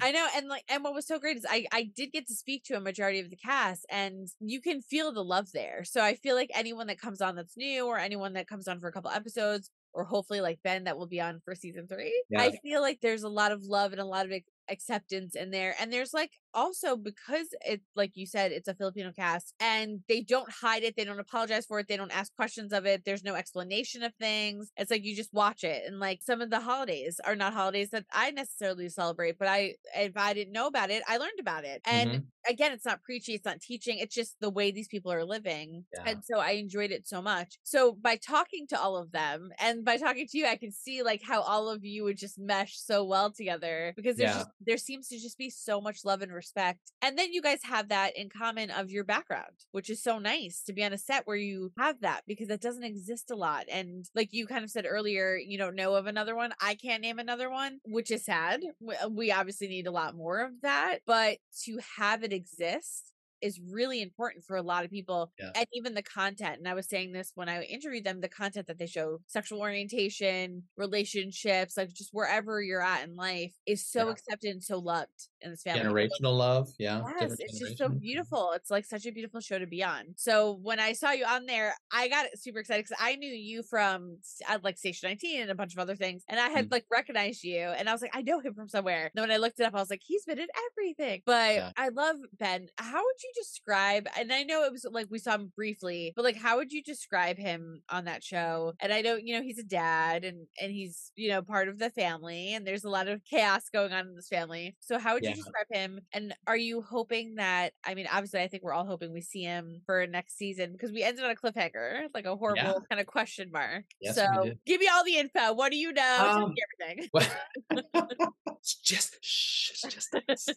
I 0.00 0.12
know, 0.12 0.26
and 0.34 0.48
like, 0.48 0.64
and 0.68 0.82
what 0.82 0.94
was 0.94 1.06
so 1.06 1.18
great 1.18 1.36
is 1.36 1.46
I 1.48 1.66
I 1.72 1.84
did 1.84 2.12
get 2.12 2.26
to 2.28 2.34
speak 2.34 2.64
to 2.64 2.76
a 2.76 2.80
majority 2.80 3.20
of 3.20 3.30
the 3.30 3.36
cast, 3.36 3.84
and 3.90 4.28
you 4.40 4.60
can 4.60 4.80
feel 4.80 5.12
the 5.12 5.24
love 5.24 5.52
there. 5.52 5.84
So 5.84 6.02
I 6.02 6.14
feel 6.14 6.34
like 6.34 6.50
anyone 6.54 6.86
that 6.86 6.98
comes 7.00 7.20
on 7.20 7.36
that's 7.36 7.56
new, 7.56 7.86
or 7.86 7.98
anyone 7.98 8.32
that 8.34 8.48
comes 8.48 8.66
on 8.68 8.80
for 8.80 8.88
a 8.88 8.92
couple 8.92 9.10
episodes, 9.10 9.70
or 9.92 10.04
hopefully 10.04 10.40
like 10.40 10.60
Ben 10.62 10.84
that 10.84 10.96
will 10.96 11.06
be 11.06 11.20
on 11.20 11.40
for 11.44 11.54
season 11.54 11.86
three, 11.86 12.24
Yeah. 12.30 12.40
I 12.40 12.52
feel 12.62 12.80
like 12.80 13.00
there's 13.00 13.22
a 13.24 13.28
lot 13.28 13.52
of 13.52 13.64
love 13.64 13.92
and 13.92 14.00
a 14.00 14.04
lot 14.04 14.26
of 14.26 14.32
acceptance 14.68 15.34
in 15.36 15.50
there, 15.50 15.74
and 15.78 15.92
there's 15.92 16.14
like 16.14 16.32
also 16.54 16.96
because 16.96 17.48
it's 17.64 17.84
like 17.94 18.12
you 18.16 18.26
said, 18.26 18.52
it's 18.52 18.68
a 18.68 18.74
Filipino 18.74 19.12
cast, 19.12 19.54
and 19.60 20.02
they 20.08 20.20
don't 20.22 20.50
hide 20.50 20.82
it, 20.82 20.96
they 20.96 21.04
don't 21.04 21.20
apologize 21.20 21.66
for 21.66 21.78
it, 21.80 21.88
they 21.88 21.96
don't 21.96 22.10
ask 22.14 22.34
questions 22.34 22.72
of 22.72 22.86
it. 22.86 23.04
There's 23.04 23.24
no 23.24 23.34
explanation 23.34 24.02
of 24.02 24.14
things. 24.16 24.70
It's 24.76 24.90
like 24.90 25.04
you 25.04 25.14
just 25.16 25.32
watch 25.32 25.64
it, 25.64 25.84
and 25.86 26.00
like 26.00 26.22
some 26.22 26.40
of 26.40 26.50
the 26.50 26.60
holidays 26.60 27.20
are 27.24 27.36
not 27.36 27.52
holidays 27.54 27.90
that 27.90 28.06
I 28.12 28.30
necessarily 28.30 28.88
celebrate, 28.88 29.38
but 29.38 29.48
I 29.48 29.76
if 29.94 30.16
I 30.16 30.34
didn't 30.34 30.52
know 30.52 30.66
about 30.66 30.90
it, 30.90 31.02
I 31.06 31.16
learned 31.18 31.40
about 31.40 31.64
it, 31.64 31.82
and 31.84 32.18
Mhm. 32.18 32.30
again, 32.48 32.72
it's 32.72 32.84
not 32.86 33.02
preachy, 33.02 33.34
it's 33.34 33.44
not 33.44 33.60
teaching, 33.60 33.98
it's 33.98 34.14
just 34.14 34.36
the 34.40 34.50
way 34.50 34.70
these 34.70 34.88
people 34.88 35.12
are 35.12 35.24
living. 35.24 35.84
Yeah. 35.92 36.06
And 36.06 36.24
so 36.24 36.38
I 36.38 36.52
enjoyed 36.52 36.90
it 36.90 37.06
so 37.06 37.20
much. 37.20 37.58
So 37.62 37.92
by 37.92 38.16
talking 38.16 38.66
to 38.68 38.80
all 38.80 38.96
of 38.96 39.12
them 39.12 39.52
and 39.58 39.84
by 39.84 39.98
talking 39.98 40.26
to 40.26 40.38
you, 40.38 40.46
I 40.46 40.56
can 40.56 40.72
see 40.72 41.02
like 41.02 41.22
how 41.22 41.42
all 41.42 41.68
of 41.68 41.84
you 41.84 42.04
would 42.04 42.16
just 42.16 42.38
mesh 42.38 42.78
so 42.78 43.04
well 43.04 43.30
together 43.30 43.92
because 43.96 44.16
there's 44.16 44.32
Yeah. 44.32 44.36
just 44.36 44.50
there 44.60 44.78
seems 44.78 45.08
to 45.08 45.18
just 45.18 45.36
be 45.38 45.50
so 45.50 45.80
much 45.80 46.04
love 46.04 46.22
and 46.22 46.32
respect. 46.40 46.80
And 47.02 47.16
then 47.18 47.32
you 47.32 47.42
guys 47.42 47.60
have 47.64 47.88
that 47.88 48.16
in 48.16 48.28
common 48.30 48.70
of 48.70 48.90
your 48.90 49.04
background, 49.04 49.52
which 49.72 49.90
is 49.90 50.02
so 50.02 50.18
nice 50.18 50.62
to 50.66 50.72
be 50.72 50.84
on 50.84 50.92
a 50.92 50.98
set 50.98 51.26
where 51.26 51.36
you 51.36 51.72
have 51.78 52.00
that 52.00 52.22
because 52.26 52.48
that 52.48 52.60
doesn't 52.62 52.84
exist 52.84 53.30
a 53.30 53.36
lot. 53.36 53.64
And 53.70 54.06
like 54.14 54.30
you 54.32 54.46
kind 54.46 54.64
of 54.64 54.70
said 54.70 54.86
earlier, 54.88 55.36
you 55.36 55.58
don't 55.58 55.76
know 55.76 55.94
of 55.94 56.06
another 56.06 56.34
one. 56.34 56.52
I 56.60 56.74
can't 56.74 57.02
name 57.02 57.18
another 57.18 57.50
one, 57.50 57.78
which 57.84 58.10
is 58.10 58.24
sad. 58.24 58.60
We- 58.80 59.30
uh, 59.30 59.38
obviously 59.40 59.68
need 59.68 59.86
a 59.86 59.90
lot 59.92 60.16
more 60.16 60.40
of 60.44 60.52
that, 60.62 60.98
but 61.06 61.38
to 61.64 61.78
have 61.96 62.22
it 62.24 62.32
exist 62.32 63.12
is 63.40 63.58
really 63.70 64.02
important 64.02 64.44
for 64.44 64.56
a 64.56 64.62
lot 64.62 64.84
of 64.84 64.90
people 64.90 65.32
Yeah. 65.38 65.52
and 65.54 65.66
even 65.72 65.94
the 65.94 66.02
content 66.02 66.58
and 66.58 66.68
i 66.68 66.74
was 66.74 66.86
saying 66.86 67.12
this 67.12 67.32
when 67.34 67.48
i 67.48 67.62
interviewed 67.62 68.04
them 68.04 68.20
the 68.20 68.28
content 68.28 68.66
that 68.66 68.76
they 68.78 68.86
show 68.86 69.20
sexual 69.28 69.60
orientation 69.60 70.64
relationships 70.76 71.76
like 71.76 71.90
just 71.92 72.10
wherever 72.12 72.60
you're 72.62 72.82
at 72.82 73.08
in 73.08 73.16
life 73.16 73.54
is 73.66 73.86
so 73.86 74.06
Yeah. 74.06 74.12
accepted 74.12 74.50
and 74.50 74.62
so 74.62 74.78
loved 74.78 75.28
in 75.42 75.50
this 75.50 75.62
family 75.62 75.80
generational 75.82 76.36
love. 76.36 76.68
Yeah. 76.78 77.02
Yes, 77.20 77.36
it's 77.38 77.58
just 77.58 77.78
so 77.78 77.88
beautiful. 77.88 78.52
It's 78.52 78.70
like 78.70 78.84
such 78.84 79.06
a 79.06 79.10
beautiful 79.12 79.40
show 79.40 79.58
to 79.58 79.66
be 79.66 79.82
on. 79.82 80.14
So 80.16 80.58
when 80.62 80.78
I 80.80 80.92
saw 80.92 81.12
you 81.12 81.24
on 81.24 81.46
there, 81.46 81.74
I 81.92 82.08
got 82.08 82.26
super 82.36 82.58
excited 82.60 82.84
because 82.84 82.98
I 83.00 83.16
knew 83.16 83.32
you 83.32 83.62
from 83.62 84.18
like 84.62 84.78
Station 84.78 85.08
19 85.08 85.42
and 85.42 85.50
a 85.50 85.54
bunch 85.54 85.72
of 85.72 85.78
other 85.78 85.96
things, 85.96 86.24
and 86.28 86.38
I 86.40 86.48
had 86.48 86.66
Mm. 86.68 86.72
like 86.72 86.84
recognized 86.90 87.42
you, 87.44 87.58
and 87.60 87.88
I 87.88 87.92
was 87.92 88.02
like, 88.02 88.10
I 88.14 88.22
know 88.22 88.40
him 88.40 88.54
from 88.54 88.68
somewhere. 88.68 89.04
And 89.04 89.10
then 89.14 89.22
when 89.22 89.30
I 89.30 89.38
looked 89.38 89.60
it 89.60 89.64
up, 89.64 89.74
I 89.74 89.78
was 89.80 89.90
like, 89.90 90.02
he's 90.04 90.24
been 90.24 90.38
in 90.38 90.48
everything. 90.72 91.22
But 91.26 91.54
Yeah. 91.54 91.70
I 91.76 91.88
love 91.88 92.16
Ben. 92.38 92.68
How 92.78 93.02
would 93.02 93.22
you 93.22 93.32
describe? 93.34 94.06
And 94.18 94.32
I 94.32 94.42
know 94.42 94.64
it 94.64 94.72
was 94.72 94.84
like 94.90 95.06
we 95.10 95.18
saw 95.18 95.34
him 95.34 95.52
briefly, 95.56 96.12
but 96.16 96.24
like, 96.24 96.36
how 96.36 96.56
would 96.56 96.72
you 96.72 96.82
describe 96.82 97.38
him 97.38 97.82
on 97.88 98.04
that 98.04 98.22
show? 98.22 98.74
And 98.80 98.92
I 98.92 99.00
know 99.00 99.16
you 99.16 99.34
know 99.36 99.42
he's 99.42 99.58
a 99.58 99.64
dad, 99.64 100.24
and 100.24 100.46
and 100.60 100.70
he's 100.72 101.12
you 101.16 101.30
know 101.30 101.42
part 101.42 101.68
of 101.68 101.78
the 101.78 101.90
family, 101.90 102.54
and 102.54 102.66
there's 102.66 102.84
a 102.84 102.90
lot 102.90 103.08
of 103.08 103.24
chaos 103.24 103.68
going 103.72 103.92
on 103.92 104.08
in 104.08 104.16
this 104.16 104.28
family. 104.28 104.76
So 104.80 104.98
how 104.98 105.14
would 105.14 105.24
Yeah. 105.24 105.29
you 105.29 105.29
describe 105.36 105.66
him? 105.70 106.00
And 106.12 106.34
are 106.46 106.56
you 106.56 106.82
hoping 106.82 107.36
that? 107.36 107.72
I 107.84 107.94
mean, 107.94 108.06
obviously, 108.12 108.40
I 108.40 108.48
think 108.48 108.62
we're 108.62 108.72
all 108.72 108.86
hoping 108.86 109.12
we 109.12 109.20
see 109.20 109.42
him 109.42 109.80
for 109.86 110.06
next 110.06 110.36
season 110.38 110.72
because 110.72 110.92
we 110.92 111.02
ended 111.02 111.24
on 111.24 111.30
a 111.30 111.34
cliffhanger, 111.34 112.06
like 112.14 112.26
a 112.26 112.36
horrible 112.36 112.82
kind 112.90 113.00
of 113.00 113.06
question 113.06 113.50
mark. 113.52 113.84
Yes, 114.00 114.16
so 114.16 114.50
give 114.66 114.80
me 114.80 114.88
all 114.92 115.04
the 115.04 115.16
info. 115.16 115.52
What 115.54 115.70
do 115.72 115.76
you 115.78 115.92
know? 115.92 116.02
Tell 116.02 116.44
Um, 116.44 116.50
me 116.54 116.56
everything. 116.82 117.08
it's 118.60 118.74
just 118.80 119.16
shh, 119.22 119.70
it's 119.70 119.94
just 119.94 120.14
Just 120.28 120.50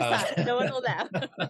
Uh, 0.00 0.10
that. 0.10 0.46
No 0.46 0.56
one 0.56 0.70
will 0.70 0.82
know. 0.82 1.48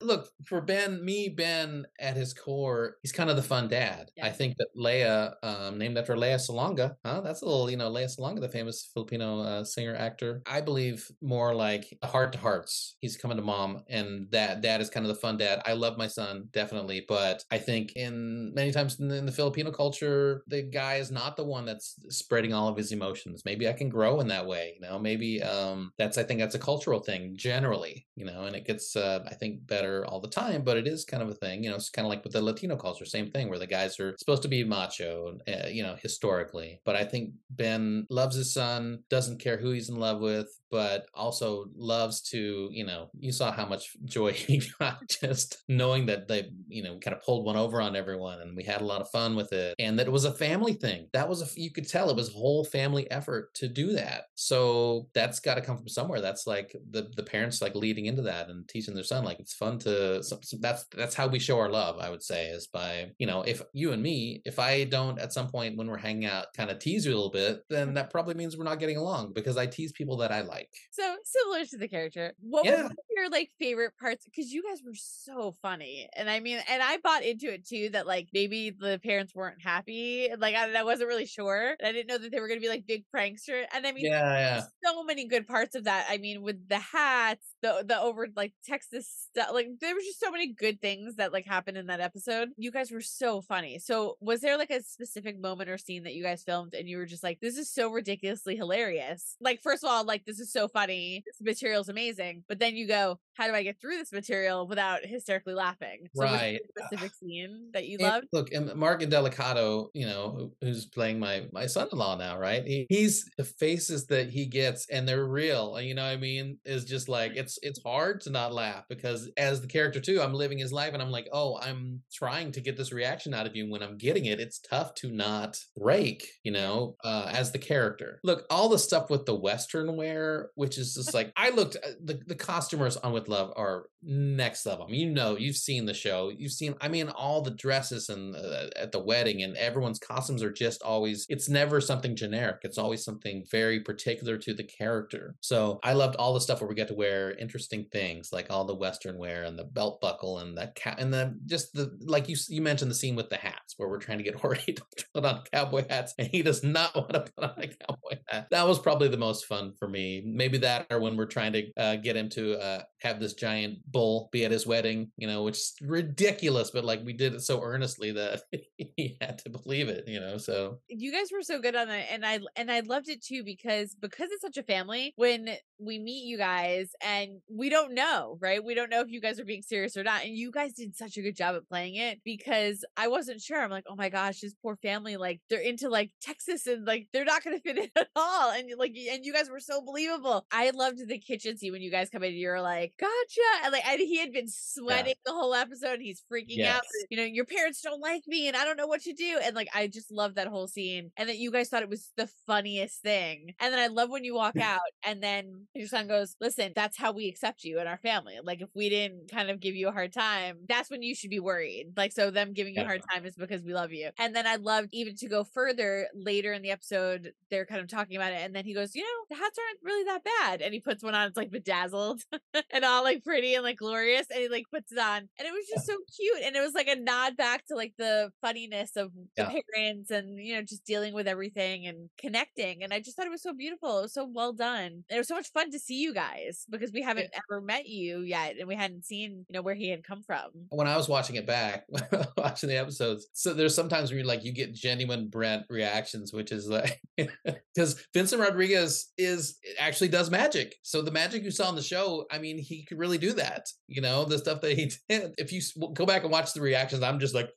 Look, 0.00 0.28
for 0.46 0.60
Ben, 0.60 1.04
me, 1.04 1.28
Ben, 1.28 1.86
at 1.98 2.16
his 2.16 2.32
core, 2.32 2.96
he's 3.02 3.12
kind 3.12 3.30
of 3.30 3.36
the 3.36 3.42
fun 3.42 3.68
dad. 3.68 4.10
Yeah. 4.16 4.26
I 4.26 4.30
think 4.30 4.56
that 4.58 4.68
Leia, 4.76 5.34
um, 5.42 5.78
named 5.78 5.98
after 5.98 6.14
Lea 6.16 6.36
Salonga, 6.36 6.94
huh? 7.04 7.20
That's 7.20 7.42
a 7.42 7.46
little, 7.46 7.70
you 7.70 7.76
know, 7.76 7.90
Lea 7.90 8.06
Salonga, 8.14 8.40
the 8.40 8.48
famous 8.48 8.90
Filipino 8.94 9.40
uh, 9.40 9.64
singer 9.64 9.94
actor. 9.96 10.42
I 10.46 10.60
believe 10.60 11.10
more 11.20 11.54
like 11.54 11.96
heart 12.10 12.32
to 12.32 12.38
hearts. 12.38 12.96
He's 13.00 13.16
coming 13.16 13.36
to 13.36 13.42
mom, 13.42 13.84
and 13.88 14.28
that 14.30 14.60
dad 14.60 14.80
is 14.80 14.90
kind 14.90 15.06
of 15.06 15.14
the 15.14 15.20
fun 15.20 15.36
dad. 15.36 15.62
I 15.64 15.72
love 15.72 15.96
my 15.96 16.06
son 16.06 16.48
definitely, 16.52 17.04
but 17.08 17.44
I 17.50 17.58
think 17.58 17.92
in 17.96 18.52
many 18.54 18.72
times 18.72 19.00
in 19.00 19.08
the, 19.08 19.16
in 19.16 19.26
the 19.26 19.32
Filipino 19.32 19.70
culture, 19.70 20.42
the 20.46 20.62
guy 20.62 20.96
is 20.96 21.10
not 21.10 21.36
the 21.36 21.44
one 21.44 21.64
that's 21.64 21.96
spreading 22.08 22.52
all 22.52 22.68
of 22.68 22.76
his 22.76 22.92
emotions. 22.92 23.42
Maybe 23.44 23.68
I 23.68 23.72
can 23.72 23.88
grow 23.88 24.20
in 24.20 24.28
that 24.28 24.46
way. 24.46 24.74
You 24.74 24.88
know, 24.88 24.98
maybe 24.98 25.42
um, 25.42 25.92
that's 25.98 26.18
I 26.18 26.22
think 26.22 26.40
that's 26.40 26.54
a 26.54 26.58
cultural 26.58 27.00
thing 27.00 27.36
generally. 27.36 28.06
You 28.16 28.26
know, 28.26 28.44
and 28.44 28.56
it 28.56 28.66
gets 28.66 28.96
uh, 28.96 29.24
I 29.26 29.34
think 29.34 29.66
better 29.66 30.04
all 30.06 30.20
the 30.20 30.28
time, 30.28 30.62
but 30.62 30.76
it 30.76 30.86
is 30.86 31.04
kind 31.04 31.22
of 31.22 31.28
a 31.28 31.34
thing. 31.34 31.64
You 31.64 31.70
know, 31.70 31.76
it's 31.76 31.90
kind 31.90 32.06
of 32.06 32.10
like 32.10 32.24
with 32.24 32.32
the 32.32 32.42
Latino 32.42 32.76
culture, 32.76 33.04
same 33.04 33.30
thing 33.30 33.48
where 33.48 33.58
the 33.58 33.66
guys 33.66 33.98
are 34.00 34.14
supposed 34.18 34.42
to 34.42 34.48
be 34.48 34.64
macho, 34.64 35.38
uh, 35.48 35.68
you 35.68 35.82
know, 35.82 35.96
historically. 36.02 36.80
But 36.84 36.96
I 36.96 37.04
think 37.04 37.32
Ben 37.50 38.06
loves 38.10 38.36
his 38.36 38.52
son, 38.52 39.04
doesn't 39.08 39.40
care 39.40 39.56
who 39.56 39.70
he's 39.70 39.88
in 39.88 39.96
love 39.96 40.20
with, 40.20 40.48
but 40.70 41.06
also 41.14 41.66
loves 41.74 41.99
to, 42.08 42.68
you 42.70 42.84
know, 42.84 43.10
you 43.18 43.32
saw 43.32 43.52
how 43.52 43.66
much 43.66 43.96
joy 44.04 44.32
he 44.32 44.62
got 44.78 44.98
just 45.08 45.62
knowing 45.68 46.06
that 46.06 46.28
they, 46.28 46.50
you 46.68 46.82
know, 46.82 46.98
kind 46.98 47.16
of 47.16 47.22
pulled 47.22 47.44
one 47.44 47.56
over 47.56 47.80
on 47.80 47.96
everyone 47.96 48.40
and 48.40 48.56
we 48.56 48.64
had 48.64 48.80
a 48.80 48.86
lot 48.86 49.00
of 49.00 49.10
fun 49.10 49.36
with 49.36 49.52
it 49.52 49.74
and 49.78 49.98
that 49.98 50.06
it 50.06 50.12
was 50.12 50.24
a 50.24 50.32
family 50.32 50.72
thing. 50.72 51.08
That 51.12 51.28
was 51.28 51.42
a, 51.42 51.60
you 51.60 51.70
could 51.70 51.88
tell 51.88 52.10
it 52.10 52.16
was 52.16 52.30
a 52.30 52.38
whole 52.38 52.64
family 52.64 53.10
effort 53.10 53.52
to 53.54 53.68
do 53.68 53.92
that. 53.92 54.24
So 54.34 55.08
that's 55.14 55.40
got 55.40 55.54
to 55.54 55.60
come 55.60 55.76
from 55.76 55.88
somewhere. 55.88 56.20
That's 56.20 56.46
like 56.46 56.74
the, 56.90 57.10
the 57.16 57.22
parents 57.22 57.62
like 57.62 57.74
leading 57.74 58.06
into 58.06 58.22
that 58.22 58.48
and 58.48 58.68
teaching 58.68 58.94
their 58.94 59.04
son, 59.04 59.24
like 59.24 59.40
it's 59.40 59.54
fun 59.54 59.78
to, 59.80 60.22
so, 60.22 60.38
so 60.42 60.56
that's, 60.60 60.86
that's 60.96 61.14
how 61.14 61.26
we 61.26 61.38
show 61.38 61.58
our 61.58 61.68
love, 61.68 61.98
I 61.98 62.10
would 62.10 62.22
say, 62.22 62.48
is 62.48 62.66
by, 62.66 63.10
you 63.18 63.26
know, 63.26 63.42
if 63.42 63.62
you 63.72 63.92
and 63.92 64.02
me, 64.02 64.42
if 64.44 64.58
I 64.58 64.84
don't 64.84 65.18
at 65.18 65.32
some 65.32 65.48
point 65.48 65.76
when 65.76 65.88
we're 65.88 65.98
hanging 65.98 66.26
out 66.26 66.46
kind 66.56 66.70
of 66.70 66.78
tease 66.78 67.06
you 67.06 67.12
a 67.12 67.14
little 67.14 67.30
bit, 67.30 67.62
then 67.68 67.94
that 67.94 68.10
probably 68.10 68.34
means 68.34 68.56
we're 68.56 68.64
not 68.64 68.78
getting 68.78 68.96
along 68.96 69.32
because 69.34 69.56
I 69.56 69.66
tease 69.66 69.92
people 69.92 70.16
that 70.18 70.32
I 70.32 70.40
like. 70.40 70.68
So 70.90 71.16
similar 71.24 71.64
to 71.64 71.78
the 71.78 71.88
character. 71.90 72.32
What 72.40 72.64
Yeah. 72.64 72.82
was 72.84 72.92
your 73.16 73.28
like 73.30 73.50
favorite 73.58 73.92
parts? 74.00 74.24
Because 74.24 74.52
you 74.52 74.62
guys 74.62 74.82
were 74.84 74.94
so 74.94 75.56
funny, 75.62 76.08
and 76.16 76.30
I 76.30 76.40
mean, 76.40 76.60
and 76.68 76.82
I 76.82 76.98
bought 76.98 77.22
into 77.24 77.52
it 77.52 77.66
too. 77.66 77.90
That 77.90 78.06
like 78.06 78.28
maybe 78.32 78.70
the 78.70 79.00
parents 79.02 79.34
weren't 79.34 79.60
happy. 79.62 80.28
Like 80.38 80.54
I, 80.54 80.72
I 80.72 80.82
wasn't 80.84 81.08
really 81.08 81.26
sure. 81.26 81.76
And 81.78 81.86
I 81.88 81.92
didn't 81.92 82.06
know 82.08 82.18
that 82.18 82.30
they 82.30 82.40
were 82.40 82.48
going 82.48 82.60
to 82.60 82.64
be 82.64 82.68
like 82.70 82.86
big 82.86 83.04
prankster. 83.14 83.64
And 83.74 83.86
I 83.86 83.92
mean, 83.92 84.06
Yeah, 84.06 84.38
yeah. 84.38 84.62
so 84.84 85.02
many 85.04 85.26
good 85.26 85.46
parts 85.46 85.74
of 85.74 85.84
that. 85.84 86.06
I 86.08 86.18
mean, 86.18 86.42
with 86.42 86.68
the 86.68 86.78
hats, 86.78 87.44
the 87.62 87.84
the 87.86 88.00
over 88.00 88.28
like 88.36 88.52
Texas 88.64 89.08
stuff. 89.30 89.50
Like 89.52 89.68
there 89.80 89.94
was 89.94 90.04
just 90.04 90.20
so 90.20 90.30
many 90.30 90.52
good 90.52 90.80
things 90.80 91.16
that 91.16 91.32
like 91.32 91.46
happened 91.46 91.76
in 91.76 91.86
that 91.86 92.00
episode. 92.00 92.50
You 92.56 92.70
guys 92.70 92.90
were 92.90 93.00
so 93.00 93.40
funny. 93.42 93.78
So 93.78 94.16
was 94.20 94.40
there 94.40 94.56
like 94.58 94.70
a 94.70 94.82
specific 94.82 95.38
moment 95.38 95.68
or 95.70 95.78
scene 95.78 96.04
that 96.04 96.14
you 96.14 96.22
guys 96.22 96.42
filmed 96.44 96.74
and 96.74 96.88
you 96.88 96.96
were 96.98 97.06
just 97.06 97.22
like, 97.22 97.40
this 97.40 97.56
is 97.56 97.70
so 97.72 97.90
ridiculously 97.90 98.56
hilarious? 98.56 99.36
Like 99.40 99.60
first 99.62 99.84
of 99.84 99.90
all, 99.90 100.04
like 100.04 100.24
this 100.24 100.40
is 100.40 100.52
so 100.52 100.68
funny. 100.68 101.22
This 101.26 101.40
material's 101.80 101.88
amazing. 101.88 102.44
But 102.48 102.58
then 102.58 102.76
you 102.76 102.86
go, 102.86 103.20
how 103.34 103.46
do 103.46 103.54
I 103.54 103.62
get 103.62 103.80
through 103.80 103.96
this 103.96 104.12
material 104.12 104.66
without 104.66 105.04
hysterically 105.04 105.54
laughing? 105.54 106.08
So 106.14 106.24
Right. 106.24 106.60
a 106.76 106.82
specific 106.82 107.14
scene 107.14 107.70
that 107.72 107.88
you 107.88 107.98
And 107.98 108.12
loved? 108.12 108.28
look, 108.32 108.50
and 108.52 108.74
Mark 108.76 109.02
Delicato, 109.02 109.90
you 109.92 110.06
know, 110.06 110.52
who's 110.62 110.86
playing 110.86 111.18
my 111.18 111.48
my 111.52 111.66
son-in-law 111.66 112.16
now, 112.16 112.38
right? 112.38 112.64
He, 112.66 112.86
he's 112.88 113.28
the 113.36 113.44
faces 113.44 114.06
that 114.06 114.30
he 114.30 114.46
gets, 114.46 114.88
and 114.88 115.06
they're 115.06 115.26
real. 115.26 115.78
You 115.78 115.94
know, 115.94 116.04
what 116.04 116.12
I 116.12 116.16
mean, 116.16 116.58
is 116.64 116.86
just 116.86 117.10
like 117.10 117.32
it's 117.36 117.58
it's 117.62 117.82
hard 117.82 118.22
to 118.22 118.30
not 118.30 118.54
laugh 118.54 118.84
because 118.88 119.30
as 119.36 119.60
the 119.60 119.66
character 119.68 120.00
too, 120.00 120.22
I'm 120.22 120.32
living 120.32 120.58
his 120.58 120.72
life, 120.72 120.94
and 120.94 121.02
I'm 121.02 121.10
like, 121.10 121.28
oh, 121.30 121.58
I'm 121.60 122.02
trying 122.10 122.52
to 122.52 122.62
get 122.62 122.78
this 122.78 122.90
reaction 122.90 123.34
out 123.34 123.46
of 123.46 123.54
you. 123.54 123.68
When 123.70 123.82
I'm 123.82 123.98
getting 123.98 124.24
it, 124.24 124.40
it's 124.40 124.60
tough 124.60 124.94
to 124.94 125.10
not 125.10 125.58
break. 125.76 126.26
You 126.42 126.52
know, 126.52 126.96
uh, 127.04 127.30
as 127.34 127.52
the 127.52 127.58
character. 127.58 128.18
Look, 128.24 128.46
all 128.48 128.70
the 128.70 128.78
stuff 128.78 129.10
with 129.10 129.26
the 129.26 129.34
Western 129.38 129.94
wear, 129.96 130.50
which 130.54 130.78
is 130.78 130.94
just 130.94 131.12
like 131.12 131.32
I 131.36 131.50
uh, 131.76 131.90
The 132.04 132.20
the 132.26 132.34
costumers 132.34 132.96
on 132.96 133.12
With 133.12 133.28
Love 133.28 133.52
are 133.56 133.86
next 134.02 134.64
level. 134.66 134.86
I 134.86 134.90
mean, 134.90 135.08
you 135.08 135.14
know, 135.14 135.36
you've 135.36 135.56
seen 135.56 135.84
the 135.86 135.94
show. 135.94 136.30
You've 136.36 136.52
seen, 136.52 136.74
I 136.80 136.88
mean, 136.88 137.08
all 137.10 137.42
the 137.42 137.50
dresses 137.50 138.08
and 138.08 138.34
uh, 138.34 138.68
at 138.76 138.92
the 138.92 138.98
wedding, 138.98 139.42
and 139.42 139.56
everyone's 139.56 139.98
costumes 139.98 140.42
are 140.42 140.52
just 140.52 140.82
always. 140.82 141.26
It's 141.28 141.48
never 141.48 141.80
something 141.80 142.16
generic. 142.16 142.58
It's 142.62 142.78
always 142.78 143.04
something 143.04 143.44
very 143.50 143.80
particular 143.80 144.38
to 144.38 144.54
the 144.54 144.64
character. 144.64 145.34
So 145.40 145.80
I 145.82 145.92
loved 145.92 146.16
all 146.16 146.34
the 146.34 146.40
stuff 146.40 146.60
where 146.60 146.68
we 146.68 146.74
get 146.74 146.88
to 146.88 146.94
wear 146.94 147.32
interesting 147.32 147.86
things, 147.92 148.30
like 148.32 148.46
all 148.50 148.64
the 148.64 148.74
Western 148.74 149.18
wear 149.18 149.44
and 149.44 149.58
the 149.58 149.64
belt 149.64 150.00
buckle 150.00 150.38
and 150.38 150.56
the 150.56 150.72
cat 150.74 150.98
and 150.98 151.12
the 151.12 151.38
just 151.46 151.72
the 151.74 151.96
like 152.00 152.28
you 152.28 152.36
you 152.48 152.62
mentioned 152.62 152.90
the 152.90 152.94
scene 152.94 153.16
with 153.16 153.28
the 153.28 153.36
hats 153.36 153.74
where 153.76 153.88
we're 153.88 153.98
trying 153.98 154.18
to 154.18 154.24
get 154.24 154.34
Jorge 154.40 154.72
to 154.72 154.82
put 155.14 155.24
on 155.24 155.42
cowboy 155.52 155.84
hats, 155.88 156.14
and 156.18 156.28
he 156.28 156.42
does 156.42 156.62
not 156.62 156.94
want 156.94 157.12
to 157.12 157.20
put 157.20 157.44
on 157.44 157.54
a 157.58 157.66
cowboy 157.66 158.18
hat. 158.28 158.48
That 158.50 158.66
was 158.66 158.78
probably 158.78 159.08
the 159.08 159.16
most 159.16 159.46
fun 159.46 159.72
for 159.78 159.88
me. 159.88 160.22
Maybe 160.24 160.58
that, 160.58 160.86
or 160.90 161.00
when 161.00 161.16
we're 161.16 161.26
trying 161.26 161.49
to 161.52 161.70
uh, 161.76 161.96
get 161.96 162.16
him 162.16 162.28
to 162.30 162.58
uh, 162.58 162.82
have 163.00 163.20
this 163.20 163.34
giant 163.34 163.78
bull 163.90 164.28
be 164.32 164.44
at 164.44 164.50
his 164.50 164.66
wedding, 164.66 165.10
you 165.16 165.26
know, 165.26 165.42
which 165.42 165.56
is 165.56 165.74
ridiculous, 165.82 166.70
but 166.70 166.84
like 166.84 167.04
we 167.04 167.12
did 167.12 167.34
it 167.34 167.40
so 167.40 167.62
earnestly 167.62 168.12
that 168.12 168.42
he 168.76 169.16
had 169.20 169.38
to 169.38 169.50
believe 169.50 169.88
it, 169.88 170.06
you 170.06 170.20
know. 170.20 170.36
So. 170.36 170.78
You 170.88 171.12
guys 171.12 171.28
were 171.32 171.42
so 171.42 171.60
good 171.60 171.76
on 171.76 171.88
that, 171.88 172.06
and 172.10 172.24
i 172.24 172.38
and 172.56 172.70
i 172.70 172.80
loved 172.80 173.08
it 173.08 173.22
too 173.22 173.42
because 173.44 173.94
because 173.94 174.28
it's 174.30 174.42
such 174.42 174.56
a 174.56 174.62
family 174.62 175.12
when 175.16 175.50
we 175.78 175.98
meet 175.98 176.24
you 176.24 176.36
guys 176.36 176.90
and 177.02 177.40
we 177.50 177.68
don't 177.68 177.94
know 177.94 178.38
right? 178.40 178.64
We 178.64 178.74
don't 178.74 178.90
know 178.90 179.00
if 179.00 179.10
you 179.10 179.20
guys 179.20 179.40
are 179.40 179.44
being 179.44 179.62
serious 179.62 179.96
or 179.96 180.02
not 180.02 180.24
and 180.24 180.36
you 180.36 180.50
guys 180.50 180.72
did 180.74 180.96
such 180.96 181.16
a 181.16 181.22
good 181.22 181.36
job 181.36 181.56
at 181.56 181.68
playing 181.68 181.96
it 181.96 182.20
because 182.24 182.84
i 182.96 183.08
wasn't 183.08 183.40
sure. 183.40 183.60
I'm 183.60 183.70
like 183.70 183.84
oh 183.88 183.96
my 183.96 184.08
gosh 184.08 184.40
this 184.40 184.54
poor 184.62 184.76
family 184.76 185.16
like 185.16 185.40
they're 185.48 185.60
into 185.60 185.88
like 185.88 186.10
texas 186.20 186.66
and 186.66 186.86
like 186.86 187.08
they're 187.12 187.24
not 187.24 187.42
gonna 187.42 187.60
fit 187.60 187.78
in 187.78 187.88
at 187.96 188.08
all 188.16 188.50
and 188.50 188.70
like 188.78 188.94
and 189.10 189.24
you 189.24 189.32
guys 189.32 189.50
were 189.50 189.60
so 189.60 189.82
believable. 189.82 190.46
I 190.52 190.70
loved 190.70 191.06
the 191.06 191.18
kitchen 191.18 191.39
scene 191.40 191.72
when 191.72 191.82
you 191.82 191.90
guys 191.90 192.10
come 192.10 192.22
in 192.22 192.34
you're 192.34 192.60
like 192.60 192.92
gotcha! 192.98 193.64
And 193.64 193.72
like 193.72 193.86
and 193.86 194.00
he 194.00 194.18
had 194.18 194.32
been 194.32 194.48
sweating 194.48 195.14
the 195.24 195.32
whole 195.32 195.54
episode 195.54 196.00
he's 196.00 196.22
freaking 196.30 196.64
out 196.64 196.82
you 197.10 197.16
know 197.16 197.24
your 197.24 197.44
parents 197.44 197.80
don't 197.80 198.00
like 198.00 198.22
me 198.26 198.48
and 198.48 198.56
i 198.56 198.64
don't 198.64 198.76
know 198.76 198.86
what 198.86 199.02
to 199.02 199.12
do. 199.12 199.38
And 199.42 199.54
like 199.54 199.68
i 199.74 199.86
just 199.86 200.10
love 200.10 200.34
that 200.34 200.46
whole 200.46 200.68
scene 200.68 201.10
and 201.16 201.28
that 201.28 201.38
you 201.38 201.50
guys 201.50 201.68
thought 201.68 201.82
it 201.82 201.88
was 201.88 202.12
the 202.16 202.28
funniest 202.46 203.02
thing 203.02 203.54
and 203.60 203.72
then 203.72 203.80
i 203.80 203.86
love 203.86 204.10
when 204.10 204.24
you 204.24 204.34
walk 204.34 204.56
out 204.60 204.80
and 205.04 205.22
then 205.22 205.66
your 205.74 205.88
son 205.88 206.06
goes 206.06 206.36
listen 206.40 206.72
that's 206.74 206.98
how 206.98 207.12
we 207.12 207.28
accept 207.28 207.64
you 207.64 207.80
in 207.80 207.86
our 207.86 207.98
family 207.98 208.34
like 208.42 208.60
if 208.60 208.68
we 208.74 208.88
didn't 208.88 209.30
kind 209.30 209.50
of 209.50 209.60
give 209.60 209.74
you 209.74 209.88
a 209.88 209.92
hard 209.92 210.12
time 210.12 210.58
that's 210.68 210.90
when 210.90 211.02
you 211.02 211.14
should 211.14 211.30
be 211.30 211.40
worried 211.40 211.92
like 211.96 212.12
so 212.12 212.30
them 212.30 212.52
giving 212.52 212.74
you 212.74 212.82
a 212.82 212.86
hard 212.86 213.02
time 213.12 213.24
is 213.24 213.34
because 213.36 213.62
we 213.62 213.74
love 213.74 213.92
you. 213.92 214.10
And 214.18 214.34
then 214.34 214.46
i 214.46 214.56
loved 214.56 214.88
even 214.92 215.16
to 215.16 215.28
go 215.28 215.44
further 215.44 216.08
later 216.14 216.52
in 216.52 216.62
the 216.62 216.70
episode 216.70 217.32
they're 217.50 217.66
kind 217.66 217.80
of 217.80 217.88
talking 217.88 218.16
about 218.16 218.32
it 218.32 218.40
and 218.42 218.54
then 218.54 218.64
he 218.64 218.74
goes 218.74 218.94
you 218.94 219.02
know 219.02 219.08
the 219.28 219.36
hats 219.36 219.58
aren't 219.58 219.82
really 219.82 220.04
that 220.04 220.22
bad 220.24 220.62
and 220.62 220.74
he 220.74 220.80
puts 220.80 221.02
one 221.02 221.14
on 221.14 221.29
like 221.36 221.50
bedazzled 221.50 222.20
and 222.72 222.84
all 222.84 223.02
like 223.02 223.24
pretty 223.24 223.54
and 223.54 223.64
like 223.64 223.76
glorious 223.78 224.26
and 224.30 224.40
he 224.40 224.48
like 224.48 224.64
puts 224.72 224.92
it 224.92 224.98
on 224.98 225.18
and 225.38 225.48
it 225.48 225.52
was 225.52 225.66
just 225.72 225.86
so 225.86 225.96
cute 226.16 226.42
and 226.44 226.56
it 226.56 226.60
was 226.60 226.74
like 226.74 226.88
a 226.88 226.96
nod 226.96 227.36
back 227.36 227.64
to 227.66 227.74
like 227.74 227.92
the 227.98 228.30
funniness 228.40 228.96
of 228.96 229.12
the 229.36 229.42
Yeah. 229.42 229.52
parents 229.74 230.10
and 230.10 230.38
you 230.38 230.54
know 230.54 230.62
just 230.62 230.84
dealing 230.84 231.14
with 231.14 231.26
everything 231.28 231.86
and 231.86 232.08
connecting 232.18 232.82
and 232.82 232.92
i 232.92 232.98
just 233.00 233.16
thought 233.16 233.26
it 233.26 233.30
was 233.30 233.42
so 233.42 233.52
beautiful 233.52 233.98
it 233.98 234.02
was 234.02 234.14
so 234.14 234.28
well 234.32 234.52
done 234.52 234.86
and 234.86 235.04
it 235.10 235.18
was 235.18 235.28
so 235.28 235.34
much 235.34 235.50
fun 235.52 235.70
to 235.70 235.78
see 235.78 236.00
you 236.00 236.14
guys 236.14 236.64
because 236.70 236.92
we 236.92 237.02
haven't 237.02 237.30
ever 237.34 237.60
met 237.60 237.86
you 237.86 238.20
yet 238.20 238.56
and 238.58 238.68
we 238.68 238.74
hadn't 238.74 239.04
seen 239.04 239.44
you 239.48 239.52
know 239.52 239.62
where 239.62 239.74
he 239.74 239.88
had 239.90 240.04
come 240.04 240.22
from 240.22 240.50
when 240.70 240.86
I 240.86 240.96
was 240.96 241.08
watching 241.08 241.36
it 241.36 241.46
back, 241.46 241.84
watching 242.36 242.68
the 242.68 242.78
episodes, 242.78 243.28
so 243.32 243.52
there's 243.52 243.74
sometimes 243.74 244.10
where 244.10 244.18
you 244.20 244.24
like 244.26 244.44
you 244.44 244.52
get 244.52 244.72
genuine 244.74 245.28
Brent 245.28 245.64
reactions, 245.68 246.32
which 246.32 246.52
is 246.52 246.68
like 246.68 247.00
because 247.16 248.04
Vincent 248.14 248.40
Rodriguez 248.40 249.12
is 249.18 249.58
actually 249.78 250.08
does 250.08 250.30
magic. 250.30 250.76
So 250.82 251.02
the 251.02 251.10
magic 251.20 251.44
you 251.44 251.50
saw 251.50 251.68
on 251.68 251.76
the 251.76 251.82
show, 251.82 252.24
I 252.30 252.38
mean, 252.38 252.58
he 252.58 252.84
could 252.84 252.98
really 252.98 253.18
do 253.18 253.34
that. 253.34 253.66
You 253.88 254.00
know, 254.00 254.24
the 254.24 254.38
stuff 254.38 254.60
that 254.62 254.76
he 254.76 254.90
did. 255.08 255.34
If 255.36 255.52
you 255.52 255.60
go 255.92 256.06
back 256.06 256.22
and 256.22 256.32
watch 256.32 256.52
the 256.54 256.60
reactions, 256.60 257.02
I'm 257.02 257.20
just 257.20 257.34
like. 257.34 257.50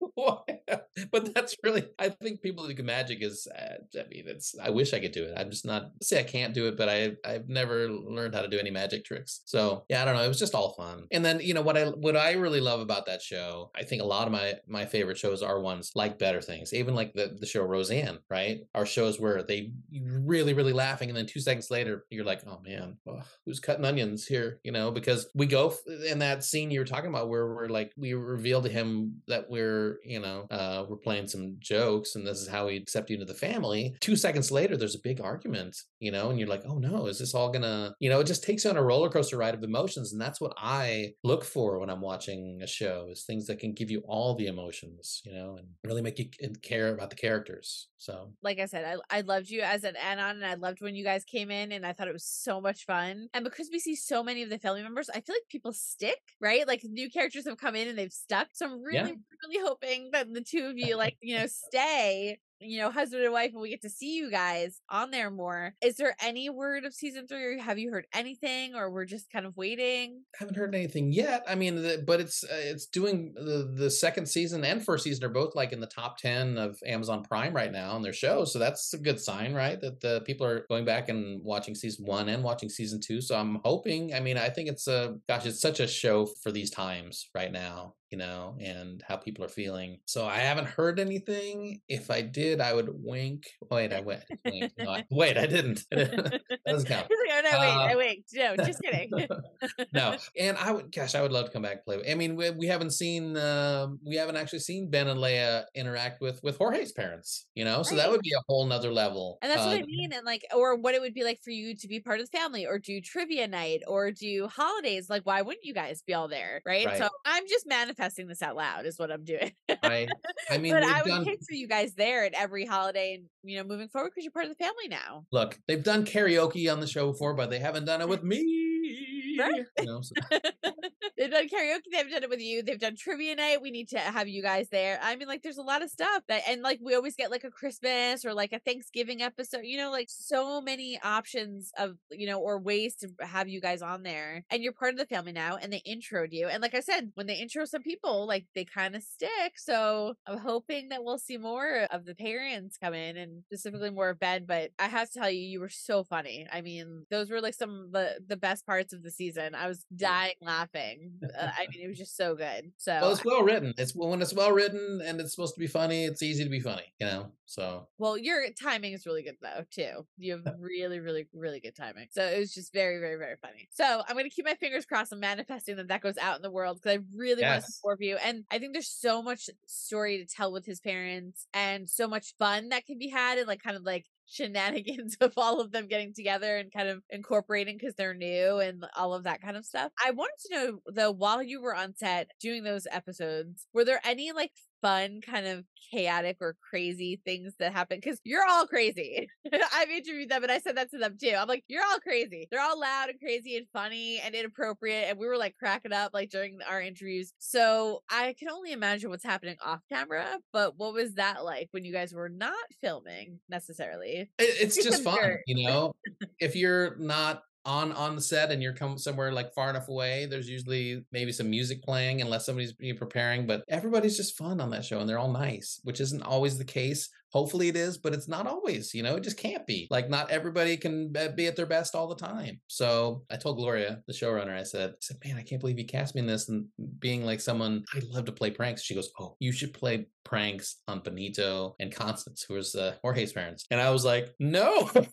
But 1.12 1.34
that's 1.34 1.56
really 1.62 1.88
i 1.98 2.08
think 2.08 2.42
people 2.42 2.66
who 2.66 2.74
do 2.74 2.82
magic 2.82 3.22
is 3.22 3.46
uh, 3.56 3.98
i 3.98 4.08
mean 4.08 4.24
it's 4.26 4.54
i 4.62 4.70
wish 4.70 4.92
i 4.92 5.00
could 5.00 5.12
do 5.12 5.24
it. 5.24 5.34
I'm 5.36 5.50
just 5.50 5.64
not 5.64 5.90
say 6.02 6.20
i 6.20 6.22
can't 6.22 6.54
do 6.54 6.68
it 6.68 6.76
but 6.76 6.88
i 6.88 7.12
i've 7.24 7.48
never 7.48 7.88
learned 7.88 8.34
how 8.34 8.42
to 8.42 8.48
do 8.48 8.58
any 8.58 8.70
magic 8.70 9.04
tricks. 9.04 9.42
So 9.46 9.84
yeah 9.88 10.02
i 10.02 10.04
don't 10.04 10.14
know 10.14 10.22
it 10.22 10.28
was 10.28 10.38
just 10.38 10.54
all 10.54 10.74
fun. 10.74 11.06
And 11.10 11.24
then 11.24 11.40
you 11.40 11.54
know 11.54 11.62
what 11.62 11.76
i 11.76 11.86
what 11.86 12.16
i 12.16 12.32
really 12.32 12.60
love 12.60 12.80
about 12.80 13.06
that 13.06 13.22
show 13.22 13.70
i 13.74 13.82
think 13.82 14.02
a 14.02 14.06
lot 14.06 14.26
of 14.26 14.32
my 14.32 14.54
my 14.68 14.84
favorite 14.84 15.18
shows 15.18 15.42
are 15.42 15.60
ones 15.60 15.92
like 15.94 16.18
better 16.18 16.40
things 16.40 16.72
even 16.72 16.94
like 16.94 17.12
the 17.14 17.36
the 17.38 17.46
show 17.46 17.62
roseanne 17.62 18.18
right? 18.28 18.60
Are 18.74 18.86
shows 18.86 19.18
where 19.18 19.42
they 19.42 19.72
really 19.92 20.52
really 20.52 20.72
laughing 20.72 21.08
and 21.08 21.16
then 21.16 21.26
two 21.26 21.40
seconds 21.40 21.70
later 21.70 22.04
you're 22.10 22.24
like 22.24 22.42
oh 22.46 22.60
man 22.64 22.96
who's 23.44 23.60
cutting 23.60 23.84
onions 23.84 24.26
here? 24.26 24.60
You 24.64 24.72
know 24.72 24.90
because 24.90 25.28
we 25.34 25.46
go 25.46 25.74
in 26.08 26.20
that 26.20 26.44
scene 26.44 26.70
you 26.70 26.80
were 26.80 26.86
talking 26.86 27.10
about 27.10 27.28
where 27.28 27.46
we're 27.46 27.68
like 27.68 27.92
we 27.96 28.14
reveal 28.14 28.62
to 28.62 28.68
him 28.68 29.22
that 29.26 29.48
we're 29.48 29.89
you 30.04 30.20
know 30.20 30.46
uh, 30.50 30.84
we're 30.88 30.96
playing 30.96 31.28
some 31.28 31.56
jokes 31.58 32.14
and 32.14 32.26
this 32.26 32.40
is 32.40 32.48
how 32.48 32.66
we 32.66 32.76
accept 32.76 33.10
you 33.10 33.14
into 33.14 33.30
the 33.30 33.38
family. 33.38 33.94
Two 34.00 34.16
seconds 34.16 34.50
later, 34.50 34.76
there's 34.76 34.94
a 34.94 35.00
big 35.02 35.20
argument, 35.20 35.76
you 35.98 36.10
know, 36.10 36.30
and 36.30 36.38
you're 36.38 36.48
like, 36.48 36.62
oh 36.66 36.78
no, 36.78 37.06
is 37.06 37.18
this 37.18 37.34
all 37.34 37.50
gonna, 37.50 37.94
you 38.00 38.10
know, 38.10 38.20
it 38.20 38.26
just 38.26 38.44
takes 38.44 38.64
you 38.64 38.70
on 38.70 38.76
a 38.76 38.82
roller 38.82 39.08
coaster 39.08 39.36
ride 39.36 39.54
of 39.54 39.62
emotions. 39.62 40.12
And 40.12 40.20
that's 40.20 40.40
what 40.40 40.52
I 40.56 41.12
look 41.24 41.44
for 41.44 41.78
when 41.78 41.90
I'm 41.90 42.00
watching 42.00 42.60
a 42.62 42.66
show 42.66 43.08
is 43.10 43.24
things 43.24 43.46
that 43.46 43.58
can 43.58 43.72
give 43.72 43.90
you 43.90 44.02
all 44.06 44.34
the 44.34 44.46
emotions, 44.46 45.22
you 45.24 45.32
know, 45.32 45.56
and 45.58 45.68
really 45.84 46.02
make 46.02 46.18
you 46.18 46.28
care 46.62 46.94
about 46.94 47.10
the 47.10 47.16
characters. 47.16 47.88
So, 48.00 48.32
like 48.42 48.58
I 48.58 48.64
said, 48.64 48.98
I, 49.10 49.18
I 49.18 49.20
loved 49.20 49.50
you 49.50 49.60
as 49.60 49.84
an 49.84 49.94
anon 49.94 50.36
and 50.36 50.46
I 50.46 50.54
loved 50.54 50.80
when 50.80 50.94
you 50.94 51.04
guys 51.04 51.22
came 51.22 51.50
in 51.50 51.70
and 51.70 51.84
I 51.84 51.92
thought 51.92 52.08
it 52.08 52.14
was 52.14 52.24
so 52.24 52.58
much 52.58 52.86
fun. 52.86 53.28
And 53.34 53.44
because 53.44 53.68
we 53.70 53.78
see 53.78 53.94
so 53.94 54.22
many 54.22 54.42
of 54.42 54.48
the 54.48 54.58
family 54.58 54.82
members, 54.82 55.10
I 55.10 55.20
feel 55.20 55.36
like 55.36 55.42
people 55.50 55.74
stick, 55.74 56.18
right? 56.40 56.66
Like 56.66 56.82
new 56.82 57.10
characters 57.10 57.46
have 57.46 57.58
come 57.58 57.76
in 57.76 57.88
and 57.88 57.98
they've 57.98 58.10
stuck. 58.10 58.48
So 58.54 58.64
I'm 58.64 58.82
really, 58.82 59.10
yeah. 59.10 59.16
really 59.46 59.66
hoping 59.66 60.08
that 60.12 60.32
the 60.32 60.40
two 60.40 60.64
of 60.64 60.78
you, 60.78 60.96
like, 60.96 61.18
you 61.20 61.36
know, 61.36 61.46
stay 61.68 62.38
you 62.60 62.78
know, 62.78 62.90
husband 62.90 63.22
and 63.22 63.32
wife, 63.32 63.52
and 63.52 63.60
we 63.60 63.70
get 63.70 63.82
to 63.82 63.90
see 63.90 64.16
you 64.16 64.30
guys 64.30 64.80
on 64.90 65.10
there 65.10 65.30
more. 65.30 65.74
Is 65.82 65.96
there 65.96 66.14
any 66.20 66.50
word 66.50 66.84
of 66.84 66.92
season 66.92 67.26
three, 67.26 67.44
or 67.44 67.58
have 67.58 67.78
you 67.78 67.90
heard 67.90 68.06
anything, 68.14 68.74
or 68.74 68.90
we're 68.90 69.06
just 69.06 69.30
kind 69.30 69.46
of 69.46 69.56
waiting? 69.56 70.22
I 70.34 70.38
haven't 70.40 70.56
heard 70.56 70.74
anything 70.74 71.12
yet. 71.12 71.42
I 71.48 71.54
mean, 71.54 71.76
the, 71.76 72.04
but 72.06 72.20
it's 72.20 72.44
uh, 72.44 72.48
it's 72.52 72.86
doing 72.86 73.32
the 73.34 73.72
the 73.74 73.90
second 73.90 74.26
season 74.26 74.64
and 74.64 74.84
first 74.84 75.04
season 75.04 75.24
are 75.24 75.30
both 75.30 75.54
like 75.54 75.72
in 75.72 75.80
the 75.80 75.86
top 75.86 76.18
ten 76.18 76.58
of 76.58 76.78
Amazon 76.84 77.22
Prime 77.22 77.54
right 77.54 77.72
now 77.72 77.92
on 77.92 78.02
their 78.02 78.12
shows, 78.12 78.52
so 78.52 78.58
that's 78.58 78.92
a 78.92 78.98
good 78.98 79.20
sign, 79.20 79.54
right? 79.54 79.80
That 79.80 80.00
the 80.00 80.22
people 80.26 80.46
are 80.46 80.66
going 80.68 80.84
back 80.84 81.08
and 81.08 81.42
watching 81.42 81.74
season 81.74 82.04
one 82.04 82.28
and 82.28 82.44
watching 82.44 82.68
season 82.68 83.00
two. 83.00 83.20
So 83.20 83.36
I'm 83.36 83.60
hoping. 83.64 84.14
I 84.14 84.20
mean, 84.20 84.36
I 84.36 84.50
think 84.50 84.68
it's 84.68 84.86
a 84.86 85.16
gosh, 85.28 85.46
it's 85.46 85.60
such 85.60 85.80
a 85.80 85.86
show 85.86 86.26
for 86.42 86.52
these 86.52 86.70
times 86.70 87.30
right 87.34 87.52
now 87.52 87.94
you 88.10 88.18
know, 88.18 88.56
and 88.60 89.02
how 89.06 89.16
people 89.16 89.44
are 89.44 89.48
feeling. 89.48 90.00
So 90.04 90.26
I 90.26 90.38
haven't 90.38 90.66
heard 90.66 90.98
anything. 90.98 91.80
If 91.88 92.10
I 92.10 92.22
did, 92.22 92.60
I 92.60 92.74
would 92.74 92.88
wink. 92.92 93.44
Wait, 93.70 93.92
I 93.92 94.00
went. 94.00 94.24
No, 94.78 94.90
I, 94.90 95.04
wait, 95.10 95.36
I 95.36 95.46
didn't. 95.46 95.84
that 95.90 96.40
doesn't 96.66 96.88
count. 96.88 97.06
oh, 97.10 97.40
no, 97.44 97.60
wait, 97.60 97.68
uh, 97.68 97.82
I 97.82 97.94
winked. 97.94 98.30
No, 98.34 98.56
just 98.56 98.80
kidding. 98.82 99.10
no, 99.92 100.16
and 100.38 100.56
I 100.56 100.72
would, 100.72 100.90
gosh, 100.92 101.14
I 101.14 101.22
would 101.22 101.32
love 101.32 101.46
to 101.46 101.52
come 101.52 101.62
back 101.62 101.72
and 101.72 101.84
play. 101.84 102.10
I 102.10 102.14
mean, 102.14 102.36
we, 102.36 102.50
we 102.50 102.66
haven't 102.66 102.92
seen, 102.92 103.36
uh, 103.36 103.88
we 104.04 104.16
haven't 104.16 104.36
actually 104.36 104.60
seen 104.60 104.90
Ben 104.90 105.08
and 105.08 105.20
Leia 105.20 105.64
interact 105.74 106.20
with 106.20 106.40
with 106.42 106.56
Jorge's 106.56 106.92
parents, 106.92 107.46
you 107.54 107.64
know, 107.64 107.82
so 107.82 107.90
right. 107.90 107.98
that 107.98 108.10
would 108.10 108.22
be 108.22 108.32
a 108.32 108.42
whole 108.48 108.66
nother 108.66 108.92
level. 108.92 109.38
And 109.42 109.50
that's 109.50 109.62
uh, 109.62 109.66
what 109.66 109.78
I 109.78 109.82
mean. 109.82 110.12
And 110.12 110.24
like, 110.24 110.44
or 110.54 110.76
what 110.76 110.94
it 110.94 111.00
would 111.00 111.14
be 111.14 111.24
like 111.24 111.40
for 111.42 111.50
you 111.50 111.76
to 111.76 111.88
be 111.88 112.00
part 112.00 112.20
of 112.20 112.30
the 112.30 112.38
family, 112.38 112.66
or 112.66 112.78
do 112.78 113.00
trivia 113.00 113.46
night, 113.46 113.82
or 113.86 114.10
do 114.10 114.48
holidays. 114.48 115.08
Like, 115.08 115.24
why 115.24 115.42
wouldn't 115.42 115.64
you 115.64 115.74
guys 115.74 116.02
be 116.02 116.14
all 116.14 116.28
there, 116.28 116.62
right? 116.66 116.86
right. 116.86 116.98
So 116.98 117.08
I'm 117.24 117.46
just 117.48 117.66
manifesting 117.66 117.99
manifesting 118.00 118.26
this 118.26 118.42
out 118.42 118.56
loud 118.56 118.86
is 118.86 118.98
what 118.98 119.10
I'm 119.10 119.24
doing. 119.24 119.52
I, 119.82 120.08
I 120.50 120.58
mean, 120.58 120.72
but 120.72 120.82
I 120.82 121.02
would 121.02 121.08
done... 121.08 121.24
picture 121.24 121.54
you 121.54 121.68
guys 121.68 121.94
there 121.94 122.24
at 122.24 122.34
every 122.34 122.64
holiday 122.66 123.14
and 123.14 123.24
you 123.42 123.58
know 123.58 123.64
moving 123.64 123.88
forward 123.88 124.10
because 124.10 124.24
you're 124.24 124.32
part 124.32 124.46
of 124.46 124.56
the 124.56 124.64
family 124.64 124.88
now. 124.88 125.24
Look, 125.32 125.58
they've 125.68 125.82
done 125.82 126.04
karaoke 126.04 126.70
on 126.72 126.80
the 126.80 126.86
show 126.86 127.12
before, 127.12 127.34
but 127.34 127.50
they 127.50 127.58
haven't 127.58 127.84
done 127.84 128.00
it 128.00 128.08
with 128.08 128.22
me. 128.24 129.19
They've 131.18 131.30
done 131.30 131.48
karaoke. 131.48 131.80
They've 131.92 132.10
done 132.10 132.22
it 132.22 132.30
with 132.30 132.40
you. 132.40 132.62
They've 132.62 132.78
done 132.78 132.96
trivia 132.96 133.34
night. 133.36 133.60
We 133.60 133.70
need 133.70 133.88
to 133.90 133.98
have 133.98 134.28
you 134.28 134.42
guys 134.42 134.68
there. 134.70 134.98
I 135.02 135.16
mean, 135.16 135.28
like, 135.28 135.42
there's 135.42 135.58
a 135.58 135.62
lot 135.62 135.82
of 135.82 135.90
stuff 135.90 136.22
that, 136.28 136.42
and 136.48 136.62
like, 136.62 136.80
we 136.82 136.94
always 136.94 137.16
get 137.16 137.30
like 137.30 137.44
a 137.44 137.50
Christmas 137.50 138.24
or 138.24 138.32
like 138.32 138.52
a 138.52 138.58
Thanksgiving 138.58 139.22
episode. 139.22 139.62
You 139.64 139.78
know, 139.78 139.90
like 139.90 140.08
so 140.08 140.60
many 140.60 140.98
options 141.02 141.72
of 141.78 141.96
you 142.10 142.26
know 142.26 142.40
or 142.40 142.58
ways 142.58 142.96
to 142.96 143.08
have 143.20 143.48
you 143.48 143.60
guys 143.60 143.82
on 143.82 144.02
there. 144.02 144.44
And 144.50 144.62
you're 144.62 144.72
part 144.72 144.92
of 144.92 144.98
the 144.98 145.06
family 145.06 145.32
now. 145.32 145.56
And 145.60 145.72
they 145.72 145.82
introed 145.88 146.32
you. 146.32 146.48
And 146.48 146.62
like 146.62 146.74
I 146.74 146.80
said, 146.80 147.12
when 147.14 147.26
they 147.26 147.34
intro 147.34 147.64
some 147.64 147.82
people, 147.82 148.26
like 148.26 148.46
they 148.54 148.64
kind 148.64 148.96
of 148.96 149.02
stick. 149.02 149.54
So 149.56 150.14
I'm 150.26 150.38
hoping 150.38 150.88
that 150.88 151.04
we'll 151.04 151.18
see 151.18 151.38
more 151.38 151.86
of 151.90 152.04
the 152.04 152.14
parents 152.14 152.76
come 152.76 152.94
in 152.94 153.16
and 153.16 153.42
specifically 153.46 153.90
more 153.90 154.10
of 154.10 154.20
Ben. 154.20 154.44
But 154.46 154.70
I 154.78 154.88
have 154.88 155.10
to 155.10 155.18
tell 155.18 155.30
you, 155.30 155.40
you 155.40 155.60
were 155.60 155.68
so 155.68 156.04
funny. 156.04 156.46
I 156.52 156.60
mean, 156.60 157.06
those 157.10 157.30
were 157.30 157.40
like 157.40 157.54
some 157.54 157.84
of 157.86 157.92
the 157.92 158.20
the 158.26 158.36
best 158.36 158.66
parts 158.66 158.92
of 158.92 159.02
the 159.02 159.10
season. 159.10 159.29
I 159.38 159.66
was 159.66 159.84
dying 159.94 160.34
laughing. 160.40 161.12
Uh, 161.22 161.48
I 161.56 161.66
mean, 161.70 161.84
it 161.84 161.88
was 161.88 161.98
just 161.98 162.16
so 162.16 162.34
good. 162.34 162.72
So 162.76 162.92
well, 163.00 163.12
it's 163.12 163.24
well 163.24 163.42
written. 163.42 163.74
It's 163.78 163.94
when 163.94 164.20
it's 164.22 164.34
well 164.34 164.52
written 164.52 165.00
and 165.04 165.20
it's 165.20 165.32
supposed 165.32 165.54
to 165.54 165.60
be 165.60 165.66
funny. 165.66 166.04
It's 166.04 166.22
easy 166.22 166.44
to 166.44 166.50
be 166.50 166.60
funny, 166.60 166.92
you 166.98 167.06
know. 167.06 167.32
So 167.46 167.88
well, 167.98 168.16
your 168.16 168.44
timing 168.60 168.92
is 168.92 169.06
really 169.06 169.22
good 169.22 169.36
though 169.42 169.64
too. 169.70 170.06
You 170.18 170.32
have 170.32 170.54
really, 170.60 171.00
really, 171.00 171.26
really 171.32 171.60
good 171.60 171.74
timing. 171.76 172.08
So 172.10 172.24
it 172.24 172.38
was 172.38 172.54
just 172.54 172.72
very, 172.72 172.98
very, 172.98 173.16
very 173.16 173.36
funny. 173.42 173.68
So 173.70 174.02
I'm 174.06 174.16
gonna 174.16 174.30
keep 174.30 174.44
my 174.44 174.54
fingers 174.54 174.84
crossed 174.84 175.12
and 175.12 175.20
manifesting 175.20 175.76
that 175.76 175.88
that 175.88 176.00
goes 176.00 176.18
out 176.18 176.36
in 176.36 176.42
the 176.42 176.50
world 176.50 176.80
because 176.80 176.98
I 176.98 177.02
really 177.14 177.42
yes. 177.42 177.50
want 177.50 177.64
to 177.64 177.72
support 177.72 178.00
you. 178.00 178.16
And 178.24 178.44
I 178.50 178.58
think 178.58 178.72
there's 178.72 178.88
so 178.88 179.22
much 179.22 179.48
story 179.66 180.18
to 180.18 180.26
tell 180.26 180.52
with 180.52 180.66
his 180.66 180.80
parents 180.80 181.46
and 181.54 181.88
so 181.88 182.06
much 182.06 182.34
fun 182.38 182.68
that 182.70 182.86
can 182.86 182.98
be 182.98 183.08
had 183.08 183.38
and 183.38 183.48
like 183.48 183.62
kind 183.62 183.76
of 183.76 183.82
like 183.82 184.06
shenanigans 184.30 185.16
of 185.20 185.32
all 185.36 185.60
of 185.60 185.72
them 185.72 185.88
getting 185.88 186.14
together 186.14 186.56
and 186.56 186.72
kind 186.72 186.88
of 186.88 187.02
incorporating 187.10 187.76
because 187.78 187.94
they're 187.96 188.14
new 188.14 188.58
and 188.58 188.84
all 188.96 189.14
of 189.14 189.24
that 189.24 189.42
kind 189.42 189.56
of 189.56 189.66
stuff. 189.66 189.92
I 190.04 190.12
wanted 190.12 190.36
to 190.50 190.54
know 190.54 190.80
though, 190.92 191.10
while 191.10 191.42
you 191.42 191.60
were 191.60 191.74
on 191.74 191.94
set 191.96 192.30
doing 192.40 192.64
those 192.64 192.86
episodes, 192.90 193.66
were 193.74 193.84
there 193.84 194.00
any 194.04 194.32
like 194.32 194.52
fun, 194.82 195.20
kind 195.20 195.46
of 195.46 195.64
chaotic 195.90 196.36
or 196.40 196.56
crazy 196.68 197.20
things 197.24 197.54
that 197.58 197.72
happen 197.72 197.98
because 197.98 198.20
you're 198.24 198.46
all 198.48 198.66
crazy. 198.66 199.28
I've 199.74 199.90
interviewed 199.90 200.30
them 200.30 200.42
and 200.42 200.52
I 200.52 200.58
said 200.58 200.76
that 200.76 200.90
to 200.92 200.98
them 200.98 201.16
too. 201.20 201.34
I'm 201.36 201.48
like, 201.48 201.64
you're 201.68 201.82
all 201.82 201.98
crazy. 201.98 202.46
They're 202.50 202.60
all 202.60 202.80
loud 202.80 203.08
and 203.10 203.18
crazy 203.18 203.56
and 203.56 203.66
funny 203.72 204.20
and 204.24 204.34
inappropriate. 204.34 205.06
And 205.08 205.18
we 205.18 205.26
were 205.26 205.36
like 205.36 205.56
cracking 205.58 205.92
up 205.92 206.12
like 206.14 206.30
during 206.30 206.58
our 206.68 206.80
interviews. 206.80 207.32
So 207.38 208.02
I 208.10 208.34
can 208.38 208.48
only 208.48 208.72
imagine 208.72 209.10
what's 209.10 209.24
happening 209.24 209.56
off 209.64 209.80
camera. 209.90 210.38
But 210.52 210.78
what 210.78 210.94
was 210.94 211.14
that 211.14 211.44
like 211.44 211.68
when 211.72 211.84
you 211.84 211.92
guys 211.92 212.12
were 212.12 212.28
not 212.28 212.54
filming 212.80 213.40
necessarily? 213.48 214.30
It's 214.38 214.76
just 214.82 215.02
fun, 215.02 215.38
you 215.46 215.66
know. 215.66 215.92
if 216.38 216.56
you're 216.56 216.96
not 216.96 217.42
on 217.64 217.92
on 217.92 218.14
the 218.14 218.20
set 218.22 218.50
and 218.50 218.62
you're 218.62 218.72
come 218.72 218.96
somewhere 218.96 219.32
like 219.32 219.52
far 219.52 219.68
enough 219.68 219.88
away 219.88 220.26
there's 220.26 220.48
usually 220.48 221.04
maybe 221.12 221.30
some 221.30 221.50
music 221.50 221.82
playing 221.82 222.22
unless 222.22 222.46
somebody's 222.46 222.72
preparing 222.96 223.46
but 223.46 223.62
everybody's 223.68 224.16
just 224.16 224.36
fun 224.38 224.60
on 224.60 224.70
that 224.70 224.84
show 224.84 225.00
and 225.00 225.08
they're 225.08 225.18
all 225.18 225.30
nice 225.30 225.78
which 225.84 226.00
isn't 226.00 226.22
always 226.22 226.56
the 226.56 226.64
case 226.64 227.10
Hopefully 227.32 227.68
it 227.68 227.76
is, 227.76 227.96
but 227.98 228.12
it's 228.12 228.28
not 228.28 228.46
always, 228.46 228.92
you 228.92 229.02
know, 229.02 229.16
it 229.16 229.22
just 229.22 229.38
can't 229.38 229.66
be. 229.66 229.86
Like 229.90 230.10
not 230.10 230.30
everybody 230.30 230.76
can 230.76 231.12
be 231.12 231.46
at 231.46 231.56
their 231.56 231.66
best 231.66 231.94
all 231.94 232.08
the 232.08 232.14
time. 232.14 232.60
So 232.66 233.24
I 233.30 233.36
told 233.36 233.56
Gloria, 233.56 234.02
the 234.06 234.12
showrunner, 234.12 234.58
I 234.58 234.64
said, 234.64 234.90
I 234.90 234.94
said, 235.00 235.18
man, 235.24 235.36
I 235.36 235.42
can't 235.42 235.60
believe 235.60 235.78
you 235.78 235.86
cast 235.86 236.14
me 236.14 236.20
in 236.20 236.26
this 236.26 236.48
and 236.48 236.66
being 236.98 237.24
like 237.24 237.40
someone, 237.40 237.84
I 237.94 238.00
love 238.10 238.24
to 238.26 238.32
play 238.32 238.50
pranks. 238.50 238.82
She 238.82 238.94
goes, 238.94 239.10
oh, 239.20 239.36
you 239.38 239.52
should 239.52 239.72
play 239.72 240.06
pranks 240.24 240.76
on 240.88 241.00
Benito 241.00 241.76
and 241.80 241.94
Constance, 241.94 242.44
who 242.46 242.54
was 242.54 242.74
uh, 242.74 242.94
Jorge's 243.02 243.32
parents. 243.32 243.64
And 243.70 243.80
I 243.80 243.90
was 243.90 244.04
like, 244.04 244.34
no. 244.38 244.90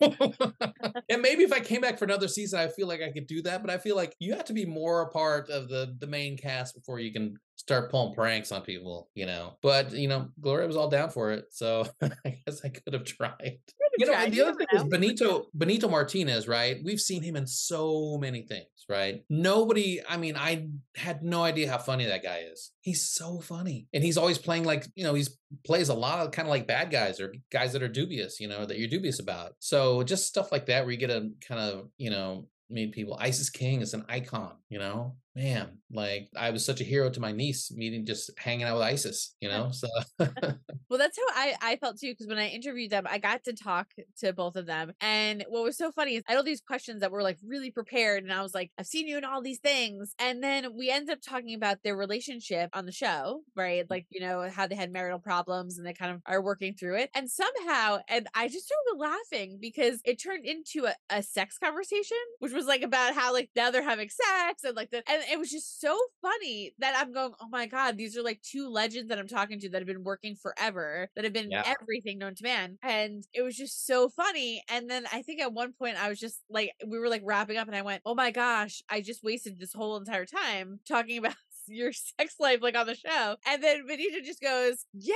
and 1.08 1.22
maybe 1.22 1.44
if 1.44 1.52
I 1.52 1.60
came 1.60 1.80
back 1.80 1.98
for 1.98 2.04
another 2.04 2.28
season, 2.28 2.60
I 2.60 2.68
feel 2.68 2.88
like 2.88 3.02
I 3.02 3.10
could 3.10 3.26
do 3.26 3.42
that. 3.42 3.62
But 3.62 3.70
I 3.70 3.78
feel 3.78 3.96
like 3.96 4.14
you 4.18 4.34
have 4.34 4.44
to 4.46 4.52
be 4.52 4.66
more 4.66 5.02
a 5.02 5.08
part 5.08 5.50
of 5.50 5.68
the 5.68 5.96
the 5.98 6.06
main 6.06 6.36
cast 6.36 6.74
before 6.74 6.98
you 6.98 7.12
can 7.12 7.36
start 7.58 7.90
pulling 7.90 8.14
pranks 8.14 8.52
on 8.52 8.62
people, 8.62 9.10
you 9.14 9.26
know. 9.26 9.56
But 9.62 9.92
you 9.92 10.08
know, 10.08 10.28
Gloria 10.40 10.66
was 10.66 10.76
all 10.76 10.88
down 10.88 11.10
for 11.10 11.32
it, 11.32 11.46
so 11.50 11.86
I 12.02 12.38
guess 12.46 12.64
I 12.64 12.68
could 12.68 12.94
have 12.94 13.04
tried. 13.04 13.58
You 13.98 14.06
know, 14.06 14.12
and 14.12 14.32
the 14.32 14.42
other 14.42 14.54
thing 14.54 14.66
is 14.72 14.84
Benito 14.84 15.46
Benito 15.52 15.88
Martinez, 15.88 16.46
right? 16.46 16.78
We've 16.84 17.00
seen 17.00 17.22
him 17.22 17.36
in 17.36 17.46
so 17.46 18.16
many 18.18 18.42
things, 18.42 18.68
right? 18.88 19.24
Nobody, 19.28 20.00
I 20.08 20.16
mean, 20.16 20.36
I 20.36 20.68
had 20.96 21.22
no 21.22 21.42
idea 21.42 21.68
how 21.68 21.78
funny 21.78 22.06
that 22.06 22.22
guy 22.22 22.44
is. 22.50 22.70
He's 22.80 23.04
so 23.04 23.40
funny, 23.40 23.88
and 23.92 24.04
he's 24.04 24.16
always 24.16 24.38
playing 24.38 24.64
like 24.64 24.86
you 24.94 25.04
know, 25.04 25.14
he's 25.14 25.36
plays 25.66 25.88
a 25.88 25.94
lot 25.94 26.24
of 26.24 26.30
kind 26.30 26.46
of 26.46 26.50
like 26.50 26.66
bad 26.66 26.90
guys 26.90 27.20
or 27.20 27.34
guys 27.50 27.72
that 27.72 27.82
are 27.82 27.88
dubious, 27.88 28.38
you 28.38 28.48
know, 28.48 28.64
that 28.64 28.78
you're 28.78 28.88
dubious 28.88 29.18
about. 29.18 29.52
So 29.58 30.02
just 30.04 30.26
stuff 30.26 30.52
like 30.52 30.66
that 30.66 30.84
where 30.84 30.92
you 30.92 30.98
get 30.98 31.10
a 31.10 31.30
kind 31.46 31.60
of 31.60 31.88
you 31.98 32.10
know 32.10 32.46
meet 32.70 32.92
people. 32.92 33.16
Isis 33.18 33.50
King 33.50 33.80
is 33.80 33.94
an 33.94 34.04
icon, 34.08 34.52
you 34.68 34.78
know 34.78 35.16
man, 35.38 35.78
like 35.90 36.28
I 36.36 36.50
was 36.50 36.66
such 36.66 36.80
a 36.80 36.84
hero 36.84 37.08
to 37.10 37.20
my 37.20 37.30
niece, 37.30 37.70
meeting 37.70 38.04
just 38.04 38.30
hanging 38.36 38.64
out 38.64 38.74
with 38.74 38.82
Isis, 38.82 39.36
you 39.40 39.48
know. 39.48 39.70
So 39.70 39.86
well, 40.18 40.98
that's 40.98 41.16
how 41.16 41.26
I 41.34 41.54
I 41.62 41.76
felt 41.76 41.98
too 41.98 42.10
because 42.10 42.26
when 42.26 42.38
I 42.38 42.48
interviewed 42.48 42.90
them, 42.90 43.06
I 43.08 43.18
got 43.18 43.44
to 43.44 43.52
talk 43.52 43.86
to 44.18 44.32
both 44.32 44.56
of 44.56 44.66
them, 44.66 44.92
and 45.00 45.44
what 45.48 45.62
was 45.62 45.78
so 45.78 45.92
funny 45.92 46.16
is 46.16 46.24
I 46.28 46.32
had 46.32 46.38
all 46.38 46.44
these 46.44 46.60
questions 46.60 47.00
that 47.00 47.12
were 47.12 47.22
like 47.22 47.38
really 47.46 47.70
prepared, 47.70 48.24
and 48.24 48.32
I 48.32 48.42
was 48.42 48.52
like, 48.52 48.72
I've 48.78 48.86
seen 48.86 49.06
you 49.06 49.16
in 49.16 49.24
all 49.24 49.40
these 49.40 49.60
things, 49.60 50.14
and 50.18 50.42
then 50.42 50.76
we 50.76 50.90
ended 50.90 51.12
up 51.12 51.22
talking 51.22 51.54
about 51.54 51.78
their 51.84 51.96
relationship 51.96 52.70
on 52.72 52.84
the 52.84 52.92
show, 52.92 53.42
right? 53.54 53.84
Mm. 53.84 53.90
Like 53.90 54.06
you 54.10 54.20
know 54.20 54.50
how 54.50 54.66
they 54.66 54.74
had 54.74 54.92
marital 54.92 55.20
problems 55.20 55.78
and 55.78 55.86
they 55.86 55.94
kind 55.94 56.12
of 56.12 56.20
are 56.26 56.42
working 56.42 56.74
through 56.74 56.96
it, 56.96 57.10
and 57.14 57.30
somehow, 57.30 57.98
and 58.08 58.26
I 58.34 58.48
just 58.48 58.66
started 58.66 58.98
laughing 58.98 59.58
because 59.60 60.00
it 60.04 60.20
turned 60.20 60.44
into 60.44 60.86
a, 60.86 60.94
a 61.10 61.22
sex 61.22 61.58
conversation, 61.58 62.18
which 62.40 62.52
was 62.52 62.66
like 62.66 62.82
about 62.82 63.14
how 63.14 63.32
like 63.32 63.50
now 63.54 63.70
they're 63.70 63.82
having 63.82 64.08
sex 64.08 64.64
and 64.64 64.74
like 64.74 64.90
the 64.90 65.08
and 65.08 65.22
it 65.30 65.38
was 65.38 65.50
just 65.50 65.80
so 65.80 65.98
funny 66.22 66.72
that 66.78 66.94
I'm 66.96 67.12
going, 67.12 67.32
oh 67.40 67.48
my 67.50 67.66
God, 67.66 67.96
these 67.96 68.16
are 68.16 68.22
like 68.22 68.40
two 68.42 68.68
legends 68.68 69.08
that 69.08 69.18
I'm 69.18 69.28
talking 69.28 69.60
to 69.60 69.68
that 69.70 69.78
have 69.78 69.86
been 69.86 70.04
working 70.04 70.36
forever, 70.36 71.08
that 71.14 71.24
have 71.24 71.32
been 71.32 71.50
yeah. 71.50 71.62
everything 71.80 72.18
known 72.18 72.34
to 72.36 72.42
man. 72.42 72.78
And 72.82 73.24
it 73.32 73.42
was 73.42 73.56
just 73.56 73.86
so 73.86 74.08
funny. 74.08 74.62
And 74.70 74.90
then 74.90 75.06
I 75.12 75.22
think 75.22 75.40
at 75.40 75.52
one 75.52 75.72
point 75.72 76.02
I 76.02 76.08
was 76.08 76.18
just 76.18 76.40
like, 76.50 76.72
we 76.86 76.98
were 76.98 77.08
like 77.08 77.22
wrapping 77.24 77.56
up 77.56 77.66
and 77.66 77.76
I 77.76 77.82
went, 77.82 78.02
oh 78.04 78.14
my 78.14 78.30
gosh, 78.30 78.82
I 78.88 79.00
just 79.00 79.24
wasted 79.24 79.58
this 79.58 79.72
whole 79.72 79.96
entire 79.96 80.26
time 80.26 80.80
talking 80.86 81.18
about 81.18 81.34
your 81.66 81.92
sex 81.92 82.34
life 82.40 82.60
like 82.62 82.76
on 82.76 82.86
the 82.86 82.94
show. 82.94 83.36
And 83.46 83.62
then 83.62 83.86
Benito 83.86 84.20
just 84.24 84.40
goes, 84.40 84.86
yeah, 84.92 85.14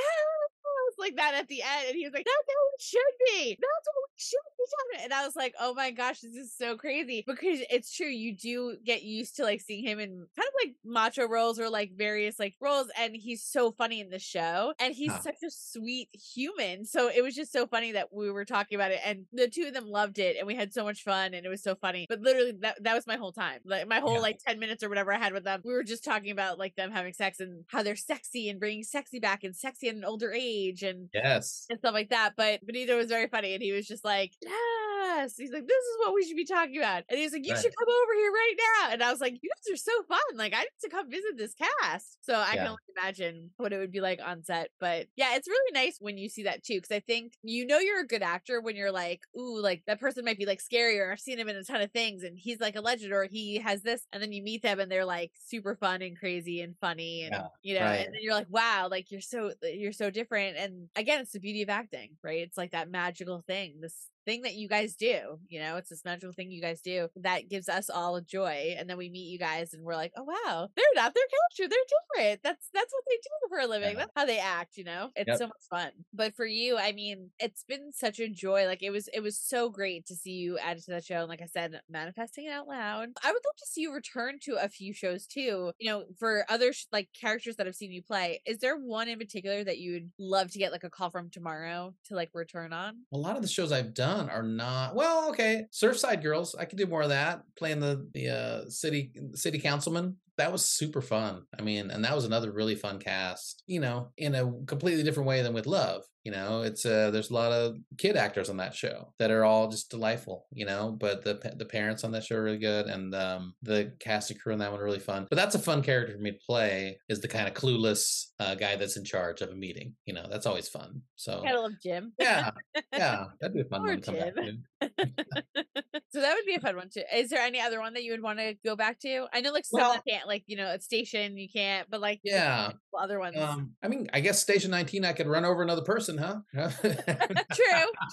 like 1.03 1.17
that 1.17 1.35
at 1.35 1.49
the 1.49 1.63
end. 1.63 1.89
And 1.89 1.97
he 1.97 2.05
was 2.05 2.15
like, 2.15 2.25
that's 2.25 2.49
how 2.49 2.65
it 2.75 2.81
should 2.81 3.01
be. 3.27 3.59
That's 3.61 3.87
what 3.87 4.09
we 4.09 4.17
should 4.17 4.39
be 4.57 4.65
talking. 4.71 5.05
And 5.05 5.13
I 5.13 5.25
was 5.27 5.37
like, 5.37 5.55
oh 5.61 5.75
my 5.75 5.91
gosh, 5.91 6.21
this 6.21 6.35
is 6.35 6.55
so 6.57 6.77
crazy. 6.77 7.25
Because 7.27 7.61
it's 7.71 7.95
true, 7.95 8.07
you 8.07 8.37
do 8.37 8.77
get 8.85 9.03
used 9.03 9.37
to 9.37 9.43
like 9.43 9.61
seeing 9.61 9.85
him 9.85 9.99
in 9.99 10.11
kind 10.11 10.49
of 10.49 10.55
like 10.65 10.75
macho 10.85 11.29
roles 11.29 11.59
or 11.59 11.69
like 11.69 11.93
various 11.97 12.39
like 12.39 12.55
roles. 12.61 12.89
And 12.99 13.15
he's 13.15 13.43
so 13.43 13.73
funny 13.73 14.01
in 14.01 14.11
the 14.11 14.19
show. 14.19 14.73
And 14.79 14.95
he's 14.95 15.13
huh. 15.13 15.21
such 15.23 15.43
a 15.45 15.51
sweet 15.51 16.09
human. 16.35 16.85
So 16.85 17.09
it 17.09 17.23
was 17.23 17.35
just 17.35 17.53
so 17.53 17.67
funny 17.67 17.93
that 17.93 18.13
we 18.13 18.31
were 18.31 18.45
talking 18.45 18.77
about 18.77 18.93
it. 18.93 19.01
And 19.05 19.27
the 19.33 19.49
two 19.49 19.67
of 19.67 19.75
them 19.75 19.89
loved 19.89 20.19
it. 20.19 20.37
And 20.39 20.47
we 20.47 20.55
had 20.55 20.73
so 20.73 20.85
much 20.85 21.03
fun. 21.03 21.35
And 21.35 21.45
it 21.45 21.49
was 21.49 21.63
so 21.63 21.75
funny. 21.75 22.07
But 22.09 22.21
literally 22.21 22.53
that, 22.61 22.83
that 22.85 22.95
was 22.95 23.07
my 23.07 23.17
whole 23.17 23.33
time. 23.33 23.61
Like 23.65 23.89
my 23.89 24.01
whole 24.01 24.15
yeah. 24.15 24.21
like 24.21 24.41
10 24.47 24.59
minutes 24.59 24.83
or 24.83 24.89
whatever 24.89 25.13
I 25.13 25.19
had 25.19 25.33
with 25.33 25.45
them. 25.45 25.61
We 25.65 25.73
were 25.73 25.85
just 25.85 26.05
talking 26.05 26.31
about 26.31 26.59
like 26.59 26.77
them 26.77 26.91
having 26.91 27.13
sex 27.13 27.41
and 27.41 27.65
how 27.69 27.83
they're 27.83 27.97
sexy 27.97 28.49
and 28.49 28.61
bringing 28.61 28.85
sexy 28.85 29.19
back 29.19 29.45
and 29.45 29.57
sexy 29.57 29.89
at 29.89 29.95
an 29.95 30.05
older 30.05 30.33
age 30.33 30.83
and 30.83 30.92
yes 31.13 31.67
and 31.71 31.79
stuff 31.79 31.95
like 31.95 32.11
that. 32.11 32.33
But 32.37 32.65
Benito 32.65 32.97
was 32.97 33.09
very 33.09 33.29
funny 33.29 33.55
and 33.55 33.63
he 33.63 33.73
was 33.73 33.87
just 33.87 34.05
like, 34.05 34.33
yes. 34.43 35.35
He's 35.37 35.53
like, 35.53 35.67
this 35.67 35.77
is 35.77 35.97
what 35.99 36.15
we 36.15 36.25
should 36.25 36.37
be 36.37 36.45
talking 36.45 36.79
about. 36.79 37.05
And 37.09 37.19
he's 37.19 37.33
like, 37.33 37.47
you 37.47 37.53
right. 37.53 37.63
should 37.63 37.73
come 37.77 37.89
over 37.89 38.15
here 38.15 38.31
right 38.31 38.55
now. 38.59 38.93
And 38.93 39.03
I 39.03 39.11
was 39.11 39.21
like, 39.21 39.39
you 39.43 39.51
guys 39.51 39.73
are 39.73 39.77
so 39.77 39.93
fun. 40.09 40.37
Like, 40.37 40.55
I 40.55 40.61
need 40.61 40.69
to 40.83 40.89
come 40.89 41.11
visit 41.11 41.37
this 41.37 41.55
cast. 41.55 42.19
So 42.23 42.35
I 42.35 42.55
yeah. 42.55 42.57
can 42.57 42.67
only 42.69 42.79
imagine 42.97 43.51
what 43.57 43.73
it 43.73 43.79
would 43.79 43.93
be 43.93 44.01
like 44.01 44.21
on 44.25 44.43
set. 44.45 44.71
But 44.81 45.07
yeah, 45.17 45.35
it's 45.37 45.49
really 45.49 45.73
nice 45.73 45.97
when 46.01 46.19
you 46.19 46.29
see 46.29 46.45
that 46.45 46.65
too. 46.65 46.81
Cause 46.81 46.95
I 46.95 47.01
think 47.01 47.35
you 47.43 47.67
know 47.67 47.79
you're 47.79 48.01
a 48.01 48.07
good 48.07 48.23
actor 48.23 48.61
when 48.61 48.77
you're 48.77 48.93
like, 48.93 49.21
ooh, 49.39 49.61
like 49.61 49.83
that 49.87 50.01
person 50.01 50.25
might 50.25 50.39
be 50.39 50.47
like 50.47 50.61
scary 50.61 50.99
or 50.99 51.13
I've 51.13 51.21
seen 51.21 51.39
him 51.39 51.49
in 51.49 51.57
a 51.57 51.65
ton 51.65 51.81
of 51.81 51.93
things 51.93 52.23
and 52.23 52.39
he's 52.39 52.61
like 52.61 52.77
a 52.77 52.81
legend 52.81 53.13
or 53.13 53.25
he 53.31 53.59
has 53.59 53.83
this. 53.83 54.07
And 54.13 54.23
then 54.23 54.33
you 54.33 54.43
meet 54.43 54.63
them 54.63 54.81
and 54.81 54.91
they're 54.91 55.05
like 55.05 55.33
super 55.45 55.77
fun 55.77 56.03
and 56.03 56.19
crazy 56.19 56.61
and 56.61 56.75
funny. 56.81 57.25
And, 57.25 57.33
yeah, 57.33 57.47
you 57.63 57.79
know, 57.79 57.85
right. 57.85 58.07
and 58.07 58.15
then 58.15 58.21
you're 58.23 58.35
like, 58.35 58.49
wow, 58.51 58.89
like 58.91 59.11
you're 59.11 59.21
so, 59.21 59.53
you're 59.63 59.93
so 59.93 60.11
different. 60.11 60.57
And 60.57 60.82
again, 60.97 61.21
it's 61.21 61.33
the 61.33 61.41
beauty 61.41 61.63
of 61.63 61.69
acting, 61.69 62.11
right? 62.23 62.41
It's 62.41 62.59
like 62.59 62.73
that 62.73 62.91
magical 62.91 63.43
thing, 63.47 63.81
this 63.81 64.09
thing 64.25 64.43
that 64.43 64.55
you 64.55 64.69
guys 64.69 64.95
do. 64.95 65.39
You 65.49 65.61
know, 65.61 65.77
it's 65.77 65.91
this 65.91 66.05
magical 66.05 66.33
thing 66.33 66.51
you 66.51 66.63
guys 66.63 66.81
do 66.81 67.09
that 67.17 67.49
gives 67.49 67.69
us 67.69 67.91
all 67.91 68.17
a 68.17 68.23
joy. 68.23 68.75
And 68.79 68.89
then 68.89 68.97
we 68.97 69.09
meet 69.09 69.31
you 69.31 69.39
guys 69.39 69.73
and 69.73 69.85
we're 69.85 69.97
like, 69.97 70.13
oh 70.17 70.25
wow, 70.25 70.69
they're 70.77 70.85
not 70.95 71.15
their 71.15 71.25
character. 71.25 71.75
They're 71.75 72.25
different. 72.25 72.43
That's 72.43 72.69
that's 72.73 72.93
what 72.93 73.05
they 73.09 73.17
do 73.17 73.49
for 73.49 73.59
a 73.59 73.67
living. 73.67 73.93
Yeah. 73.93 73.99
That's 73.99 74.13
how 74.17 74.25
they 74.25 74.39
act, 74.39 74.77
you 74.77 74.85
know? 74.85 75.11
It's 75.17 75.29
yep. 75.29 75.39
so 75.39 75.47
much 75.47 75.63
fun. 75.71 75.91
But 76.13 76.35
for 76.35 76.47
you, 76.47 76.79
I 76.79 76.93
mean, 76.93 77.31
it's 77.39 77.65
been 77.65 77.93
such 77.93 78.21
a 78.21 78.29
joy. 78.29 78.67
Like 78.67 78.83
it 78.83 78.91
was 78.91 79.09
it 79.13 79.21
was 79.21 79.39
so 79.39 79.71
great 79.71 80.07
to 80.07 80.15
see 80.15 80.33
you 80.33 80.59
added 80.59 80.85
to 80.85 80.93
that 80.93 81.05
show. 81.05 81.21
And 81.21 81.29
like 81.29 81.43
I 81.43 81.47
said, 81.47 81.81
manifesting 81.89 82.47
it 82.47 82.53
out 82.53 82.69
loud. 82.69 83.09
I 83.23 83.29
would 83.29 83.43
love 83.45 83.57
to 83.59 83.67
see 83.67 83.83
you 83.83 83.93
return 83.93 84.39
to 84.45 84.57
a 84.63 84.69
few 84.69 84.93
shows 84.93 85.27
too. 85.27 85.73
You 85.79 85.91
know, 85.91 86.05
for 86.19 86.45
other 86.49 86.73
sh- 86.73 86.87
like 86.93 87.09
characters 87.19 87.57
that 87.57 87.67
I've 87.67 87.75
seen 87.75 87.93
you 87.93 88.03
play. 88.03 88.41
Is 88.47 88.59
there 88.59 88.77
one 88.77 89.09
in 89.09 89.19
particular 89.19 89.65
that 89.65 89.79
you 89.79 89.93
would 89.93 90.11
love 90.19 90.51
to 90.53 90.59
get 90.59 90.73
like 90.73 90.85
a 90.85 90.91
call 90.91 91.11
from 91.11 91.31
tomorrow 91.31 91.95
to 92.07 92.15
like 92.15 92.31
return 92.35 92.73
on? 92.73 92.99
A 93.13 93.19
lot 93.19 93.37
of 93.37 93.43
the 93.43 93.49
shows 93.49 93.73
I've 93.73 93.95
done 93.95 94.12
are 94.13 94.43
not 94.43 94.95
well. 94.95 95.29
Okay, 95.31 95.67
Surfside 95.73 96.23
Girls, 96.23 96.55
I 96.55 96.65
could 96.65 96.79
do 96.79 96.87
more 96.87 97.03
of 97.03 97.09
that. 97.11 97.43
Playing 97.57 97.81
the 97.81 98.09
the 98.13 98.29
uh, 98.29 98.71
city 98.71 99.13
city 99.35 99.59
councilman 99.59 100.17
that 100.39 100.53
was 100.53 100.65
super 100.65 101.01
fun. 101.01 101.43
I 101.59 101.63
mean, 101.63 101.91
and 101.91 102.05
that 102.05 102.15
was 102.15 102.25
another 102.25 102.53
really 102.53 102.75
fun 102.75 102.99
cast. 102.99 103.63
You 103.67 103.81
know, 103.81 104.09
in 104.17 104.35
a 104.35 104.51
completely 104.67 105.03
different 105.03 105.29
way 105.29 105.43
than 105.43 105.55
with 105.55 105.67
Love. 105.67 106.03
You 106.25 106.31
know, 106.31 106.63
it's 106.63 106.87
uh 106.87 107.11
there's 107.11 107.31
a 107.31 107.35
lot 107.35 107.51
of 107.53 107.77
kid 107.99 108.17
actors 108.17 108.49
on 108.49 108.57
that 108.59 108.75
show 108.75 109.13
that 109.19 109.33
are 109.33 109.45
all 109.45 109.69
just 109.69 109.91
delightful. 109.91 110.47
You 110.53 110.67
know, 110.67 110.97
but 110.99 111.25
the 111.25 111.55
the 111.57 111.65
parents 111.65 112.05
on 112.05 112.13
that 112.13 112.25
show 112.25 112.37
are 112.37 112.45
really 112.45 112.59
good, 112.59 112.87
and 112.87 113.15
um 113.15 113.55
the 113.63 113.93
cast 113.99 114.31
and 114.31 114.41
crew 114.41 114.53
on 114.53 114.61
that 114.61 114.71
one 114.71 114.81
are 114.81 114.85
really 114.85 115.01
fun. 115.01 115.27
But 115.29 115.37
that's 115.37 115.57
a 115.57 115.59
fun 115.59 115.83
character 115.83 116.15
for 116.15 116.23
me 116.23 116.33
to 116.33 116.39
play. 116.47 116.99
Is 117.09 117.21
the 117.21 117.29
kind 117.29 117.49
of 117.49 117.55
clueless 117.55 118.27
uh, 118.39 118.55
guy 118.55 118.77
that's 118.77 118.97
in 118.97 119.05
charge 119.05 119.41
of 119.41 119.51
a 119.51 119.55
meeting. 119.55 119.95
You 120.07 120.15
know, 120.15 120.27
that's 120.29 120.47
always 120.47 120.69
fun. 120.69 121.03
So 121.17 121.43
I 121.47 121.53
love 121.53 121.73
Jim. 121.83 122.13
Yeah, 122.19 122.51
yeah, 122.93 123.27
that'd 123.41 123.55
be 123.55 123.61
a 123.61 123.65
fun 123.65 123.83
one 123.83 124.01
to 124.01 124.05
come 124.05 124.15
Jim. 124.15 124.65
back 124.81 124.95
to. 124.95 125.13
so 126.11 126.21
that 126.21 126.35
would 126.35 126.47
be 126.47 126.55
a 126.55 126.61
fun 126.61 126.77
one 126.77 126.89
too. 126.89 127.03
Is 127.13 127.31
there 127.31 127.41
any 127.41 127.61
other 127.61 127.81
one 127.81 127.95
that 127.95 128.05
you 128.05 128.13
would 128.13 128.23
want 128.23 128.39
to 128.39 128.55
go 128.65 128.77
back 128.77 128.99
to? 129.01 129.27
I 129.33 129.41
know 129.41 129.53
like 129.53 129.65
some 129.65 129.81
well, 129.81 130.03
can't 130.23 130.29
like 130.29 130.45
you 130.47 130.57
know 130.57 130.67
at 130.67 130.83
station 130.83 131.37
you 131.37 131.49
can't, 131.49 131.89
but 131.91 132.01
like 132.01 132.21
yeah, 132.23 132.73
other 132.99 133.19
ones. 133.19 133.37
Um, 133.37 133.73
I 133.83 133.89
mean, 133.89 134.09
I 134.13 134.21
guess 134.21 134.41
station 134.41 134.71
nineteen 134.71 135.05
I 135.05 135.13
could 135.13 135.27
run 135.27 135.45
over 135.45 135.63
another 135.63 135.83
person, 135.83 136.19
huh? 136.19 136.41
true, 136.55 136.67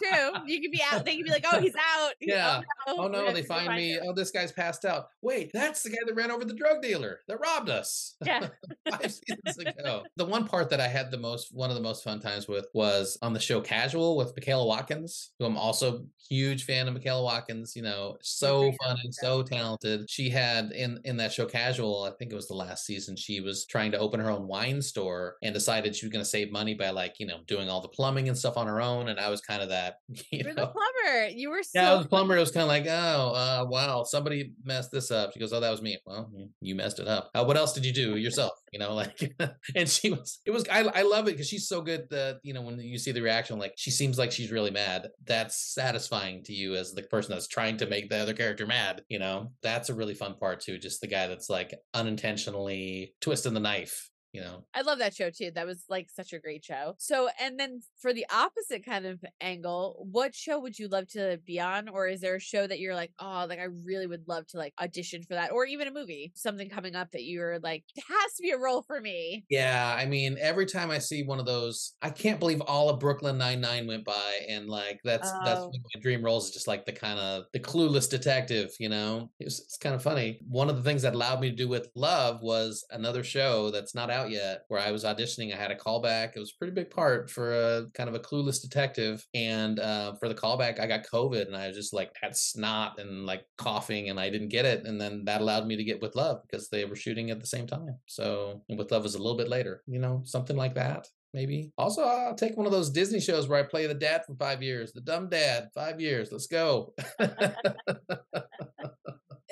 true. 0.04 0.32
You 0.46 0.62
could 0.62 0.72
be 0.72 0.82
out. 0.92 1.06
They 1.06 1.18
could 1.18 1.26
be 1.26 1.32
like, 1.32 1.46
oh, 1.52 1.60
he's 1.60 1.76
out. 1.76 2.12
Yeah. 2.22 2.62
Oh 2.88 3.08
no, 3.08 3.22
oh, 3.22 3.26
no 3.28 3.34
they 3.34 3.42
find 3.42 3.76
me. 3.76 3.94
Him. 3.94 4.04
Oh, 4.06 4.14
this 4.14 4.30
guy's 4.30 4.52
passed 4.52 4.86
out. 4.86 5.08
Wait, 5.22 5.50
that's 5.52 5.82
the 5.82 5.90
guy 5.90 5.98
that 6.06 6.14
ran 6.14 6.30
over 6.30 6.46
the 6.46 6.54
drug 6.54 6.82
dealer 6.82 7.22
that 7.28 7.40
robbed 7.40 7.70
us. 7.70 8.16
Yeah. 8.30 8.50
Five 8.88 9.12
seasons 9.12 9.58
ago. 9.58 10.04
The 10.16 10.26
one 10.26 10.46
part 10.46 10.70
that 10.70 10.80
I 10.80 10.88
had 10.88 11.10
the 11.10 11.18
most, 11.18 11.52
one 11.52 11.72
of 11.72 11.76
the 11.76 11.82
most 11.82 12.04
fun 12.04 12.20
times 12.20 12.48
with 12.48 12.68
was 12.76 13.18
on 13.24 13.34
the 13.34 13.40
show 13.40 13.60
Casual 13.60 14.16
with 14.16 14.34
Michaela 14.36 14.66
Watkins, 14.68 15.32
who 15.40 15.46
I'm 15.46 15.58
also 15.58 16.06
huge 16.30 16.66
fan 16.66 16.88
of 16.88 16.94
Michaela 16.94 17.24
Watkins. 17.24 17.76
You 17.76 17.82
know, 17.82 18.18
so 18.22 18.72
funny, 18.84 19.10
so 19.12 19.42
talented. 19.42 20.08
She 20.08 20.30
had 20.30 20.72
in 20.72 21.00
in 21.06 21.18
that 21.18 21.34
show 21.34 21.48
Casual, 21.48 21.99
I 22.04 22.12
think 22.12 22.32
it 22.32 22.36
was 22.36 22.48
the 22.48 22.56
last 22.56 22.86
season. 22.86 23.16
She 23.16 23.42
was 23.42 23.66
trying 23.66 23.92
to 23.92 24.00
open 24.00 24.20
her 24.20 24.30
own 24.30 24.48
wine 24.48 24.82
store 24.82 25.36
and 25.44 25.54
decided 25.54 25.96
she 25.96 26.06
was 26.06 26.12
going 26.12 26.24
to 26.24 26.30
save 26.30 26.52
money 26.52 26.74
by 26.74 26.90
like 26.90 27.16
you 27.20 27.26
know 27.26 27.40
doing 27.48 27.70
all 27.70 27.82
the 27.82 27.88
plumbing 27.88 28.28
and 28.28 28.38
stuff 28.38 28.58
on 28.58 28.68
her 28.68 28.82
own. 28.82 29.10
And 29.10 29.20
I 29.20 29.30
was 29.30 29.42
kind 29.42 29.62
of 29.62 29.70
that. 29.70 29.96
You 30.32 30.44
You're 30.44 30.54
the 30.54 30.68
plumber. 30.68 31.28
You 31.30 31.50
were 31.50 31.64
so 31.64 31.82
yeah, 31.82 31.92
I 31.92 31.96
was 31.96 32.06
plumber. 32.06 32.38
It 32.38 32.40
was 32.40 32.52
kind 32.52 32.64
of 32.64 32.68
like 32.68 32.86
oh 32.88 33.34
uh, 33.34 33.66
wow, 33.68 34.04
somebody 34.04 34.54
messed 34.64 34.92
this 34.92 35.10
up. 35.12 35.34
She 35.34 35.40
goes, 35.40 35.52
oh 35.54 35.60
that 35.60 35.72
was 35.72 35.82
me. 35.82 35.98
Well, 36.06 36.30
you 36.62 36.76
messed 36.76 37.00
it 37.00 37.08
up. 37.08 37.32
Uh, 37.34 37.44
what 37.44 37.58
else 37.58 37.74
did 37.74 37.86
you 37.86 37.94
do 37.94 38.16
yourself? 38.18 38.54
You 38.72 38.80
know, 38.80 38.94
like 38.94 39.34
and 39.76 39.90
she 39.90 40.12
was. 40.12 40.40
It 40.46 40.52
was. 40.52 40.68
I 40.70 40.82
I 40.82 41.02
love 41.02 41.28
it 41.28 41.32
because 41.32 41.48
she's 41.48 41.68
so 41.68 41.82
good 41.82 42.08
that 42.12 42.40
you 42.44 42.54
know 42.54 42.62
when 42.62 42.80
you 42.80 42.98
see 42.98 43.12
the 43.12 43.22
reaction, 43.22 43.58
like 43.58 43.74
she 43.78 43.92
seems 43.92 44.18
like 44.18 44.32
she's 44.32 44.52
really 44.52 44.72
mad. 44.72 45.10
That's 45.26 45.74
satisfying 45.74 46.44
to 46.44 46.54
you 46.54 46.76
as 46.76 46.94
the 46.94 47.04
person 47.04 47.32
that's 47.32 47.48
trying 47.48 47.78
to 47.78 47.88
make 47.88 48.10
the 48.10 48.18
other 48.18 48.34
character 48.34 48.68
mad. 48.68 49.04
You 49.10 49.20
know, 49.20 49.52
that's 49.64 49.90
a 49.90 49.96
really 49.96 50.14
fun 50.14 50.36
part 50.36 50.62
too. 50.62 50.78
Just 50.78 51.02
the 51.02 51.08
guy 51.08 51.28
that's 51.28 51.50
like 51.50 51.74
unintentionally 51.94 53.14
twisting 53.22 53.54
the 53.54 53.60
knife 53.60 54.10
you 54.34 54.42
know? 54.42 54.66
I 54.74 54.82
love 54.82 55.00
that 55.00 55.16
show 55.16 55.30
too 55.30 55.52
that 55.56 55.66
was 55.66 55.84
like 55.90 56.10
such 56.10 56.34
a 56.34 56.40
great 56.40 56.64
show. 56.64 56.96
So 56.98 57.30
and 57.40 57.60
then 57.60 57.82
for 58.02 58.14
the 58.14 58.26
opposite 58.34 58.86
kind 58.86 59.06
of 59.06 59.24
angle 59.42 60.08
what 60.12 60.36
show 60.36 60.60
would 60.60 60.78
you 60.78 60.88
love 60.88 61.08
to 61.10 61.40
be 61.46 61.60
on? 61.60 61.90
Or 61.90 62.08
is 62.08 62.22
there 62.22 62.36
a 62.36 62.40
show 62.40 62.66
that 62.68 62.80
you're 62.80 62.96
like 62.96 63.12
oh 63.20 63.46
like 63.48 63.60
i 63.60 63.68
really 63.86 64.08
would 64.08 64.28
love 64.28 64.46
to 64.48 64.58
like 64.58 64.74
audition 64.82 65.22
for 65.24 65.34
that 65.34 65.52
or 65.52 65.66
even 65.66 65.88
a 65.88 65.92
movie 65.92 66.32
something 66.36 66.70
coming 66.70 66.96
up 66.96 67.12
that 67.12 67.24
you're 67.24 67.60
like 67.60 67.84
has 67.96 68.34
to 68.36 68.42
be 68.42 68.52
a 68.52 68.58
role 68.58 68.82
for 68.82 69.02
me. 69.02 69.46
Yeah 69.50 69.96
i 69.98 70.06
mean 70.06 70.38
every 70.40 70.66
time 70.66 70.92
i 70.92 70.98
see 70.98 71.24
one 71.24 71.40
of 71.40 71.46
those 71.46 71.94
i 72.02 72.10
can't 72.10 72.40
believe 72.40 72.62
all 72.62 72.90
of 72.90 73.00
brooklyn 73.00 73.38
99 73.38 73.88
went 73.88 74.06
by 74.06 74.40
and 74.48 74.68
like 74.68 75.00
that's 75.04 75.30
oh. 75.30 75.40
that's 75.46 75.62
my 75.62 76.02
dream 76.02 76.24
roles 76.24 76.48
is 76.48 76.54
just 76.54 76.68
like 76.68 76.86
the 76.86 76.92
kind 76.92 77.20
of 77.20 77.44
the 77.54 77.60
clueless 77.60 78.10
detective 78.10 78.72
you 78.80 78.90
know? 78.90 79.30
It's, 79.40 79.60
it's 79.60 79.78
kind 79.78 79.94
of 79.94 80.02
funny. 80.02 80.40
One 80.48 80.70
of 80.70 80.78
the 80.78 80.84
things 80.84 81.02
that 81.04 81.14
allowed 81.14 81.42
me 81.42 81.50
to 81.50 81.56
do 81.56 81.68
with 81.68 81.90
love 81.96 82.42
was 82.42 82.86
another 82.92 83.24
show 83.24 83.70
that's 83.70 83.94
not 83.94 84.10
out 84.10 84.19
out 84.20 84.30
yet 84.30 84.64
where 84.68 84.80
I 84.80 84.92
was 84.92 85.04
auditioning. 85.04 85.54
I 85.54 85.58
had 85.58 85.72
a 85.72 85.76
callback. 85.76 86.36
It 86.36 86.40
was 86.40 86.52
a 86.52 86.58
pretty 86.58 86.74
big 86.74 86.90
part 86.90 87.30
for 87.30 87.54
a 87.54 87.86
kind 87.94 88.10
of 88.10 88.16
a 88.16 88.20
clueless 88.20 88.62
detective. 88.62 89.26
And 89.34 89.80
uh, 89.80 90.16
for 90.16 90.28
the 90.28 90.36
callback, 90.36 90.80
I 90.80 90.88
got 90.88 91.08
COVID 91.08 91.48
and 91.48 91.56
I 91.56 91.72
just 91.72 91.94
like 91.94 92.12
had 92.22 92.36
snot 92.36 93.00
and 93.00 93.26
like 93.26 93.46
coughing 93.58 94.10
and 94.10 94.20
I 94.20 94.30
didn't 94.30 94.50
get 94.50 94.66
it. 94.66 94.86
And 94.86 95.00
then 95.00 95.24
that 95.26 95.42
allowed 95.42 95.68
me 95.68 95.76
to 95.76 95.84
get 95.84 96.02
with 96.02 96.16
love 96.16 96.42
because 96.44 96.70
they 96.70 96.86
were 96.86 96.96
shooting 96.96 97.32
at 97.32 97.40
the 97.40 97.48
same 97.48 97.68
time. 97.68 97.96
So 98.08 98.62
with 98.70 98.92
love 98.92 99.04
was 99.04 99.16
a 99.16 99.22
little 99.22 99.38
bit 99.38 99.50
later, 99.50 99.84
you 99.88 100.00
know, 100.00 100.22
something 100.26 100.58
like 100.58 100.76
that 100.76 101.08
maybe. 101.32 101.72
Also, 101.78 102.02
I'll 102.02 102.34
take 102.34 102.58
one 102.58 102.66
of 102.66 102.72
those 102.72 102.90
Disney 102.90 103.20
shows 103.20 103.48
where 103.48 103.60
I 103.60 103.64
play 103.64 103.86
the 103.86 103.94
dad 103.94 104.26
for 104.26 104.34
five 104.34 104.64
years, 104.64 104.92
the 104.92 105.02
dumb 105.02 105.30
dad, 105.30 105.70
five 105.76 106.02
years. 106.02 106.32
Let's 106.32 106.48
go. 106.48 106.94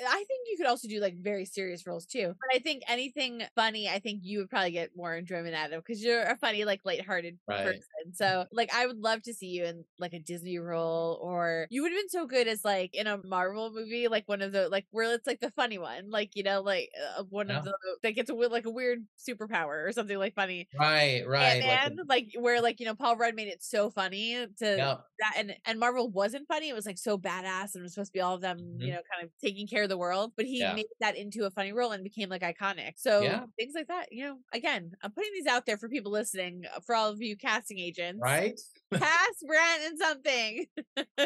I 0.06 0.24
think 0.24 0.46
you 0.46 0.56
could 0.56 0.57
also 0.68 0.88
do 0.88 1.00
like 1.00 1.16
very 1.16 1.44
serious 1.44 1.86
roles 1.86 2.06
too. 2.06 2.34
But 2.40 2.56
I 2.56 2.58
think 2.58 2.82
anything 2.88 3.42
funny, 3.54 3.88
I 3.88 3.98
think 3.98 4.20
you 4.22 4.38
would 4.38 4.50
probably 4.50 4.70
get 4.70 4.90
more 4.96 5.16
enjoyment 5.16 5.54
out 5.54 5.72
of 5.72 5.84
because 5.84 6.02
you're 6.02 6.22
a 6.22 6.36
funny, 6.36 6.64
like 6.64 6.80
lighthearted 6.84 7.38
right. 7.48 7.64
person. 7.64 7.82
So 8.14 8.46
like 8.52 8.74
I 8.74 8.86
would 8.86 8.98
love 8.98 9.22
to 9.22 9.34
see 9.34 9.48
you 9.48 9.64
in 9.64 9.84
like 9.98 10.12
a 10.12 10.18
Disney 10.18 10.58
role 10.58 11.18
or 11.22 11.66
you 11.70 11.82
would 11.82 11.92
have 11.92 12.00
been 12.00 12.08
so 12.08 12.26
good 12.26 12.48
as 12.48 12.64
like 12.64 12.94
in 12.94 13.06
a 13.06 13.18
Marvel 13.24 13.72
movie, 13.72 14.08
like 14.08 14.24
one 14.26 14.42
of 14.42 14.52
the 14.52 14.68
like 14.68 14.86
where 14.90 15.14
it's 15.14 15.26
like 15.26 15.40
the 15.40 15.50
funny 15.50 15.78
one, 15.78 16.10
like 16.10 16.30
you 16.34 16.42
know, 16.42 16.60
like 16.60 16.90
uh, 17.18 17.24
one 17.30 17.48
yeah. 17.48 17.58
of 17.58 17.64
the 17.64 17.74
that 18.02 18.12
gets 18.12 18.30
a 18.30 18.34
like 18.34 18.66
a 18.66 18.70
weird 18.70 19.00
superpower 19.18 19.86
or 19.86 19.92
something 19.92 20.18
like 20.18 20.34
funny. 20.34 20.68
Right, 20.78 21.26
right. 21.26 21.62
And 21.62 21.98
like, 22.08 22.28
like, 22.34 22.42
where 22.42 22.60
like 22.60 22.80
you 22.80 22.86
know 22.86 22.94
Paul 22.94 23.16
Rudd 23.16 23.34
made 23.34 23.48
it 23.48 23.62
so 23.62 23.90
funny 23.90 24.34
to 24.34 24.98
that 25.18 25.34
and 25.36 25.54
and 25.64 25.78
Marvel 25.78 26.10
wasn't 26.10 26.46
funny. 26.48 26.68
It 26.68 26.74
was 26.74 26.86
like 26.86 26.98
so 26.98 27.18
badass 27.18 27.74
and 27.74 27.80
it 27.80 27.82
was 27.82 27.94
supposed 27.94 28.12
to 28.12 28.16
be 28.16 28.20
all 28.20 28.34
of 28.34 28.40
them, 28.40 28.58
mm-hmm. 28.58 28.80
you 28.80 28.88
know, 28.92 29.00
kind 29.12 29.24
of 29.24 29.30
taking 29.42 29.66
care 29.66 29.82
of 29.82 29.88
the 29.88 29.98
world. 29.98 30.32
but 30.36 30.46
he 30.46 30.60
Yeah. 30.60 30.74
made 30.74 30.86
that 31.00 31.16
into 31.16 31.46
a 31.46 31.50
funny 31.50 31.72
role 31.72 31.90
and 31.90 32.04
became 32.04 32.28
like 32.28 32.42
iconic. 32.42 32.92
So 32.96 33.22
Yeah. 33.22 33.44
things 33.58 33.72
like 33.74 33.88
that, 33.88 34.12
you 34.12 34.24
know, 34.24 34.38
again, 34.52 34.92
I'm 35.02 35.12
putting 35.12 35.32
these 35.32 35.46
out 35.46 35.66
there 35.66 35.76
for 35.76 35.88
people 35.88 36.12
listening, 36.12 36.64
uh, 36.74 36.80
for 36.80 36.94
all 36.94 37.10
of 37.10 37.20
you 37.20 37.36
casting 37.36 37.78
agents. 37.78 37.97
Right? 38.20 38.58
Cast 38.94 39.44
Brent 39.46 39.82
in 39.84 39.98
something. 39.98 40.66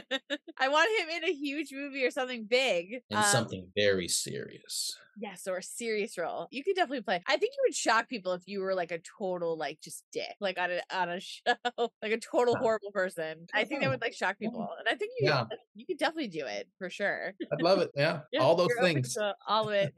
I 0.58 0.68
want 0.68 0.90
him 1.00 1.08
in 1.16 1.24
a 1.24 1.32
huge 1.32 1.68
movie 1.72 2.04
or 2.04 2.10
something 2.10 2.44
big. 2.44 3.02
And 3.10 3.18
Um, 3.18 3.24
something 3.24 3.68
very 3.76 4.08
serious. 4.08 4.96
Yes, 5.20 5.46
or 5.46 5.58
a 5.58 5.62
serious 5.62 6.16
role. 6.16 6.48
You 6.50 6.64
could 6.64 6.74
definitely 6.74 7.02
play. 7.02 7.20
I 7.26 7.32
think 7.36 7.52
you 7.54 7.62
would 7.66 7.74
shock 7.74 8.08
people 8.08 8.32
if 8.32 8.42
you 8.46 8.60
were 8.62 8.74
like 8.74 8.90
a 8.92 8.98
total 9.18 9.58
like 9.58 9.78
just 9.82 10.04
dick, 10.10 10.34
like 10.40 10.58
on 10.58 10.70
a 10.70 10.80
on 10.90 11.10
a 11.10 11.20
show, 11.20 11.54
like 12.02 12.12
a 12.12 12.18
total 12.18 12.56
horrible 12.56 12.90
person. 12.92 13.46
I 13.54 13.64
think 13.64 13.82
that 13.82 13.90
would 13.90 14.00
like 14.00 14.14
shock 14.14 14.38
people, 14.38 14.66
and 14.78 14.88
I 14.88 14.94
think 14.96 15.12
you 15.20 15.28
Yeah. 15.28 15.44
could, 15.50 15.58
you 15.74 15.84
could 15.86 15.98
definitely 15.98 16.28
do 16.28 16.46
it 16.46 16.66
for 16.78 16.88
sure. 16.88 17.34
I'd 17.52 17.60
love 17.62 17.80
it. 17.80 17.90
Yeah. 17.94 18.20
Yeah, 18.32 18.40
All 18.40 18.56
those 18.56 18.70
things. 18.80 19.14
all 19.46 19.68
of 19.68 19.74
it. 19.74 19.92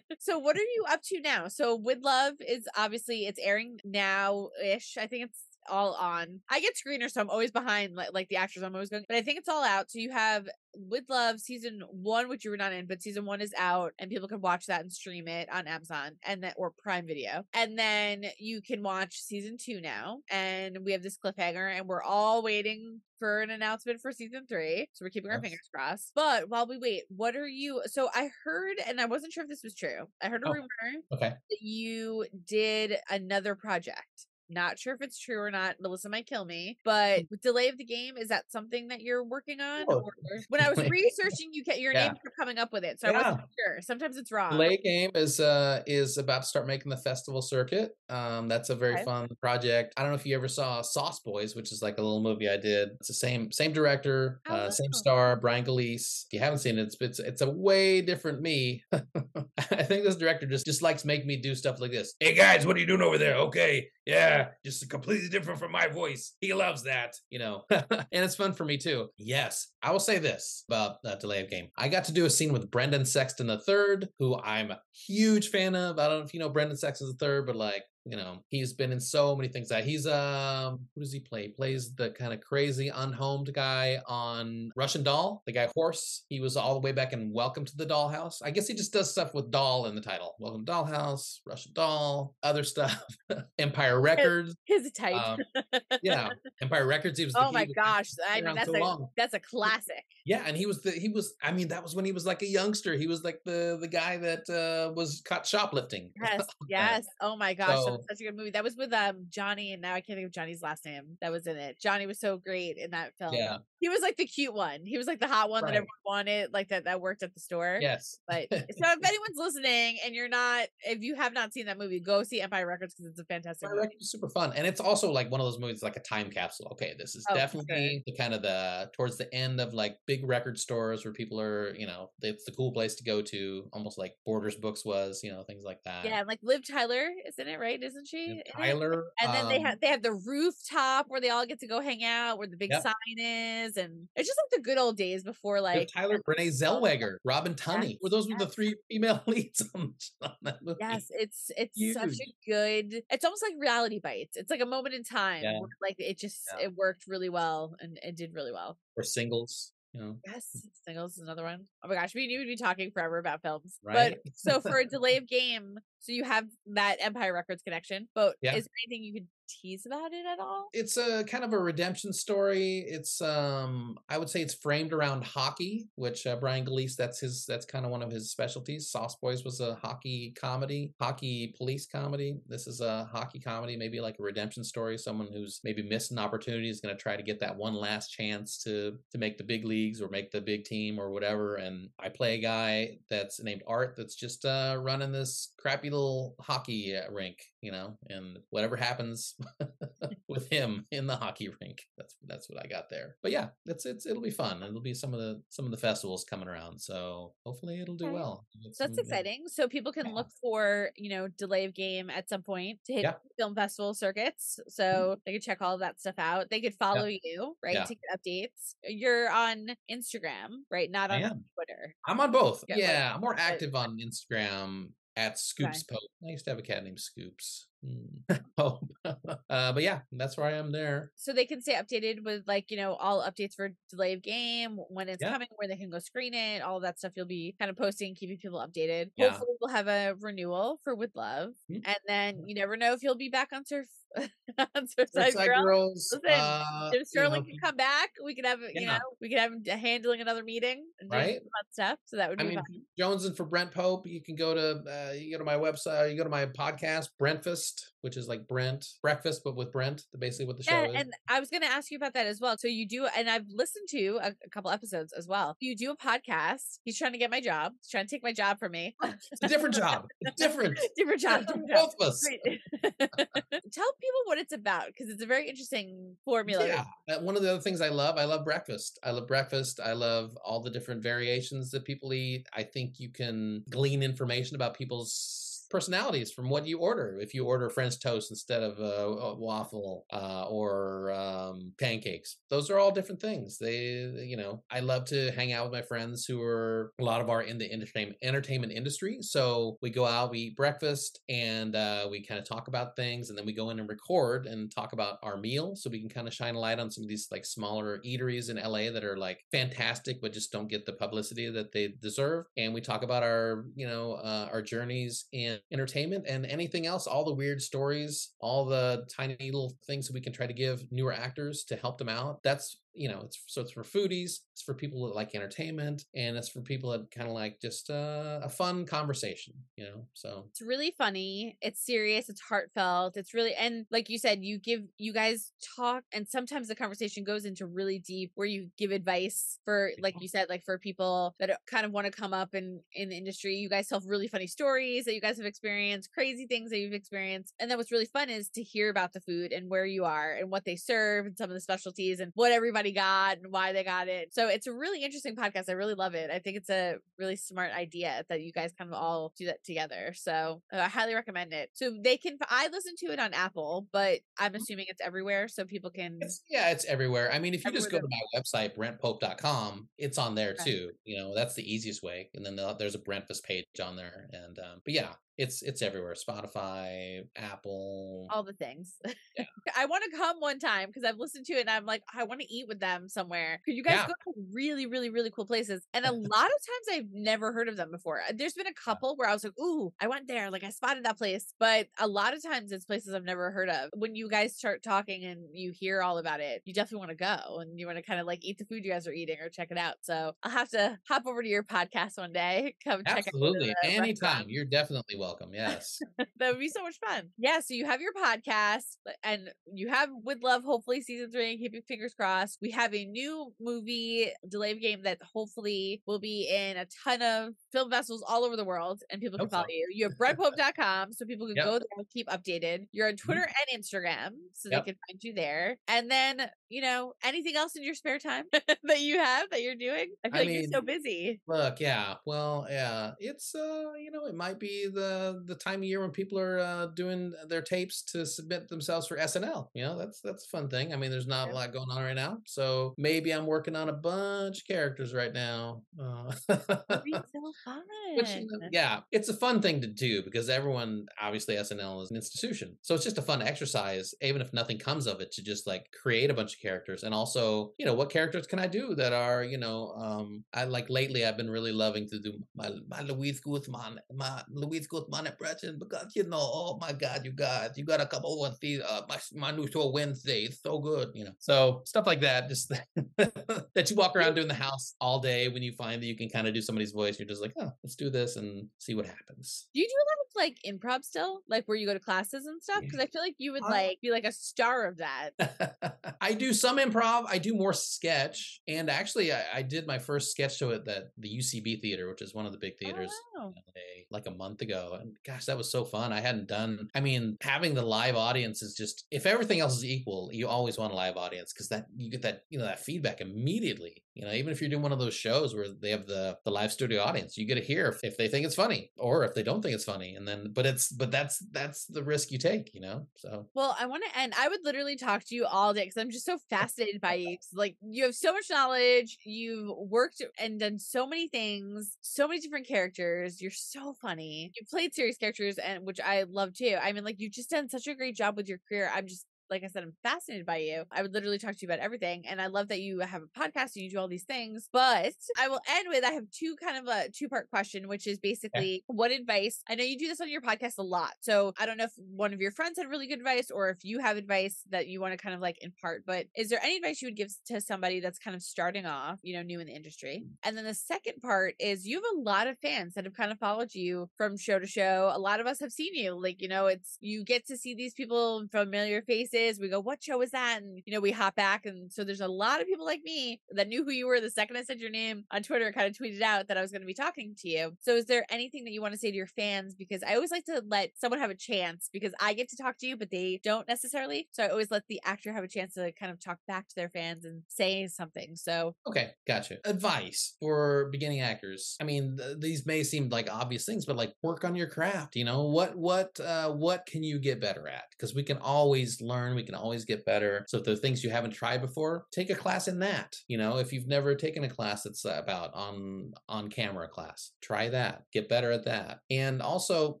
so, 0.18 0.38
what 0.38 0.56
are 0.56 0.60
you 0.60 0.84
up 0.90 1.00
to 1.04 1.20
now? 1.20 1.48
So, 1.48 1.74
With 1.74 2.00
Love 2.02 2.34
is 2.46 2.68
obviously 2.76 3.26
it's 3.26 3.40
airing 3.42 3.78
now 3.84 4.50
ish. 4.62 4.98
I 4.98 5.06
think 5.06 5.24
it's 5.30 5.40
all 5.70 5.94
on. 5.94 6.40
I 6.48 6.60
get 6.60 6.74
screeners, 6.74 7.12
so 7.12 7.20
I'm 7.20 7.30
always 7.30 7.50
behind 7.50 7.94
like, 7.94 8.10
like 8.12 8.28
the 8.28 8.36
actors. 8.36 8.62
I'm 8.62 8.74
always 8.74 8.88
going, 8.90 9.04
but 9.08 9.16
I 9.16 9.22
think 9.22 9.38
it's 9.38 9.48
all 9.48 9.64
out. 9.64 9.90
So 9.90 9.98
you 9.98 10.10
have 10.10 10.48
With 10.74 11.04
Love 11.08 11.40
season 11.40 11.82
one, 11.90 12.28
which 12.28 12.44
you 12.44 12.50
were 12.50 12.56
not 12.56 12.72
in, 12.72 12.86
but 12.86 13.02
season 13.02 13.24
one 13.24 13.40
is 13.40 13.54
out, 13.56 13.92
and 13.98 14.10
people 14.10 14.28
can 14.28 14.40
watch 14.40 14.66
that 14.66 14.80
and 14.82 14.92
stream 14.92 15.28
it 15.28 15.48
on 15.52 15.66
Amazon 15.66 16.12
and 16.24 16.42
that 16.44 16.54
or 16.56 16.72
Prime 16.82 17.06
Video. 17.06 17.44
And 17.54 17.78
then 17.78 18.26
you 18.38 18.60
can 18.62 18.82
watch 18.82 19.14
season 19.20 19.56
two 19.58 19.80
now, 19.80 20.18
and 20.30 20.78
we 20.84 20.92
have 20.92 21.02
this 21.02 21.18
cliffhanger, 21.18 21.76
and 21.76 21.86
we're 21.86 22.02
all 22.02 22.42
waiting 22.42 23.00
for 23.18 23.40
an 23.40 23.50
announcement 23.50 24.00
for 24.00 24.12
season 24.12 24.46
three. 24.48 24.88
So 24.92 25.04
we're 25.04 25.10
keeping 25.10 25.30
our 25.32 25.40
fingers 25.40 25.68
crossed. 25.74 26.12
But 26.14 26.48
while 26.48 26.68
we 26.68 26.78
wait, 26.78 27.02
what 27.08 27.34
are 27.34 27.48
you? 27.48 27.82
So 27.86 28.08
I 28.14 28.30
heard, 28.44 28.76
and 28.86 29.00
I 29.00 29.06
wasn't 29.06 29.32
sure 29.32 29.42
if 29.42 29.50
this 29.50 29.64
was 29.64 29.74
true. 29.74 30.06
I 30.22 30.28
heard 30.28 30.44
a 30.44 30.48
Oh. 30.48 30.52
rumor 30.52 30.68
Okay. 31.12 31.30
that 31.30 31.58
you 31.60 32.26
did 32.46 32.96
another 33.10 33.56
project. 33.56 34.26
Not 34.50 34.78
sure 34.78 34.94
if 34.94 35.02
it's 35.02 35.18
true 35.18 35.38
or 35.38 35.50
not. 35.50 35.76
Melissa 35.80 36.08
might 36.08 36.26
kill 36.26 36.44
me, 36.44 36.78
but 36.84 37.24
with 37.30 37.42
delay 37.42 37.68
of 37.68 37.76
the 37.76 37.84
game, 37.84 38.16
is 38.16 38.28
that 38.28 38.50
something 38.50 38.88
that 38.88 39.02
you're 39.02 39.22
working 39.22 39.60
on? 39.60 39.84
Oh, 39.88 39.96
Or 40.00 40.12
when 40.48 40.60
I 40.60 40.70
was 40.70 40.78
researching, 40.88 41.50
you 41.52 41.62
get 41.64 41.80
your 41.80 41.92
Yeah. 41.92 42.04
name 42.08 42.14
kept 42.22 42.34
coming 42.36 42.56
up 42.58 42.72
with 42.72 42.84
it, 42.84 42.98
so 43.00 43.08
I 43.08 43.12
wasn't 43.12 43.40
sure. 43.58 43.80
Sometimes 43.82 44.16
it's 44.16 44.32
wrong. 44.32 44.52
Delay 44.52 44.78
game 44.78 45.10
is 45.14 45.38
uh 45.40 45.82
is 45.86 46.16
about 46.18 46.42
to 46.42 46.48
start 46.48 46.66
making 46.66 46.88
the 46.90 46.96
festival 46.96 47.42
circuit. 47.42 47.92
Um, 48.08 48.48
that's 48.48 48.70
a 48.70 48.74
very 48.74 48.94
Okay. 48.94 49.04
fun 49.04 49.28
project. 49.42 49.92
I 49.96 50.02
don't 50.02 50.10
know 50.12 50.16
if 50.16 50.24
you 50.24 50.34
ever 50.34 50.48
saw 50.48 50.80
Sauce 50.80 51.20
Boys, 51.20 51.54
which 51.54 51.70
is 51.72 51.82
like 51.82 51.98
a 51.98 52.02
little 52.02 52.20
movie 52.22 52.48
I 52.48 52.56
did. 52.56 52.90
It's 53.00 53.08
the 53.08 53.14
same 53.14 53.52
same 53.52 53.72
director, 53.72 54.40
uh, 54.48 54.70
same 54.70 54.90
Oh. 54.94 54.98
star, 54.98 55.36
Brian 55.36 55.64
Galise. 55.64 56.24
If 56.26 56.32
you 56.32 56.38
haven't 56.40 56.60
seen 56.60 56.78
it, 56.78 56.82
it's 56.82 56.96
it's, 57.00 57.18
it's 57.18 57.40
a 57.42 57.50
way 57.50 58.00
different 58.00 58.40
me. 58.40 58.82
I 58.92 59.82
think 59.82 60.04
this 60.04 60.16
director 60.16 60.46
just 60.46 60.64
just 60.64 60.80
likes 60.82 61.04
making 61.04 61.26
me 61.26 61.36
do 61.36 61.54
stuff 61.54 61.80
like 61.80 61.90
this. 61.90 62.14
Hey 62.20 62.34
guys, 62.34 62.66
what 62.66 62.76
are 62.76 62.80
you 62.80 62.86
doing 62.86 63.02
over 63.02 63.18
there? 63.18 63.34
Okay, 63.36 63.90
yeah, 64.06 64.37
just 64.64 64.88
completely 64.90 65.28
different 65.28 65.58
from 65.58 65.72
my 65.72 65.88
voice. 65.88 66.34
He 66.40 66.52
loves 66.54 66.82
that, 66.84 67.14
you 67.30 67.38
know, 67.38 67.62
and 67.70 68.06
it's 68.12 68.34
fun 68.34 68.52
for 68.52 68.64
me 68.64 68.76
too. 68.76 69.08
Yes, 69.18 69.68
I 69.82 69.92
will 69.92 70.00
say 70.00 70.18
this 70.18 70.64
about 70.68 70.96
uh, 71.04 71.16
delay 71.16 71.42
of 71.42 71.50
game. 71.50 71.68
I 71.76 71.88
got 71.88 72.04
to 72.04 72.12
do 72.12 72.24
a 72.24 72.30
scene 72.30 72.52
with 72.52 72.70
Brendan 72.70 73.04
Sexton 73.04 73.50
III, 73.50 74.08
who 74.18 74.38
I'm 74.40 74.70
a 74.70 74.80
huge 75.06 75.48
fan 75.48 75.74
of. 75.74 75.98
I 75.98 76.08
don't 76.08 76.18
know 76.20 76.24
if 76.24 76.34
you 76.34 76.40
know 76.40 76.48
Brendan 76.48 76.76
Sexton 76.76 77.16
III, 77.20 77.42
but 77.46 77.56
like 77.56 77.84
you 78.08 78.16
know 78.16 78.38
he's 78.48 78.72
been 78.72 78.90
in 78.90 78.98
so 78.98 79.36
many 79.36 79.48
things 79.48 79.68
that 79.68 79.84
he's 79.84 80.06
um 80.06 80.80
who 80.94 81.00
does 81.02 81.12
he 81.12 81.20
play 81.20 81.42
he 81.42 81.48
plays 81.48 81.94
the 81.94 82.08
kind 82.10 82.32
of 82.32 82.40
crazy 82.40 82.88
unhomed 82.88 83.52
guy 83.52 83.98
on 84.06 84.70
russian 84.76 85.02
doll 85.02 85.42
the 85.46 85.52
guy 85.52 85.68
horse 85.74 86.24
he 86.30 86.40
was 86.40 86.56
all 86.56 86.72
the 86.72 86.80
way 86.80 86.90
back 86.92 87.12
in 87.12 87.30
welcome 87.32 87.66
to 87.66 87.76
the 87.76 87.84
dollhouse 87.84 88.36
i 88.42 88.50
guess 88.50 88.66
he 88.66 88.72
just 88.74 88.92
does 88.94 89.10
stuff 89.10 89.34
with 89.34 89.50
doll 89.50 89.86
in 89.86 89.94
the 89.94 90.00
title 90.00 90.34
welcome 90.38 90.64
to 90.64 90.72
dollhouse 90.72 91.40
russian 91.44 91.70
doll 91.74 92.34
other 92.42 92.64
stuff 92.64 93.04
empire 93.58 94.00
records 94.00 94.56
His 94.64 94.90
type. 94.92 95.14
um, 95.14 95.38
yeah 96.02 96.30
empire 96.62 96.86
records 96.86 97.18
he 97.18 97.26
was 97.26 97.34
the, 97.34 97.46
oh 97.46 97.52
my 97.52 97.66
gosh! 97.66 98.08
I 98.26 98.40
mean, 98.40 98.54
that's 98.54 98.70
so 98.70 98.76
a 98.76 98.80
long. 98.80 99.08
that's 99.18 99.34
a 99.34 99.40
classic. 99.40 100.04
yeah 100.24 100.42
and 100.46 100.56
he 100.56 100.64
was 100.64 100.80
the 100.80 100.92
he 100.92 101.10
was 101.10 101.34
i 101.42 101.52
mean 101.52 101.68
that 101.68 101.82
was 101.82 101.94
when 101.94 102.06
he 102.06 102.12
was 102.12 102.24
like 102.24 102.40
a 102.40 102.46
youngster 102.46 102.96
he 102.96 103.06
was 103.06 103.22
like 103.22 103.40
the 103.44 103.76
the 103.80 103.88
guy 103.88 104.16
that 104.16 104.48
uh 104.48 104.92
was 104.94 105.20
caught 105.26 105.46
shoplifting 105.46 106.10
Yes, 106.22 106.46
yes. 106.68 107.06
Oh 107.20 107.36
my 107.36 107.52
gosh, 107.54 107.76
So- 107.84 107.97
was 107.98 108.06
such 108.08 108.20
a 108.20 108.24
good 108.24 108.36
movie. 108.36 108.50
That 108.50 108.64
was 108.64 108.76
with 108.76 108.92
um 108.92 109.26
Johnny, 109.30 109.72
and 109.72 109.82
now 109.82 109.94
I 109.94 110.00
can't 110.00 110.16
think 110.16 110.26
of 110.26 110.32
Johnny's 110.32 110.62
last 110.62 110.84
name. 110.84 111.18
That 111.20 111.32
was 111.32 111.46
in 111.46 111.56
it. 111.56 111.78
Johnny 111.80 112.06
was 112.06 112.18
so 112.20 112.36
great 112.38 112.76
in 112.78 112.90
that 112.92 113.14
film. 113.18 113.34
yeah 113.34 113.58
He 113.80 113.88
was 113.88 114.00
like 114.00 114.16
the 114.16 114.26
cute 114.26 114.54
one. 114.54 114.80
He 114.84 114.98
was 114.98 115.06
like 115.06 115.20
the 115.20 115.28
hot 115.28 115.50
one 115.50 115.64
that 115.64 115.74
everyone 115.74 115.88
wanted, 116.04 116.52
like 116.52 116.68
that 116.68 116.84
that 116.84 117.00
worked 117.00 117.22
at 117.22 117.34
the 117.34 117.40
store. 117.40 117.78
yes 117.80 118.18
But 118.26 118.48
so 118.50 118.56
if 118.56 118.98
anyone's 119.04 119.36
listening 119.36 119.98
and 120.04 120.14
you're 120.14 120.28
not, 120.28 120.68
if 120.84 121.02
you 121.02 121.14
have 121.16 121.32
not 121.32 121.52
seen 121.52 121.66
that 121.66 121.78
movie, 121.78 122.00
go 122.00 122.22
see 122.22 122.40
Empire 122.40 122.66
Records 122.66 122.94
because 122.94 123.10
it's 123.10 123.20
a 123.20 123.24
fantastic 123.24 123.68
Empire 123.68 123.76
movie. 123.76 123.88
Records 123.88 124.10
super 124.10 124.28
fun, 124.30 124.52
and 124.54 124.66
it's 124.66 124.80
also 124.80 125.10
like 125.12 125.30
one 125.30 125.40
of 125.40 125.46
those 125.46 125.58
movies, 125.58 125.82
like 125.82 125.96
a 125.96 126.00
time 126.00 126.30
capsule. 126.30 126.68
Okay, 126.72 126.94
this 126.98 127.14
is 127.14 127.24
Oh, 127.30 127.34
definitely 127.34 128.02
the 128.06 128.12
kind 128.14 128.34
of 128.34 128.42
the 128.42 128.90
towards 128.94 129.16
the 129.16 129.32
end 129.34 129.60
of 129.60 129.74
like 129.74 129.98
big 130.06 130.26
record 130.26 130.58
stores 130.58 131.04
where 131.04 131.12
people 131.12 131.40
are, 131.40 131.74
you 131.74 131.86
know, 131.86 132.10
it's 132.22 132.44
the 132.44 132.52
cool 132.52 132.72
place 132.72 132.94
to 132.96 133.04
go 133.04 133.20
to, 133.22 133.68
almost 133.72 133.98
like 133.98 134.14
Borders 134.24 134.56
Books 134.56 134.84
was, 134.84 135.22
you 135.22 135.30
know, 135.30 135.42
things 135.42 135.64
like 135.64 135.82
that. 135.84 136.04
Yeah, 136.04 136.18
and 136.20 136.28
like 136.28 136.40
Liv 136.42 136.66
Tyler 136.66 137.08
is 137.26 137.38
in 137.38 137.48
it, 137.48 137.58
right? 137.58 137.80
Isn't 137.88 138.06
she? 138.06 138.30
And? 138.30 138.42
Tyler, 138.52 139.06
And 139.20 139.34
then 139.34 139.48
they 139.48 139.56
um, 139.56 139.64
have 139.64 139.80
they 139.80 139.86
have 139.88 140.02
the 140.02 140.12
rooftop 140.12 141.06
where 141.08 141.20
they 141.20 141.30
all 141.30 141.46
get 141.46 141.58
to 141.60 141.66
go 141.66 141.80
hang 141.80 142.04
out, 142.04 142.38
where 142.38 142.46
the 142.46 142.56
big 142.56 142.70
Yep. 142.70 142.82
sign 142.82 143.18
is, 143.18 143.76
and 143.76 144.08
it's 144.14 144.28
just 144.28 144.38
like 144.38 144.58
the 144.58 144.62
good 144.62 144.78
old 144.78 144.96
days 144.96 145.24
before 145.24 145.60
like 145.60 145.88
Tyler, 145.92 146.20
Renee 146.26 146.48
Zellweger, 146.48 147.16
Robin 147.24 147.54
Tunney. 147.54 147.98
Were 148.02 148.10
those 148.10 148.28
were 148.28 148.36
the 148.38 148.46
three 148.46 148.74
female 148.90 149.22
leads 149.26 149.62
on, 149.74 149.94
on 150.22 150.32
that 150.42 150.62
movie? 150.62 150.78
Yes, 150.80 151.06
it's 151.10 151.50
it's 151.56 151.76
such 151.94 152.18
a 152.20 152.32
good. 152.50 153.02
It's 153.10 153.24
almost 153.24 153.42
like 153.42 153.54
reality 153.58 154.00
bites. 154.00 154.36
It's 154.36 154.50
like 154.50 154.60
a 154.60 154.66
moment 154.66 154.94
in 154.94 155.02
time. 155.04 155.42
Yeah. 155.42 155.58
Where, 155.60 155.70
like 155.82 155.96
it 155.98 156.18
just 156.18 156.42
Yeah. 156.58 156.66
it 156.66 156.76
worked 156.76 157.06
really 157.06 157.28
well 157.30 157.74
and 157.80 157.98
it 158.02 158.16
did 158.16 158.34
really 158.34 158.52
well. 158.52 158.78
Or 158.96 159.02
singles, 159.02 159.72
you 159.92 160.00
know, 160.00 160.16
Yes, 160.26 160.44
singles 160.86 161.12
is 161.16 161.22
another 161.22 161.42
one. 161.44 161.66
Oh 161.82 161.88
my 161.88 161.94
gosh, 161.94 162.14
we 162.14 162.26
knew 162.26 162.40
we'd 162.40 162.46
be 162.46 162.56
talking 162.56 162.90
forever 162.90 163.18
about 163.18 163.42
films. 163.42 163.78
Right? 163.82 164.16
But 164.24 164.32
so 164.34 164.60
for 164.60 164.78
a 164.78 164.84
delay 164.96 165.16
of 165.16 165.26
game, 165.26 165.78
so 166.00 166.12
you 166.12 166.24
have 166.24 166.46
that 166.74 166.96
Empire 167.00 167.32
Records 167.32 167.62
connection. 167.62 168.08
But 168.14 168.36
Yeah. 168.42 168.54
is 168.56 168.64
there 168.64 168.72
anything 168.86 169.04
you 169.04 169.12
could 169.14 169.28
tease 169.62 169.86
about 169.86 170.12
it 170.12 170.26
at 170.26 170.38
all? 170.38 170.68
it's 170.74 170.98
a 170.98 171.24
kind 171.24 171.42
of 171.42 171.54
a 171.54 171.58
redemption 171.58 172.12
story. 172.12 172.80
It's 172.80 173.22
um 173.22 173.98
I 174.10 174.18
would 174.18 174.28
say 174.28 174.42
it's 174.42 174.52
framed 174.54 174.92
around 174.92 175.24
hockey, 175.24 175.88
which 175.94 176.26
uh, 176.26 176.36
Brian 176.36 176.66
Galise 176.66 176.96
that's 176.96 177.18
his 177.20 177.46
that's 177.46 177.64
kind 177.64 177.86
of 177.86 177.90
one 177.90 178.02
of 178.02 178.10
his 178.10 178.30
specialties. 178.30 178.90
Sauce 178.90 179.16
Boys 179.16 179.44
was 179.44 179.60
a 179.60 179.74
hockey 179.76 180.32
comedy, 180.38 180.92
hockey 181.00 181.54
police 181.56 181.86
comedy. 181.86 182.36
This 182.46 182.66
is 182.66 182.82
a 182.82 183.04
hockey 183.10 183.40
comedy, 183.40 183.74
maybe 183.74 184.00
like 184.02 184.18
a 184.18 184.22
redemption 184.22 184.62
story. 184.64 184.98
Someone 184.98 185.28
who's 185.32 185.60
maybe 185.64 185.82
missed 185.82 186.10
an 186.12 186.18
opportunity 186.18 186.68
is 186.68 186.82
going 186.82 186.94
to 186.94 187.02
try 187.02 187.16
to 187.16 187.22
get 187.22 187.40
that 187.40 187.56
one 187.56 187.74
last 187.74 188.08
chance 188.10 188.62
to 188.64 188.98
to 189.12 189.16
make 189.18 189.38
the 189.38 189.44
big 189.44 189.64
leagues 189.64 190.02
or 190.02 190.08
make 190.10 190.30
the 190.30 190.42
big 190.42 190.64
team 190.64 190.98
or 190.98 191.10
whatever. 191.10 191.54
And 191.56 191.88
I 191.98 192.10
play 192.10 192.34
a 192.34 192.38
guy 192.42 192.98
that's 193.08 193.42
named 193.42 193.62
Art 193.66 193.94
that's 193.96 194.14
just 194.14 194.44
uh 194.44 194.76
running 194.78 195.10
this 195.10 195.54
crappy 195.56 195.87
little 195.90 196.34
hockey 196.40 196.96
uh, 196.96 197.10
rink, 197.10 197.38
you 197.62 197.72
know, 197.72 197.96
and 198.08 198.38
whatever 198.50 198.76
happens 198.76 199.34
with 200.28 200.48
him 200.50 200.86
in 200.90 201.06
the 201.06 201.16
hockey 201.16 201.48
rink. 201.60 201.82
That's 201.96 202.16
that's 202.26 202.48
what 202.48 202.62
I 202.64 202.68
got 202.68 202.90
there. 202.90 203.16
But 203.22 203.32
yeah, 203.32 203.48
it's 203.66 203.86
it's 203.86 204.06
it'll 204.06 204.22
be 204.22 204.30
fun. 204.30 204.62
It'll 204.62 204.80
be 204.80 204.94
some 204.94 205.14
of 205.14 205.20
the 205.20 205.42
some 205.48 205.64
of 205.64 205.70
the 205.70 205.76
festivals 205.76 206.24
coming 206.24 206.48
around. 206.48 206.80
So 206.80 207.32
hopefully 207.44 207.80
it'll 207.80 207.96
do 207.96 208.06
Okay. 208.06 208.14
well. 208.14 208.46
So 208.72 208.84
that's 208.84 208.96
some, 208.96 208.98
uh, 208.98 209.02
exciting. 209.02 209.44
So 209.48 209.68
people 209.68 209.92
can 209.92 210.06
yeah. 210.06 210.12
look 210.12 210.28
for, 210.40 210.90
you 210.96 211.10
know, 211.10 211.28
delay 211.28 211.64
of 211.64 211.74
game 211.74 212.10
at 212.10 212.28
some 212.28 212.42
point 212.42 212.78
to 212.86 212.92
hit 212.92 213.02
Yeah. 213.02 213.10
Mm-hmm. 213.12 213.28
film 213.38 213.54
festival 213.54 213.94
circuits. 213.94 214.60
So 214.68 215.16
they 215.26 215.32
could 215.32 215.42
check 215.42 215.58
all 215.60 215.74
of 215.74 215.80
that 215.80 216.00
stuff 216.00 216.14
out. 216.18 216.50
They 216.50 216.60
could 216.60 216.74
follow 216.74 217.06
you, 217.06 217.56
right? 217.62 217.74
Yeah. 217.74 217.84
To 217.84 217.94
get 217.94 218.18
updates. 218.18 218.74
You're 218.84 219.30
on 219.30 219.68
Instagram, 219.90 220.62
right? 220.70 220.90
Not 220.90 221.10
on. 221.10 221.20
Twitter. 221.54 221.94
I'm 222.06 222.20
on 222.20 222.30
both. 222.32 222.64
Yeah. 222.68 222.76
Yeah, 222.76 223.12
I'm 223.14 223.20
more 223.20 223.36
active 223.38 223.74
on 223.74 223.98
Instagram 223.98 224.88
at 225.18 225.38
Scoops 225.38 225.82
Pope. 225.82 225.98
I 226.24 226.30
used 226.30 226.44
to 226.44 226.52
have 226.52 226.58
a 226.58 226.62
cat 226.62 226.84
named 226.84 227.00
Scoops. 227.00 227.66
Hmm. 227.84 228.18
oh, 228.58 228.80
uh, 229.04 229.72
but 229.72 229.82
yeah, 229.82 230.00
that's 230.12 230.36
where 230.36 230.46
I 230.46 230.52
am 230.54 230.72
there. 230.72 231.12
So 231.16 231.32
they 231.32 231.44
can 231.46 231.60
stay 231.62 231.74
updated 231.74 232.24
with 232.24 232.42
like, 232.46 232.70
you 232.70 232.76
know, 232.76 232.94
all 232.94 233.22
updates 233.22 233.54
for 233.54 233.70
delay 233.90 234.12
of 234.14 234.22
game, 234.22 234.78
when 234.88 235.08
it's 235.08 235.22
Yeah. 235.22 235.32
coming, 235.32 235.48
where 235.56 235.68
they 235.68 235.76
can 235.76 235.90
go 235.90 235.98
screen 235.98 236.34
it, 236.34 236.60
all 236.62 236.80
that 236.80 236.98
stuff 236.98 237.12
you'll 237.16 237.26
be 237.26 237.54
kind 237.58 237.70
of 237.70 237.76
posting, 237.76 238.14
keeping 238.14 238.38
people 238.38 238.58
updated. 238.58 239.10
Yeah. 239.16 239.30
Hopefully 239.30 239.54
we'll 239.60 239.70
have 239.74 239.88
a 239.88 240.14
renewal 240.18 240.80
for 240.84 240.94
With 240.94 241.12
Love. 241.14 241.52
Mhm. 241.70 241.82
And 241.84 241.96
then 242.06 242.48
you 242.48 242.54
never 242.54 242.76
know 242.76 242.92
if 242.92 243.02
you'll 243.02 243.14
be 243.16 243.28
back 243.28 243.48
on 243.52 243.64
Surf 243.64 243.86
on 244.58 244.86
Surfside 244.86 245.32
Surfside 245.34 245.46
Girl. 245.46 245.62
Girls. 245.64 246.08
Listen, 246.12 246.40
uh, 246.40 246.90
If 246.92 246.92
you 246.92 246.98
know, 247.00 247.04
Sterling 247.04 247.44
can 247.44 247.58
come 247.62 247.76
back, 247.76 248.10
we 248.24 248.34
could 248.34 248.46
have, 248.46 248.60
you 248.74 248.86
know, 248.86 248.98
we 249.20 249.28
could 249.28 249.38
have 249.38 249.52
him 249.52 249.64
handling 249.64 250.20
another 250.22 250.42
meeting 250.42 250.86
and 250.98 251.10
doing 251.10 251.22
Right? 251.22 251.40
fun 251.42 251.64
stuff. 251.70 251.98
So 252.06 252.16
that 252.16 252.30
would 252.30 252.40
I 252.40 252.44
be 252.44 252.48
mean, 252.50 252.58
fun. 252.58 252.82
Jones 252.98 253.26
and 253.26 253.36
for 253.36 253.44
Brent 253.44 253.70
Pope, 253.70 254.06
you 254.06 254.22
can 254.22 254.34
go 254.34 254.54
to 254.54 254.82
uh, 254.90 255.12
you 255.12 255.30
go 255.32 255.38
to 255.38 255.44
my 255.44 255.56
website, 255.56 256.10
you 256.10 256.16
go 256.16 256.24
to 256.24 256.30
my 256.30 256.46
podcast, 256.46 257.10
Brentfast. 257.20 257.67
Breakfast, 257.68 257.92
which 258.02 258.16
is 258.16 258.28
like 258.28 258.46
Brent 258.46 258.86
breakfast, 259.02 259.42
but 259.44 259.56
with 259.56 259.72
Brent. 259.72 260.04
Basically, 260.18 260.46
what 260.46 260.56
the 260.56 260.62
show 260.62 260.82
Yeah, 260.82 260.88
is. 260.88 260.94
and 260.96 261.12
I 261.28 261.40
was 261.40 261.50
going 261.50 261.62
to 261.62 261.68
ask 261.68 261.90
you 261.90 261.96
about 261.96 262.14
that 262.14 262.26
as 262.26 262.40
well. 262.40 262.56
So 262.58 262.68
you 262.68 262.86
do, 262.86 263.06
and 263.16 263.28
I've 263.28 263.46
listened 263.50 263.88
to 263.90 264.18
a, 264.22 264.34
a 264.44 264.50
couple 264.50 264.70
episodes 264.70 265.12
as 265.12 265.26
well. 265.26 265.56
You 265.60 265.76
do 265.76 265.90
a 265.90 265.96
podcast. 265.96 266.78
He's 266.84 266.98
trying 266.98 267.12
to 267.12 267.18
get 267.18 267.30
my 267.30 267.40
job. 267.40 267.72
He's 267.82 267.90
trying 267.90 268.06
to 268.06 268.10
take 268.10 268.22
my 268.22 268.32
job 268.32 268.58
from 268.58 268.72
me. 268.72 268.94
it's 269.04 269.42
a 269.42 269.48
different 269.48 269.74
job. 269.74 270.06
It's 270.20 270.40
different. 270.40 270.78
different 270.96 271.20
job. 271.20 271.46
Different 271.46 271.68
job. 271.68 271.76
Both 271.76 271.94
of 272.00 272.08
us. 272.08 272.22
Tell 272.82 273.92
people 274.00 274.20
what 274.24 274.38
it's 274.38 274.52
about 274.52 274.86
because 274.86 275.08
it's 275.08 275.22
a 275.22 275.26
very 275.26 275.48
interesting 275.48 276.16
formula. 276.24 276.66
Yeah. 276.66 277.18
One 277.20 277.36
of 277.36 277.42
the 277.42 277.50
other 277.50 277.60
things 277.60 277.80
I 277.80 277.88
love, 277.88 278.16
I 278.16 278.24
love 278.24 278.44
breakfast. 278.44 278.98
I 279.02 279.10
love 279.10 279.26
breakfast. 279.26 279.80
I 279.84 279.92
love 279.92 280.36
all 280.44 280.62
the 280.62 280.70
different 280.70 281.02
variations 281.02 281.70
that 281.72 281.84
people 281.84 282.12
eat. 282.12 282.46
I 282.54 282.62
think 282.62 283.00
you 283.00 283.10
can 283.10 283.64
glean 283.70 284.02
information 284.02 284.54
about 284.54 284.74
people's 284.74 285.47
personalities 285.70 286.32
from 286.32 286.48
what 286.48 286.66
you 286.66 286.78
order. 286.78 287.18
If 287.20 287.34
you 287.34 287.44
order 287.44 287.68
French 287.68 288.00
toast 288.00 288.30
instead 288.30 288.62
of 288.62 288.78
a, 288.78 288.82
a 288.82 289.34
waffle 289.34 290.06
uh, 290.12 290.46
or 290.48 291.12
um, 291.12 291.72
pancakes, 291.78 292.36
those 292.50 292.70
are 292.70 292.78
all 292.78 292.90
different 292.90 293.20
things. 293.20 293.58
They, 293.58 294.24
you 294.24 294.36
know, 294.36 294.62
I 294.70 294.80
love 294.80 295.04
to 295.06 295.30
hang 295.32 295.52
out 295.52 295.64
with 295.64 295.72
my 295.72 295.82
friends 295.82 296.24
who 296.24 296.42
are 296.42 296.92
a 297.00 297.04
lot 297.04 297.20
of 297.20 297.30
our 297.30 297.42
in 297.42 297.58
the 297.58 297.70
entertainment 297.70 298.18
entertainment 298.22 298.72
industry. 298.72 299.18
So 299.20 299.78
we 299.82 299.90
go 299.90 300.06
out, 300.06 300.30
we 300.30 300.38
eat 300.38 300.56
breakfast, 300.56 301.20
and 301.28 301.74
uh, 301.76 302.08
we 302.10 302.24
kind 302.24 302.40
of 302.40 302.46
talk 302.46 302.68
about 302.68 302.96
things, 302.96 303.28
and 303.28 303.38
then 303.38 303.46
we 303.46 303.52
go 303.52 303.70
in 303.70 303.78
and 303.78 303.88
record 303.88 304.46
and 304.46 304.70
talk 304.70 304.92
about 304.92 305.18
our 305.22 305.36
meal, 305.36 305.76
so 305.76 305.90
we 305.90 306.00
can 306.00 306.08
kind 306.08 306.26
of 306.26 306.34
shine 306.34 306.54
a 306.54 306.58
light 306.58 306.78
on 306.78 306.90
some 306.90 307.04
of 307.04 307.08
these 307.08 307.28
like 307.30 307.44
smaller 307.44 308.00
eateries 308.04 308.50
in 308.50 308.56
LA 308.56 308.90
that 308.90 309.04
are 309.04 309.16
like 309.16 309.40
fantastic, 309.52 310.20
but 310.20 310.32
just 310.32 310.52
don't 310.52 310.68
get 310.68 310.86
the 310.86 310.92
publicity 310.92 311.50
that 311.50 311.72
they 311.72 311.88
deserve. 312.00 312.46
And 312.56 312.74
we 312.74 312.80
talk 312.80 313.02
about 313.02 313.22
our, 313.22 313.66
you 313.74 313.86
know, 313.86 314.12
uh, 314.14 314.48
our 314.52 314.62
journeys 314.62 315.26
in 315.32 315.57
entertainment 315.72 316.24
and 316.28 316.46
anything 316.46 316.86
else, 316.86 317.06
all 317.06 317.24
the 317.24 317.34
weird 317.34 317.60
stories, 317.60 318.30
all 318.40 318.64
the 318.64 319.06
tiny 319.14 319.36
little 319.40 319.76
things 319.86 320.06
that 320.06 320.14
we 320.14 320.20
can 320.20 320.32
try 320.32 320.46
to 320.46 320.52
give 320.52 320.84
newer 320.90 321.12
actors 321.12 321.64
to 321.64 321.76
help 321.76 321.98
them 321.98 322.08
out. 322.08 322.42
That's 322.42 322.80
you 322.98 323.08
know, 323.08 323.22
it's 323.24 323.42
so 323.46 323.62
it's 323.62 323.72
for 323.72 323.84
foodies, 323.84 324.40
it's 324.52 324.62
for 324.64 324.74
people 324.74 325.06
that 325.06 325.14
like 325.14 325.34
entertainment, 325.34 326.04
and 326.14 326.36
it's 326.36 326.48
for 326.48 326.60
people 326.60 326.90
that 326.90 327.10
kind 327.10 327.28
of 327.28 327.34
like 327.34 327.60
just 327.60 327.90
uh, 327.90 328.40
a 328.42 328.48
fun 328.48 328.84
conversation, 328.84 329.54
you 329.76 329.84
know. 329.84 330.06
So 330.14 330.46
It's 330.50 330.60
really 330.60 330.94
funny. 330.98 331.56
It's 331.60 331.84
serious. 331.84 332.28
It's 332.28 332.40
heartfelt. 332.40 333.16
It's 333.16 333.34
really 333.34 333.54
and 333.54 333.86
like 333.90 334.08
you 334.08 334.18
said, 334.18 334.42
you 334.42 334.58
give 334.58 334.82
you 334.98 335.12
guys 335.12 335.52
talk, 335.76 336.04
and 336.12 336.26
sometimes 336.28 336.68
the 336.68 336.74
conversation 336.74 337.24
goes 337.24 337.44
into 337.44 337.66
really 337.66 338.00
deep, 338.00 338.32
where 338.34 338.46
you 338.46 338.70
give 338.76 338.90
advice 338.90 339.58
for, 339.64 339.92
like 340.00 340.20
you 340.20 340.28
said, 340.28 340.48
like 340.48 340.64
for 340.64 340.78
people 340.78 341.34
that 341.38 341.50
kind 341.66 341.86
of 341.86 341.92
want 341.92 342.06
to 342.06 342.10
come 342.10 342.34
up 342.34 342.54
in 342.54 342.80
in 342.92 343.08
the 343.08 343.16
industry. 343.16 343.54
You 343.54 343.68
guys 343.68 343.88
tell 343.88 344.00
really 344.00 344.28
funny 344.28 344.46
stories 344.46 345.04
that 345.04 345.14
you 345.14 345.20
guys 345.20 345.36
have 345.36 345.46
experienced, 345.46 346.12
crazy 346.12 346.46
things 346.46 346.70
that 346.70 346.78
you've 346.78 346.92
experienced, 346.92 347.54
and 347.60 347.70
then 347.70 347.78
what's 347.78 347.92
really 347.92 348.06
fun 348.06 348.28
is 348.28 348.48
to 348.50 348.62
hear 348.62 348.90
about 348.90 349.12
the 349.12 349.20
food 349.20 349.52
and 349.52 349.70
where 349.70 349.86
you 349.86 350.04
are 350.04 350.32
and 350.32 350.50
what 350.50 350.64
they 350.64 350.76
serve 350.76 351.26
and 351.26 351.36
some 351.36 351.50
of 351.50 351.54
the 351.54 351.60
specialties 351.60 352.20
and 352.20 352.32
what 352.34 352.52
everybody 352.52 352.87
got 352.92 353.38
and 353.38 353.52
why 353.52 353.72
they 353.72 353.84
got 353.84 354.08
it. 354.08 354.32
So 354.34 354.48
it's 354.48 354.66
a 354.66 354.72
really 354.72 355.02
interesting 355.02 355.36
podcast. 355.36 355.68
I 355.68 355.72
really 355.72 355.94
love 355.94 356.14
it. 356.14 356.30
I 356.30 356.38
think 356.38 356.56
it's 356.56 356.70
a 356.70 356.96
really 357.18 357.36
smart 357.36 357.72
idea 357.72 358.24
that 358.28 358.40
you 358.42 358.52
guys 358.52 358.72
kind 358.76 358.90
of 358.90 358.94
all 358.94 359.32
do 359.36 359.46
that 359.46 359.64
together. 359.64 360.12
So 360.14 360.62
uh, 360.72 360.78
I 360.78 360.88
highly 360.88 361.14
recommend 361.14 361.52
it. 361.52 361.70
So 361.74 361.96
they 362.02 362.16
can, 362.16 362.38
I 362.48 362.68
listen 362.72 362.94
to 362.98 363.12
it 363.12 363.18
on 363.18 363.34
Apple, 363.34 363.86
but 363.92 364.20
I'm 364.38 364.54
assuming 364.54 364.86
it's 364.88 365.00
everywhere 365.00 365.48
so 365.48 365.64
people 365.64 365.90
can. 365.90 366.18
it's 366.20 366.42
yeah, 366.50 366.70
it's 366.70 366.84
everywhere. 366.84 367.30
I 367.32 367.38
mean, 367.38 367.54
if 367.54 367.64
you 367.64 367.72
just 367.72 367.90
go 367.90 367.98
to 367.98 368.08
my 368.08 368.40
website 368.40 368.76
brentpope.com, 368.76 369.88
it's 369.98 370.18
on 370.18 370.34
there 370.34 370.50
Okay. 370.60 370.64
too. 370.70 370.90
You 371.04 371.18
know, 371.18 371.34
that's 371.34 371.54
the 371.54 371.72
easiest 371.72 372.02
way. 372.02 372.30
And 372.34 372.44
then 372.44 372.56
the- 372.56 372.74
there's 372.78 372.94
a 372.94 372.98
breakfast 372.98 373.44
page 373.44 373.66
on 373.82 373.96
there, 373.96 374.28
and 374.32 374.58
um, 374.58 374.80
but 374.84 374.94
yeah, 374.94 375.12
it's 375.38 375.62
it's 375.62 375.82
everywhere. 375.82 376.14
Spotify, 376.14 377.22
Apple. 377.36 378.26
all 378.30 378.42
the 378.42 378.52
things. 378.52 378.94
yeah. 379.38 379.44
I 379.76 379.86
want 379.86 380.02
to 380.10 380.16
come 380.16 380.36
one 380.40 380.58
time 380.58 380.88
because 380.88 381.04
I've 381.04 381.18
listened 381.18 381.46
to 381.46 381.52
it 381.54 381.60
and 381.60 381.70
I'm 381.70 381.86
like, 381.86 382.02
I 382.14 382.24
want 382.24 382.40
to 382.40 382.52
eat 382.52 382.66
with 382.68 382.80
them 382.80 383.08
somewhere. 383.08 383.60
Could 383.64 383.74
you 383.76 383.84
guys 383.84 383.94
Yeah. 384.00 384.06
go 384.08 384.32
to 384.32 384.46
really, 384.52 384.86
really, 384.86 385.10
really 385.10 385.30
cool 385.30 385.46
places? 385.46 385.86
And 385.94 386.04
a 386.04 386.10
lot 386.12 386.16
of 386.22 386.26
times 386.26 386.86
I've 386.92 387.12
never 387.12 387.52
heard 387.52 387.68
of 387.68 387.76
them 387.76 387.90
before. 387.92 388.20
Uh, 388.20 388.32
There's 388.34 388.54
been 388.54 388.66
a 388.66 388.72
couple 388.74 389.14
where 389.16 389.28
I 389.28 389.32
was 389.32 389.44
like, 389.44 389.58
ooh, 389.60 389.92
I 390.00 390.08
went 390.08 390.26
there, 390.26 390.50
like 390.50 390.64
I 390.64 390.70
spotted 390.70 391.04
that 391.04 391.16
place. 391.18 391.54
But 391.60 391.86
a 391.98 392.08
lot 392.08 392.34
of 392.34 392.42
times 392.42 392.72
it's 392.72 392.84
places 392.84 393.14
I've 393.14 393.24
never 393.24 393.52
heard 393.52 393.68
of. 393.68 393.90
When 393.94 394.16
you 394.16 394.28
guys 394.28 394.56
start 394.56 394.82
talking 394.82 395.24
and 395.24 395.44
you 395.52 395.70
hear 395.70 396.02
all 396.02 396.18
about 396.18 396.40
it, 396.40 396.62
you 396.64 396.74
definitely 396.74 397.06
want 397.06 397.10
to 397.10 397.24
go 397.24 397.58
and 397.60 397.78
you 397.78 397.86
want 397.86 397.98
to 397.98 398.02
kind 398.02 398.18
of 398.20 398.26
like 398.26 398.44
eat 398.44 398.58
the 398.58 398.64
food 398.64 398.84
you 398.84 398.90
guys 398.90 399.06
are 399.06 399.12
eating 399.12 399.38
or 399.40 399.48
check 399.48 399.68
it 399.70 399.78
out. 399.78 399.94
So 400.02 400.32
I'll 400.42 400.50
have 400.50 400.70
to 400.70 400.98
hop 401.08 401.26
over 401.26 401.42
to 401.42 401.48
your 401.48 401.62
podcast 401.62 402.18
one 402.18 402.32
day. 402.32 402.74
Come 402.84 403.02
check 403.04 403.18
out 403.18 403.24
Absolutely, 403.28 403.74
anytime. 403.84 404.08
restaurant. 404.10 404.50
You're 404.50 404.64
definitely 404.64 405.16
welcome. 405.16 405.27
Yes. 405.52 405.98
that 406.18 406.50
would 406.50 406.58
be 406.60 406.68
so 406.68 406.82
much 406.82 406.96
fun. 407.06 407.30
Yeah, 407.38 407.60
so 407.60 407.74
you 407.74 407.86
have 407.86 408.00
your 408.00 408.12
podcast 408.12 408.96
and 409.22 409.50
you 409.72 409.88
have 409.88 410.08
with 410.24 410.38
love 410.42 410.62
hopefully 410.64 411.00
season 411.02 411.30
3 411.30 411.58
keep 411.58 411.72
your 411.72 411.82
fingers 411.82 412.14
crossed. 412.14 412.58
We 412.62 412.70
have 412.72 412.94
a 412.94 413.04
new 413.04 413.52
movie 413.60 414.30
delay 414.48 414.72
of 414.72 414.80
game 414.80 415.02
that 415.04 415.18
hopefully 415.34 416.02
will 416.06 416.18
be 416.20 416.48
in 416.48 416.76
a 416.76 416.86
ton 417.04 417.22
of 417.22 417.54
film 417.72 417.90
festivals 417.90 418.24
all 418.26 418.44
over 418.44 418.56
the 418.56 418.64
world 418.64 419.02
and 419.10 419.20
people 419.20 419.38
can 419.38 419.46
Hope 419.46 419.50
so. 419.50 419.56
follow 419.56 419.68
you. 419.68 419.86
You 419.92 420.04
have 420.08 420.16
brentpope.com 420.18 421.12
so 421.12 421.24
people 421.26 421.46
can 421.46 421.56
Yep. 421.56 421.64
go 421.64 421.72
there 421.78 421.88
and 421.96 422.06
keep 422.10 422.28
updated. 422.28 422.86
You're 422.92 423.08
on 423.08 423.16
Twitter 423.16 423.42
and 423.46 423.82
Instagram 423.82 424.30
so 424.54 424.68
Yep. 424.70 424.84
they 424.84 424.92
can 424.92 424.98
find 425.08 425.22
you 425.24 425.32
there. 425.34 425.76
And 425.88 426.10
then, 426.10 426.50
you 426.68 426.82
know, 426.82 427.14
anything 427.24 427.56
else 427.56 427.74
in 427.76 427.82
your 427.82 427.94
spare 427.94 428.18
time 428.18 428.44
that 428.52 429.00
you 429.00 429.18
have 429.18 429.50
that 429.50 429.62
you're 429.62 429.74
doing? 429.74 430.12
I 430.24 430.30
feel 430.30 430.40
I 430.40 430.44
like 430.44 430.48
you're 430.54 430.70
so 430.70 430.80
busy. 430.80 431.40
Look, 431.46 431.80
yeah. 431.80 432.14
Well, 432.24 432.66
yeah. 432.70 433.12
It's 433.18 433.54
uh, 433.54 433.92
you 433.98 434.10
know, 434.10 434.26
it 434.26 434.34
might 434.34 434.58
be 434.58 434.86
the 434.88 435.17
the 435.44 435.54
time 435.54 435.80
of 435.80 435.84
year 435.84 436.00
when 436.00 436.10
people 436.10 436.38
are 436.38 436.58
uh, 436.58 436.86
doing 436.94 437.32
their 437.48 437.62
tapes 437.62 438.02
to 438.12 438.24
submit 438.26 438.68
themselves 438.68 439.06
for 439.06 439.16
SNL. 439.16 439.68
You 439.74 439.84
know, 439.84 439.98
that's 439.98 440.20
that's 440.20 440.44
a 440.46 440.48
fun 440.48 440.68
thing. 440.68 440.92
I 440.92 440.96
mean, 440.96 441.10
there's 441.10 441.26
not 441.26 441.48
Yeah. 441.48 441.52
a 441.52 441.54
lot 441.54 441.72
going 441.72 441.90
on 441.90 442.02
right 442.02 442.14
now, 442.16 442.38
so 442.46 442.94
maybe 442.98 443.32
I'm 443.32 443.46
working 443.46 443.76
on 443.76 443.88
a 443.88 443.92
bunch 443.92 444.58
of 444.60 444.66
characters 444.66 445.12
right 445.14 445.32
now. 445.32 445.82
Uh, 446.00 446.32
so 446.48 447.52
fun. 447.64 447.82
Which, 448.16 448.28
you 448.34 448.46
know, 448.50 448.68
yeah, 448.72 449.00
it's 449.12 449.28
a 449.28 449.34
fun 449.34 449.60
thing 449.62 449.80
to 449.80 449.86
do 449.86 450.22
because 450.22 450.48
everyone, 450.48 451.06
obviously, 451.20 451.56
SNL 451.56 452.02
is 452.02 452.10
an 452.10 452.16
institution. 452.16 452.76
So 452.82 452.94
it's 452.94 453.04
just 453.04 453.18
a 453.18 453.22
fun 453.22 453.42
exercise, 453.42 454.14
even 454.22 454.40
if 454.40 454.52
nothing 454.52 454.78
comes 454.78 455.06
of 455.06 455.20
it, 455.20 455.32
to 455.32 455.42
just 455.42 455.66
like 455.66 455.86
create 456.02 456.30
a 456.30 456.34
bunch 456.34 456.54
of 456.54 456.60
characters. 456.60 457.02
And 457.02 457.14
also, 457.14 457.72
you 457.78 457.86
know, 457.86 457.94
what 457.94 458.10
characters 458.10 458.46
can 458.46 458.58
I 458.58 458.66
do 458.66 458.94
that 458.96 459.12
are, 459.12 459.44
you 459.44 459.58
know, 459.58 459.92
um, 459.98 460.44
I 460.54 460.64
like 460.64 460.88
lately, 460.90 461.24
I've 461.24 461.36
been 461.36 461.50
really 461.50 461.72
loving 461.72 462.08
to 462.08 462.18
do 462.18 462.32
my, 462.54 462.70
my 462.88 463.00
Luis 463.02 463.40
Guzman, 463.40 464.00
my 464.12 464.42
Luis 464.50 464.86
Guzman 464.86 465.07
impression 465.12 465.78
because, 465.78 466.12
you 466.14 466.24
know, 466.24 466.38
oh 466.40 466.78
my 466.80 466.92
God, 466.92 467.24
you 467.24 467.32
guys, 467.32 467.72
you 467.76 467.84
got 467.84 468.00
to 468.00 468.06
come 468.06 468.22
over 468.24 468.46
and 468.46 468.56
see 468.56 468.80
uh, 468.82 469.02
my, 469.08 469.16
my 469.34 469.50
new 469.50 469.70
show 469.70 469.90
Wednesday. 469.90 470.42
It's 470.42 470.62
so 470.62 470.78
good, 470.78 471.10
you 471.14 471.24
know. 471.24 471.32
So 471.38 471.82
stuff 471.84 472.06
like 472.06 472.20
that, 472.20 472.48
just 472.48 472.68
that 473.16 473.90
you 473.90 473.96
walk 473.96 474.16
around 474.16 474.34
doing 474.34 474.48
the 474.48 474.54
house 474.54 474.94
all 475.00 475.18
day 475.20 475.48
when 475.48 475.62
you 475.62 475.72
find 475.72 476.02
that 476.02 476.06
you 476.06 476.16
can 476.16 476.28
kind 476.28 476.46
of 476.46 476.54
do 476.54 476.60
somebody's 476.60 476.92
voice. 476.92 477.18
You're 477.18 477.28
just 477.28 477.42
like, 477.42 477.52
oh, 477.58 477.72
let's 477.82 477.96
do 477.96 478.10
this 478.10 478.36
and 478.36 478.66
see 478.78 478.94
what 478.94 479.06
happens. 479.06 479.68
Do 479.74 479.80
you 479.80 479.86
do 479.86 479.94
a 479.94 480.08
lot 480.08 480.26
of 480.26 480.27
like 480.38 480.58
improv 480.66 481.04
still? 481.04 481.42
Like 481.48 481.66
where 481.66 481.76
you 481.76 481.86
go 481.86 481.94
to 481.94 482.00
classes 482.00 482.46
and 482.46 482.62
stuff? 482.62 482.80
Because 482.82 483.00
I 483.00 483.06
feel 483.06 483.20
like 483.22 483.34
you 483.38 483.52
would 483.52 483.62
Uh, 483.64 483.70
like 483.70 484.00
be 484.00 484.10
like 484.10 484.24
a 484.24 484.32
star 484.32 484.86
of 484.86 484.98
that. 484.98 485.30
I 486.20 486.32
do 486.34 486.52
some 486.52 486.78
improv. 486.78 487.24
I 487.28 487.38
do 487.38 487.54
more 487.54 487.72
sketch, 487.72 488.60
and 488.66 488.88
actually, 488.90 489.32
I, 489.32 489.42
I 489.56 489.62
did 489.62 489.86
my 489.86 489.98
first 489.98 490.30
sketch 490.30 490.56
show 490.56 490.70
at 490.70 490.84
that 490.86 491.10
the 491.18 491.28
UCB 491.28 491.80
theater, 491.80 492.08
which 492.08 492.22
is 492.22 492.34
one 492.34 492.46
of 492.46 492.52
the 492.52 492.58
big 492.58 492.78
theaters, 492.78 493.10
Oh, 493.36 493.40
wow. 493.40 493.46
in 493.48 493.62
LA, 493.74 494.04
like 494.10 494.26
a 494.26 494.30
month 494.30 494.62
ago. 494.62 494.98
And 495.00 495.16
gosh, 495.24 495.44
that 495.46 495.56
was 495.56 495.70
so 495.70 495.84
fun. 495.84 496.12
I 496.12 496.20
hadn't 496.20 496.48
done. 496.48 496.88
I 496.94 497.00
mean, 497.00 497.36
having 497.42 497.74
the 497.74 497.82
live 497.82 498.16
audience 498.16 498.62
is 498.62 498.74
just 498.74 499.04
if 499.10 499.26
everything 499.26 499.60
else 499.60 499.76
is 499.76 499.84
equal, 499.84 500.30
you 500.32 500.48
always 500.48 500.78
want 500.78 500.92
a 500.92 500.96
live 500.96 501.16
audience 501.16 501.52
because 501.52 501.68
that 501.68 501.86
you 501.96 502.10
get 502.10 502.22
that 502.22 502.42
you 502.50 502.58
know 502.58 502.64
that 502.64 502.80
feedback 502.80 503.20
immediately. 503.20 504.02
You 504.18 504.24
know, 504.26 504.32
even 504.32 504.52
if 504.52 504.60
you're 504.60 504.68
doing 504.70 504.82
one 504.82 504.92
of 504.92 504.98
those 504.98 505.14
shows 505.14 505.54
where 505.54 505.68
they 505.70 505.90
have 505.90 506.06
the 506.06 506.38
the 506.44 506.50
live 506.50 506.72
studio 506.72 507.02
audience, 507.02 507.38
you 507.38 507.46
get 507.46 507.54
to 507.54 507.60
hear 507.60 507.86
if, 507.88 508.02
if 508.02 508.16
they 508.16 508.28
think 508.28 508.44
it's 508.44 508.54
funny 508.56 508.90
or 508.98 509.24
if 509.24 509.34
they 509.34 509.42
don't 509.44 509.62
think 509.62 509.74
it's 509.74 509.84
funny, 509.84 510.16
and 510.16 510.26
then 510.26 510.52
but 510.52 510.66
it's 510.66 510.90
but 510.92 511.10
that's 511.10 511.38
that's 511.52 511.86
the 511.86 512.02
risk 512.02 512.32
you 512.32 512.38
take. 512.38 512.74
You 512.74 512.80
know, 512.80 513.06
so 513.16 513.48
Well, 513.54 513.76
I 513.78 513.86
want 513.86 514.04
to 514.04 514.18
end. 514.18 514.34
I 514.38 514.48
would 514.48 514.64
literally 514.64 514.96
talk 514.96 515.24
to 515.24 515.34
you 515.34 515.46
all 515.46 515.72
day 515.74 515.84
because 515.84 515.96
I'm 515.96 516.10
just 516.10 516.26
so 516.26 516.38
fascinated 516.50 517.00
by 517.00 517.14
you. 517.14 517.38
Like 517.52 517.76
you 517.80 518.04
have 518.04 518.14
so 518.14 518.32
much 518.32 518.50
knowledge. 518.50 519.18
You've 519.24 519.76
worked 519.76 520.22
and 520.38 520.60
done 520.60 520.78
so 520.78 521.06
many 521.06 521.28
things, 521.28 521.96
so 522.00 522.28
many 522.28 522.40
different 522.40 522.66
characters. 522.66 523.40
You're 523.40 523.50
so 523.50 523.94
funny. 523.94 524.52
You 524.58 524.66
played 524.66 524.94
serious 524.94 525.16
characters, 525.18 525.58
and 525.58 525.86
which 525.86 526.00
I 526.00 526.24
love 526.24 526.54
too. 526.54 526.76
I 526.80 526.92
mean, 526.92 527.04
like 527.04 527.20
you've 527.20 527.32
just 527.32 527.50
done 527.50 527.68
such 527.68 527.86
a 527.86 527.94
great 527.94 528.16
job 528.16 528.36
with 528.36 528.48
your 528.48 528.58
career. 528.68 528.90
I'm 528.92 529.06
just 529.06 529.26
like 529.50 529.64
I 529.64 529.68
said, 529.68 529.82
I'm 529.82 529.94
fascinated 530.02 530.46
by 530.46 530.58
you. 530.58 530.84
I 530.90 531.02
would 531.02 531.12
literally 531.12 531.38
talk 531.38 531.56
to 531.56 531.58
you 531.62 531.68
about 531.68 531.80
everything. 531.80 532.24
And 532.26 532.40
I 532.40 532.46
love 532.46 532.68
that 532.68 532.80
you 532.80 533.00
have 533.00 533.22
a 533.22 533.40
podcast 533.40 533.76
and 533.76 533.84
you 533.84 533.90
do 533.90 533.98
all 533.98 534.08
these 534.08 534.24
things. 534.24 534.68
But 534.72 535.14
I 535.38 535.48
will 535.48 535.60
end 535.68 535.86
with 535.88 536.04
I 536.04 536.12
have 536.12 536.30
two 536.30 536.56
kind 536.62 536.76
of 536.76 536.86
a 536.86 537.08
two 537.10 537.28
part 537.28 537.50
question, 537.50 537.88
which 537.88 538.06
is 538.06 538.18
basically 538.18 538.84
yeah. 538.88 538.94
what 538.94 539.10
advice 539.10 539.62
I 539.68 539.74
know 539.74 539.84
you 539.84 539.98
do 539.98 540.08
this 540.08 540.20
on 540.20 540.28
your 540.28 540.40
podcast 540.40 540.78
a 540.78 540.82
lot. 540.82 541.12
So 541.20 541.52
I 541.58 541.66
don't 541.66 541.76
know 541.76 541.84
if 541.84 541.92
one 541.96 542.32
of 542.32 542.40
your 542.40 542.50
friends 542.50 542.78
had 542.78 542.88
really 542.88 543.06
good 543.06 543.18
advice 543.18 543.50
or 543.50 543.70
if 543.70 543.84
you 543.84 544.00
have 544.00 544.16
advice 544.16 544.62
that 544.70 544.88
you 544.88 545.00
want 545.00 545.12
to 545.12 545.18
kind 545.18 545.34
of 545.34 545.40
like 545.40 545.56
impart. 545.62 546.04
But 546.06 546.26
is 546.36 546.48
there 546.48 546.62
any 546.62 546.76
advice 546.76 547.00
you 547.02 547.06
would 547.06 547.16
give 547.16 547.32
to 547.46 547.60
somebody 547.60 548.00
that's 548.00 548.18
kind 548.18 548.36
of 548.36 548.42
starting 548.42 548.86
off, 548.86 549.18
you 549.22 549.34
know, 549.34 549.42
new 549.42 549.60
in 549.60 549.66
the 549.66 549.74
industry? 549.74 550.24
Mm. 550.24 550.30
And 550.44 550.58
then 550.58 550.64
the 550.64 550.74
second 550.74 551.20
part 551.22 551.54
is 551.58 551.86
you 551.86 551.96
have 551.96 552.16
a 552.16 552.20
lot 552.20 552.46
of 552.46 552.58
fans 552.58 552.94
that 552.94 553.04
have 553.04 553.14
kind 553.14 553.32
of 553.32 553.38
followed 553.38 553.74
you 553.74 554.08
from 554.16 554.36
show 554.36 554.58
to 554.58 554.66
show. 554.66 555.10
A 555.14 555.18
lot 555.18 555.40
of 555.40 555.46
us 555.46 555.60
have 555.60 555.72
seen 555.72 555.94
you. 555.94 556.20
Like, 556.20 556.40
you 556.40 556.48
know, 556.48 556.66
it's 556.66 556.98
you 557.00 557.24
get 557.24 557.46
to 557.46 557.56
see 557.56 557.74
these 557.74 557.94
people 557.94 558.46
familiar 558.50 559.02
faces. 559.02 559.37
We 559.60 559.68
go, 559.68 559.80
what 559.80 560.02
show 560.02 560.20
is 560.22 560.30
that? 560.32 560.60
And, 560.60 560.82
you 560.84 560.92
know, 560.92 561.00
we 561.00 561.12
hop 561.12 561.36
back. 561.36 561.66
And 561.66 561.92
so 561.92 562.04
there's 562.04 562.20
a 562.20 562.28
lot 562.28 562.60
of 562.60 562.66
people 562.66 562.84
like 562.84 563.02
me 563.04 563.40
that 563.50 563.68
knew 563.68 563.84
who 563.84 563.92
you 563.92 564.06
were 564.06 564.20
the 564.20 564.30
second 564.30 564.56
I 564.56 564.62
said 564.62 564.80
your 564.80 564.90
name 564.90 565.24
on 565.30 565.42
Twitter, 565.42 565.72
kind 565.72 565.86
of 565.86 565.96
tweeted 565.96 566.22
out 566.22 566.48
that 566.48 566.56
I 566.56 566.62
was 566.62 566.70
going 566.70 566.82
to 566.82 566.86
be 566.86 566.94
talking 566.94 567.34
to 567.38 567.48
you. 567.48 567.72
So 567.80 567.96
is 567.96 568.06
there 568.06 568.24
anything 568.30 568.64
that 568.64 568.72
you 568.72 568.82
want 568.82 568.94
to 568.94 568.98
say 568.98 569.10
to 569.10 569.16
your 569.16 569.26
fans? 569.26 569.74
Because 569.74 570.02
I 570.02 570.14
always 570.14 570.30
like 570.30 570.44
to 570.46 570.62
let 570.66 570.90
someone 570.96 571.20
have 571.20 571.30
a 571.30 571.34
chance 571.34 571.88
because 571.92 572.12
I 572.20 572.34
get 572.34 572.48
to 572.50 572.56
talk 572.56 572.78
to 572.78 572.86
you, 572.86 572.96
but 572.96 573.10
they 573.10 573.40
don't 573.42 573.68
necessarily. 573.68 574.28
So 574.32 574.42
I 574.42 574.48
always 574.48 574.70
let 574.70 574.82
the 574.88 575.00
actor 575.04 575.32
have 575.32 575.44
a 575.44 575.48
chance 575.48 575.74
to 575.74 575.92
kind 575.92 576.12
of 576.12 576.20
talk 576.20 576.38
back 576.46 576.68
to 576.68 576.74
their 576.74 576.88
fans 576.90 577.24
and 577.24 577.42
say 577.48 577.86
something. 577.88 578.34
So, 578.34 578.74
okay, 578.86 579.10
gotcha. 579.26 579.58
Advice 579.64 580.36
for 580.40 580.88
beginning 580.90 581.20
actors. 581.20 581.76
I 581.80 581.84
mean, 581.84 582.16
th- 582.16 582.38
these 582.38 582.66
may 582.66 582.82
seem 582.82 583.08
like 583.08 583.32
obvious 583.32 583.64
things, 583.64 583.84
but 583.86 583.96
like 583.96 584.14
work 584.22 584.44
on 584.44 584.54
your 584.54 584.68
craft. 584.68 585.16
You 585.16 585.24
know, 585.24 585.44
what, 585.44 585.76
what, 585.76 586.18
uh, 586.20 586.50
what 586.50 586.86
can 586.86 587.02
you 587.02 587.18
get 587.18 587.40
better 587.40 587.68
at? 587.68 587.84
Because 587.90 588.14
we 588.14 588.22
can 588.22 588.38
always 588.38 589.00
learn, 589.00 589.27
we 589.34 589.42
can 589.42 589.54
always 589.54 589.84
get 589.84 590.04
better. 590.04 590.44
So 590.48 590.58
if 590.58 590.64
there 590.64 590.74
are 590.74 590.78
things 590.78 591.02
you 591.02 591.10
haven't 591.10 591.32
tried 591.32 591.60
before, 591.60 592.06
take 592.12 592.30
a 592.30 592.34
class 592.34 592.68
in 592.68 592.78
that. 592.80 593.16
You 593.28 593.38
know, 593.38 593.58
if 593.58 593.72
you've 593.72 593.86
never 593.86 594.14
taken 594.14 594.44
a 594.44 594.48
class 594.48 594.82
that's 594.82 595.04
about 595.04 595.54
on 595.54 596.12
on 596.28 596.50
camera 596.50 596.88
class, 596.88 597.32
try 597.40 597.68
that. 597.70 598.02
Get 598.12 598.28
better 598.28 598.52
at 598.52 598.64
that. 598.64 599.00
And 599.10 599.42
also, 599.42 600.00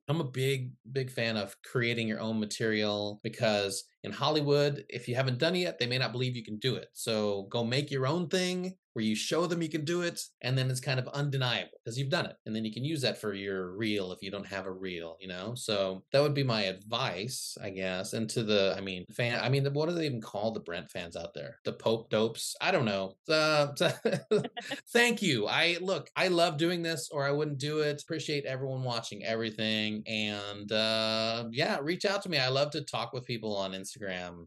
I'm 0.08 0.20
a 0.20 0.24
big 0.24 0.72
big 0.92 1.10
fan 1.10 1.36
of 1.36 1.56
creating 1.62 2.08
your 2.08 2.20
own 2.20 2.40
material 2.40 3.20
because 3.22 3.84
in 4.08 4.14
Hollywood, 4.14 4.84
if 4.88 5.06
you 5.06 5.14
haven't 5.14 5.38
done 5.38 5.54
it 5.54 5.60
yet, 5.60 5.78
they 5.78 5.86
may 5.86 5.98
not 5.98 6.12
believe 6.12 6.36
you 6.36 6.44
can 6.44 6.58
do 6.58 6.74
it. 6.76 6.88
So 6.94 7.46
go 7.50 7.64
make 7.64 7.90
your 7.90 8.06
own 8.06 8.28
thing 8.28 8.74
where 8.98 9.04
you 9.04 9.14
show 9.14 9.46
them 9.46 9.62
you 9.62 9.68
can 9.68 9.84
do 9.84 10.02
it 10.02 10.20
and 10.42 10.58
then 10.58 10.68
it's 10.68 10.80
kind 10.80 10.98
of 10.98 11.06
undeniable 11.08 11.78
because 11.84 11.96
you've 11.96 12.10
done 12.10 12.26
it 12.26 12.34
and 12.46 12.56
then 12.56 12.64
you 12.64 12.72
can 12.72 12.84
use 12.84 13.00
that 13.00 13.20
for 13.20 13.32
your 13.32 13.76
reel 13.76 14.10
if 14.10 14.20
you 14.22 14.28
don't 14.28 14.44
have 14.44 14.66
a 14.66 14.72
reel 14.72 15.16
you 15.20 15.28
know? 15.28 15.54
So 15.54 16.02
that 16.12 16.20
would 16.20 16.34
be 16.34 16.42
my 16.42 16.62
advice 16.62 17.56
i 17.62 17.70
guess 17.70 18.12
and 18.12 18.28
to 18.30 18.42
the 18.42 18.74
i 18.76 18.80
mean 18.80 19.04
fan 19.12 19.38
i 19.40 19.48
mean 19.48 19.64
what 19.72 19.88
do 19.88 19.94
they 19.94 20.06
even 20.06 20.20
call 20.20 20.50
the 20.50 20.58
brent 20.58 20.90
fans 20.90 21.14
out 21.14 21.32
there? 21.32 21.60
The 21.64 21.74
pope 21.74 22.10
dopes? 22.10 22.56
I 22.60 22.72
don't 22.72 22.84
know. 22.84 23.14
Uh, 23.28 23.68
thank 24.92 25.22
you. 25.22 25.46
I 25.46 25.78
look 25.80 26.10
i 26.16 26.26
love 26.26 26.56
doing 26.56 26.82
this 26.82 27.08
or 27.12 27.24
i 27.24 27.30
wouldn't 27.30 27.58
do 27.58 27.78
it. 27.78 28.02
Appreciate 28.02 28.46
everyone 28.46 28.82
watching 28.82 29.24
everything 29.24 30.02
and 30.08 30.72
uh 30.72 31.44
yeah 31.52 31.78
reach 31.80 32.04
out 32.04 32.22
to 32.22 32.28
me. 32.28 32.38
I 32.38 32.48
love 32.48 32.72
to 32.72 32.80
talk 32.80 33.12
with 33.12 33.24
people 33.24 33.56
on 33.56 33.72
instagram 33.72 33.97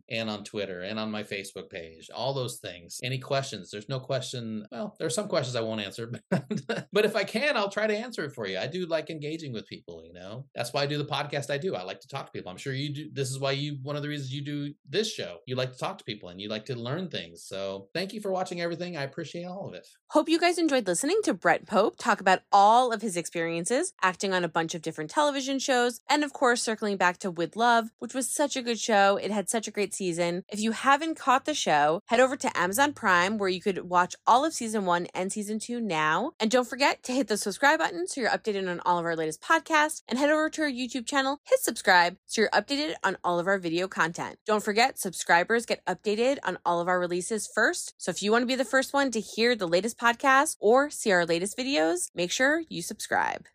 and 0.10 0.30
on 0.30 0.44
twitter 0.44 0.82
and 0.82 1.00
on 1.00 1.12
my 1.12 1.24
facebook 1.24 1.70
page 1.70 2.10
all 2.14 2.34
those 2.34 2.58
things 2.58 3.00
any 3.04 3.20
questions 3.20 3.72
there's 3.72 3.90
no 3.90 4.00
question 4.00 4.66
well, 4.72 4.96
there 4.98 5.08
are 5.08 5.12
some 5.12 5.28
questions 5.28 5.56
I 5.56 5.62
won't 5.62 5.82
answer, 5.82 6.12
but 6.30 7.06
if 7.06 7.16
I 7.16 7.24
can, 7.24 7.58
I'll 7.58 7.70
try 7.70 7.88
to 7.88 7.96
answer 7.96 8.26
it 8.26 8.34
for 8.34 8.48
you. 8.48 8.58
I 8.58 8.68
do 8.68 8.86
like 8.86 9.10
engaging 9.10 9.54
with 9.54 9.68
people, 9.68 10.04
you 10.04 10.14
know. 10.14 10.46
That's 10.56 10.74
why 10.74 10.84
I 10.84 10.86
do 10.86 10.98
the 10.98 11.06
podcast 11.06 11.52
I 11.52 11.58
do. 11.58 11.76
I 11.76 11.84
like 11.84 12.00
to 12.02 12.08
talk 12.08 12.26
to 12.28 12.32
people. 12.32 12.52
I'm 12.52 12.58
sure 12.58 12.74
you 12.74 12.94
do. 12.94 13.10
This 13.12 13.30
is 13.30 13.40
why 13.40 13.52
you, 13.52 13.78
one 13.84 13.96
of 13.96 14.02
the 14.02 14.10
reasons 14.10 14.34
you 14.34 14.42
do 14.44 14.74
this 14.90 15.12
show. 15.12 15.38
You 15.46 15.56
like 15.56 15.74
to 15.74 15.78
talk 15.78 15.98
to 15.98 16.04
people 16.04 16.30
and 16.30 16.40
you 16.40 16.50
like 16.50 16.66
to 16.66 16.76
learn 16.76 17.10
things. 17.10 17.44
So 17.44 17.90
thank 17.94 18.14
you 18.14 18.22
for 18.22 18.32
watching 18.32 18.62
everything. 18.62 18.98
I 18.98 19.04
appreciate 19.04 19.46
all 19.46 19.68
of 19.68 19.74
it. 19.74 19.88
Hope 20.10 20.30
you 20.30 20.40
guys 20.40 20.58
enjoyed 20.58 20.88
listening 20.88 21.20
to 21.24 21.34
Brent 21.34 21.68
Pope 21.68 21.96
talk 21.98 22.22
about 22.22 22.40
all 22.52 22.92
of 22.92 23.02
his 23.02 23.18
experiences 23.18 23.94
acting 24.02 24.34
on 24.34 24.44
a 24.44 24.50
bunch 24.50 24.76
of 24.76 24.82
different 24.82 25.10
television 25.10 25.60
shows. 25.60 26.02
And 26.10 26.24
of 26.24 26.34
course, 26.34 26.62
circling 26.62 26.98
back 26.98 27.18
to 27.20 27.32
With 27.32 27.56
Love, 27.56 27.90
which 28.00 28.14
was 28.14 28.30
such 28.30 28.56
a 28.56 28.62
good 28.62 28.80
show. 28.80 29.18
It 29.32 29.36
had 29.36 29.50
such 29.50 29.66
a 29.66 29.72
great 29.72 29.94
season. 29.94 30.44
If 30.50 30.60
you 30.60 30.74
haven't 30.74 31.16
caught 31.16 31.46
the 31.46 31.54
show, 31.54 32.02
head 32.08 32.20
over 32.20 32.36
to 32.36 32.58
Amazon 32.58 32.92
Prime 32.92 33.38
where 33.38 33.48
you 33.48 33.62
could 33.62 33.90
watch 33.90 34.14
all 34.28 34.44
of 34.44 34.54
season 34.54 34.84
one 34.84 35.08
and 35.14 35.32
season 35.32 35.58
two 35.58 35.80
now. 35.80 36.34
And 36.38 36.52
don't 36.52 36.68
forget 36.68 37.02
to 37.04 37.14
hit 37.14 37.30
the 37.30 37.38
subscribe 37.38 37.80
button 37.80 38.08
so 38.08 38.20
you're 38.20 38.30
updated 38.30 38.70
on 38.70 38.82
all 38.86 39.00
of 39.00 39.06
our 39.06 39.16
latest 39.16 39.42
podcasts 39.42 40.02
and 40.10 40.20
head 40.20 40.30
over 40.30 40.50
to 40.50 40.64
our 40.64 40.70
YouTube 40.70 41.06
channel, 41.06 41.40
hit 41.46 41.62
subscribe 41.62 42.18
so 42.26 42.42
you're 42.42 42.50
updated 42.50 42.96
on 43.06 43.16
all 43.24 43.40
of 43.40 43.48
our 43.48 43.58
video 43.58 43.88
content. 43.88 44.36
Don't 44.46 44.66
forget, 44.66 45.00
subscribers 45.00 45.66
get 45.66 45.86
updated 45.86 46.40
on 46.44 46.58
all 46.66 46.82
of 46.82 46.90
our 46.90 47.00
releases 47.00 47.48
first. 47.48 47.94
So 47.98 48.12
if 48.12 48.22
you 48.22 48.34
want 48.34 48.42
to 48.42 48.48
be 48.48 48.56
the 48.56 48.66
first 48.66 48.92
one 48.92 49.12
to 49.12 49.22
hear 49.22 49.56
the 49.56 49.66
latest 49.66 49.98
podcast 49.98 50.58
or 50.60 50.90
see 50.90 51.10
our 51.10 51.26
latest 51.26 51.58
videos, 51.58 52.10
make 52.14 52.32
sure 52.32 52.64
you 52.68 52.82
subscribe. 52.82 53.46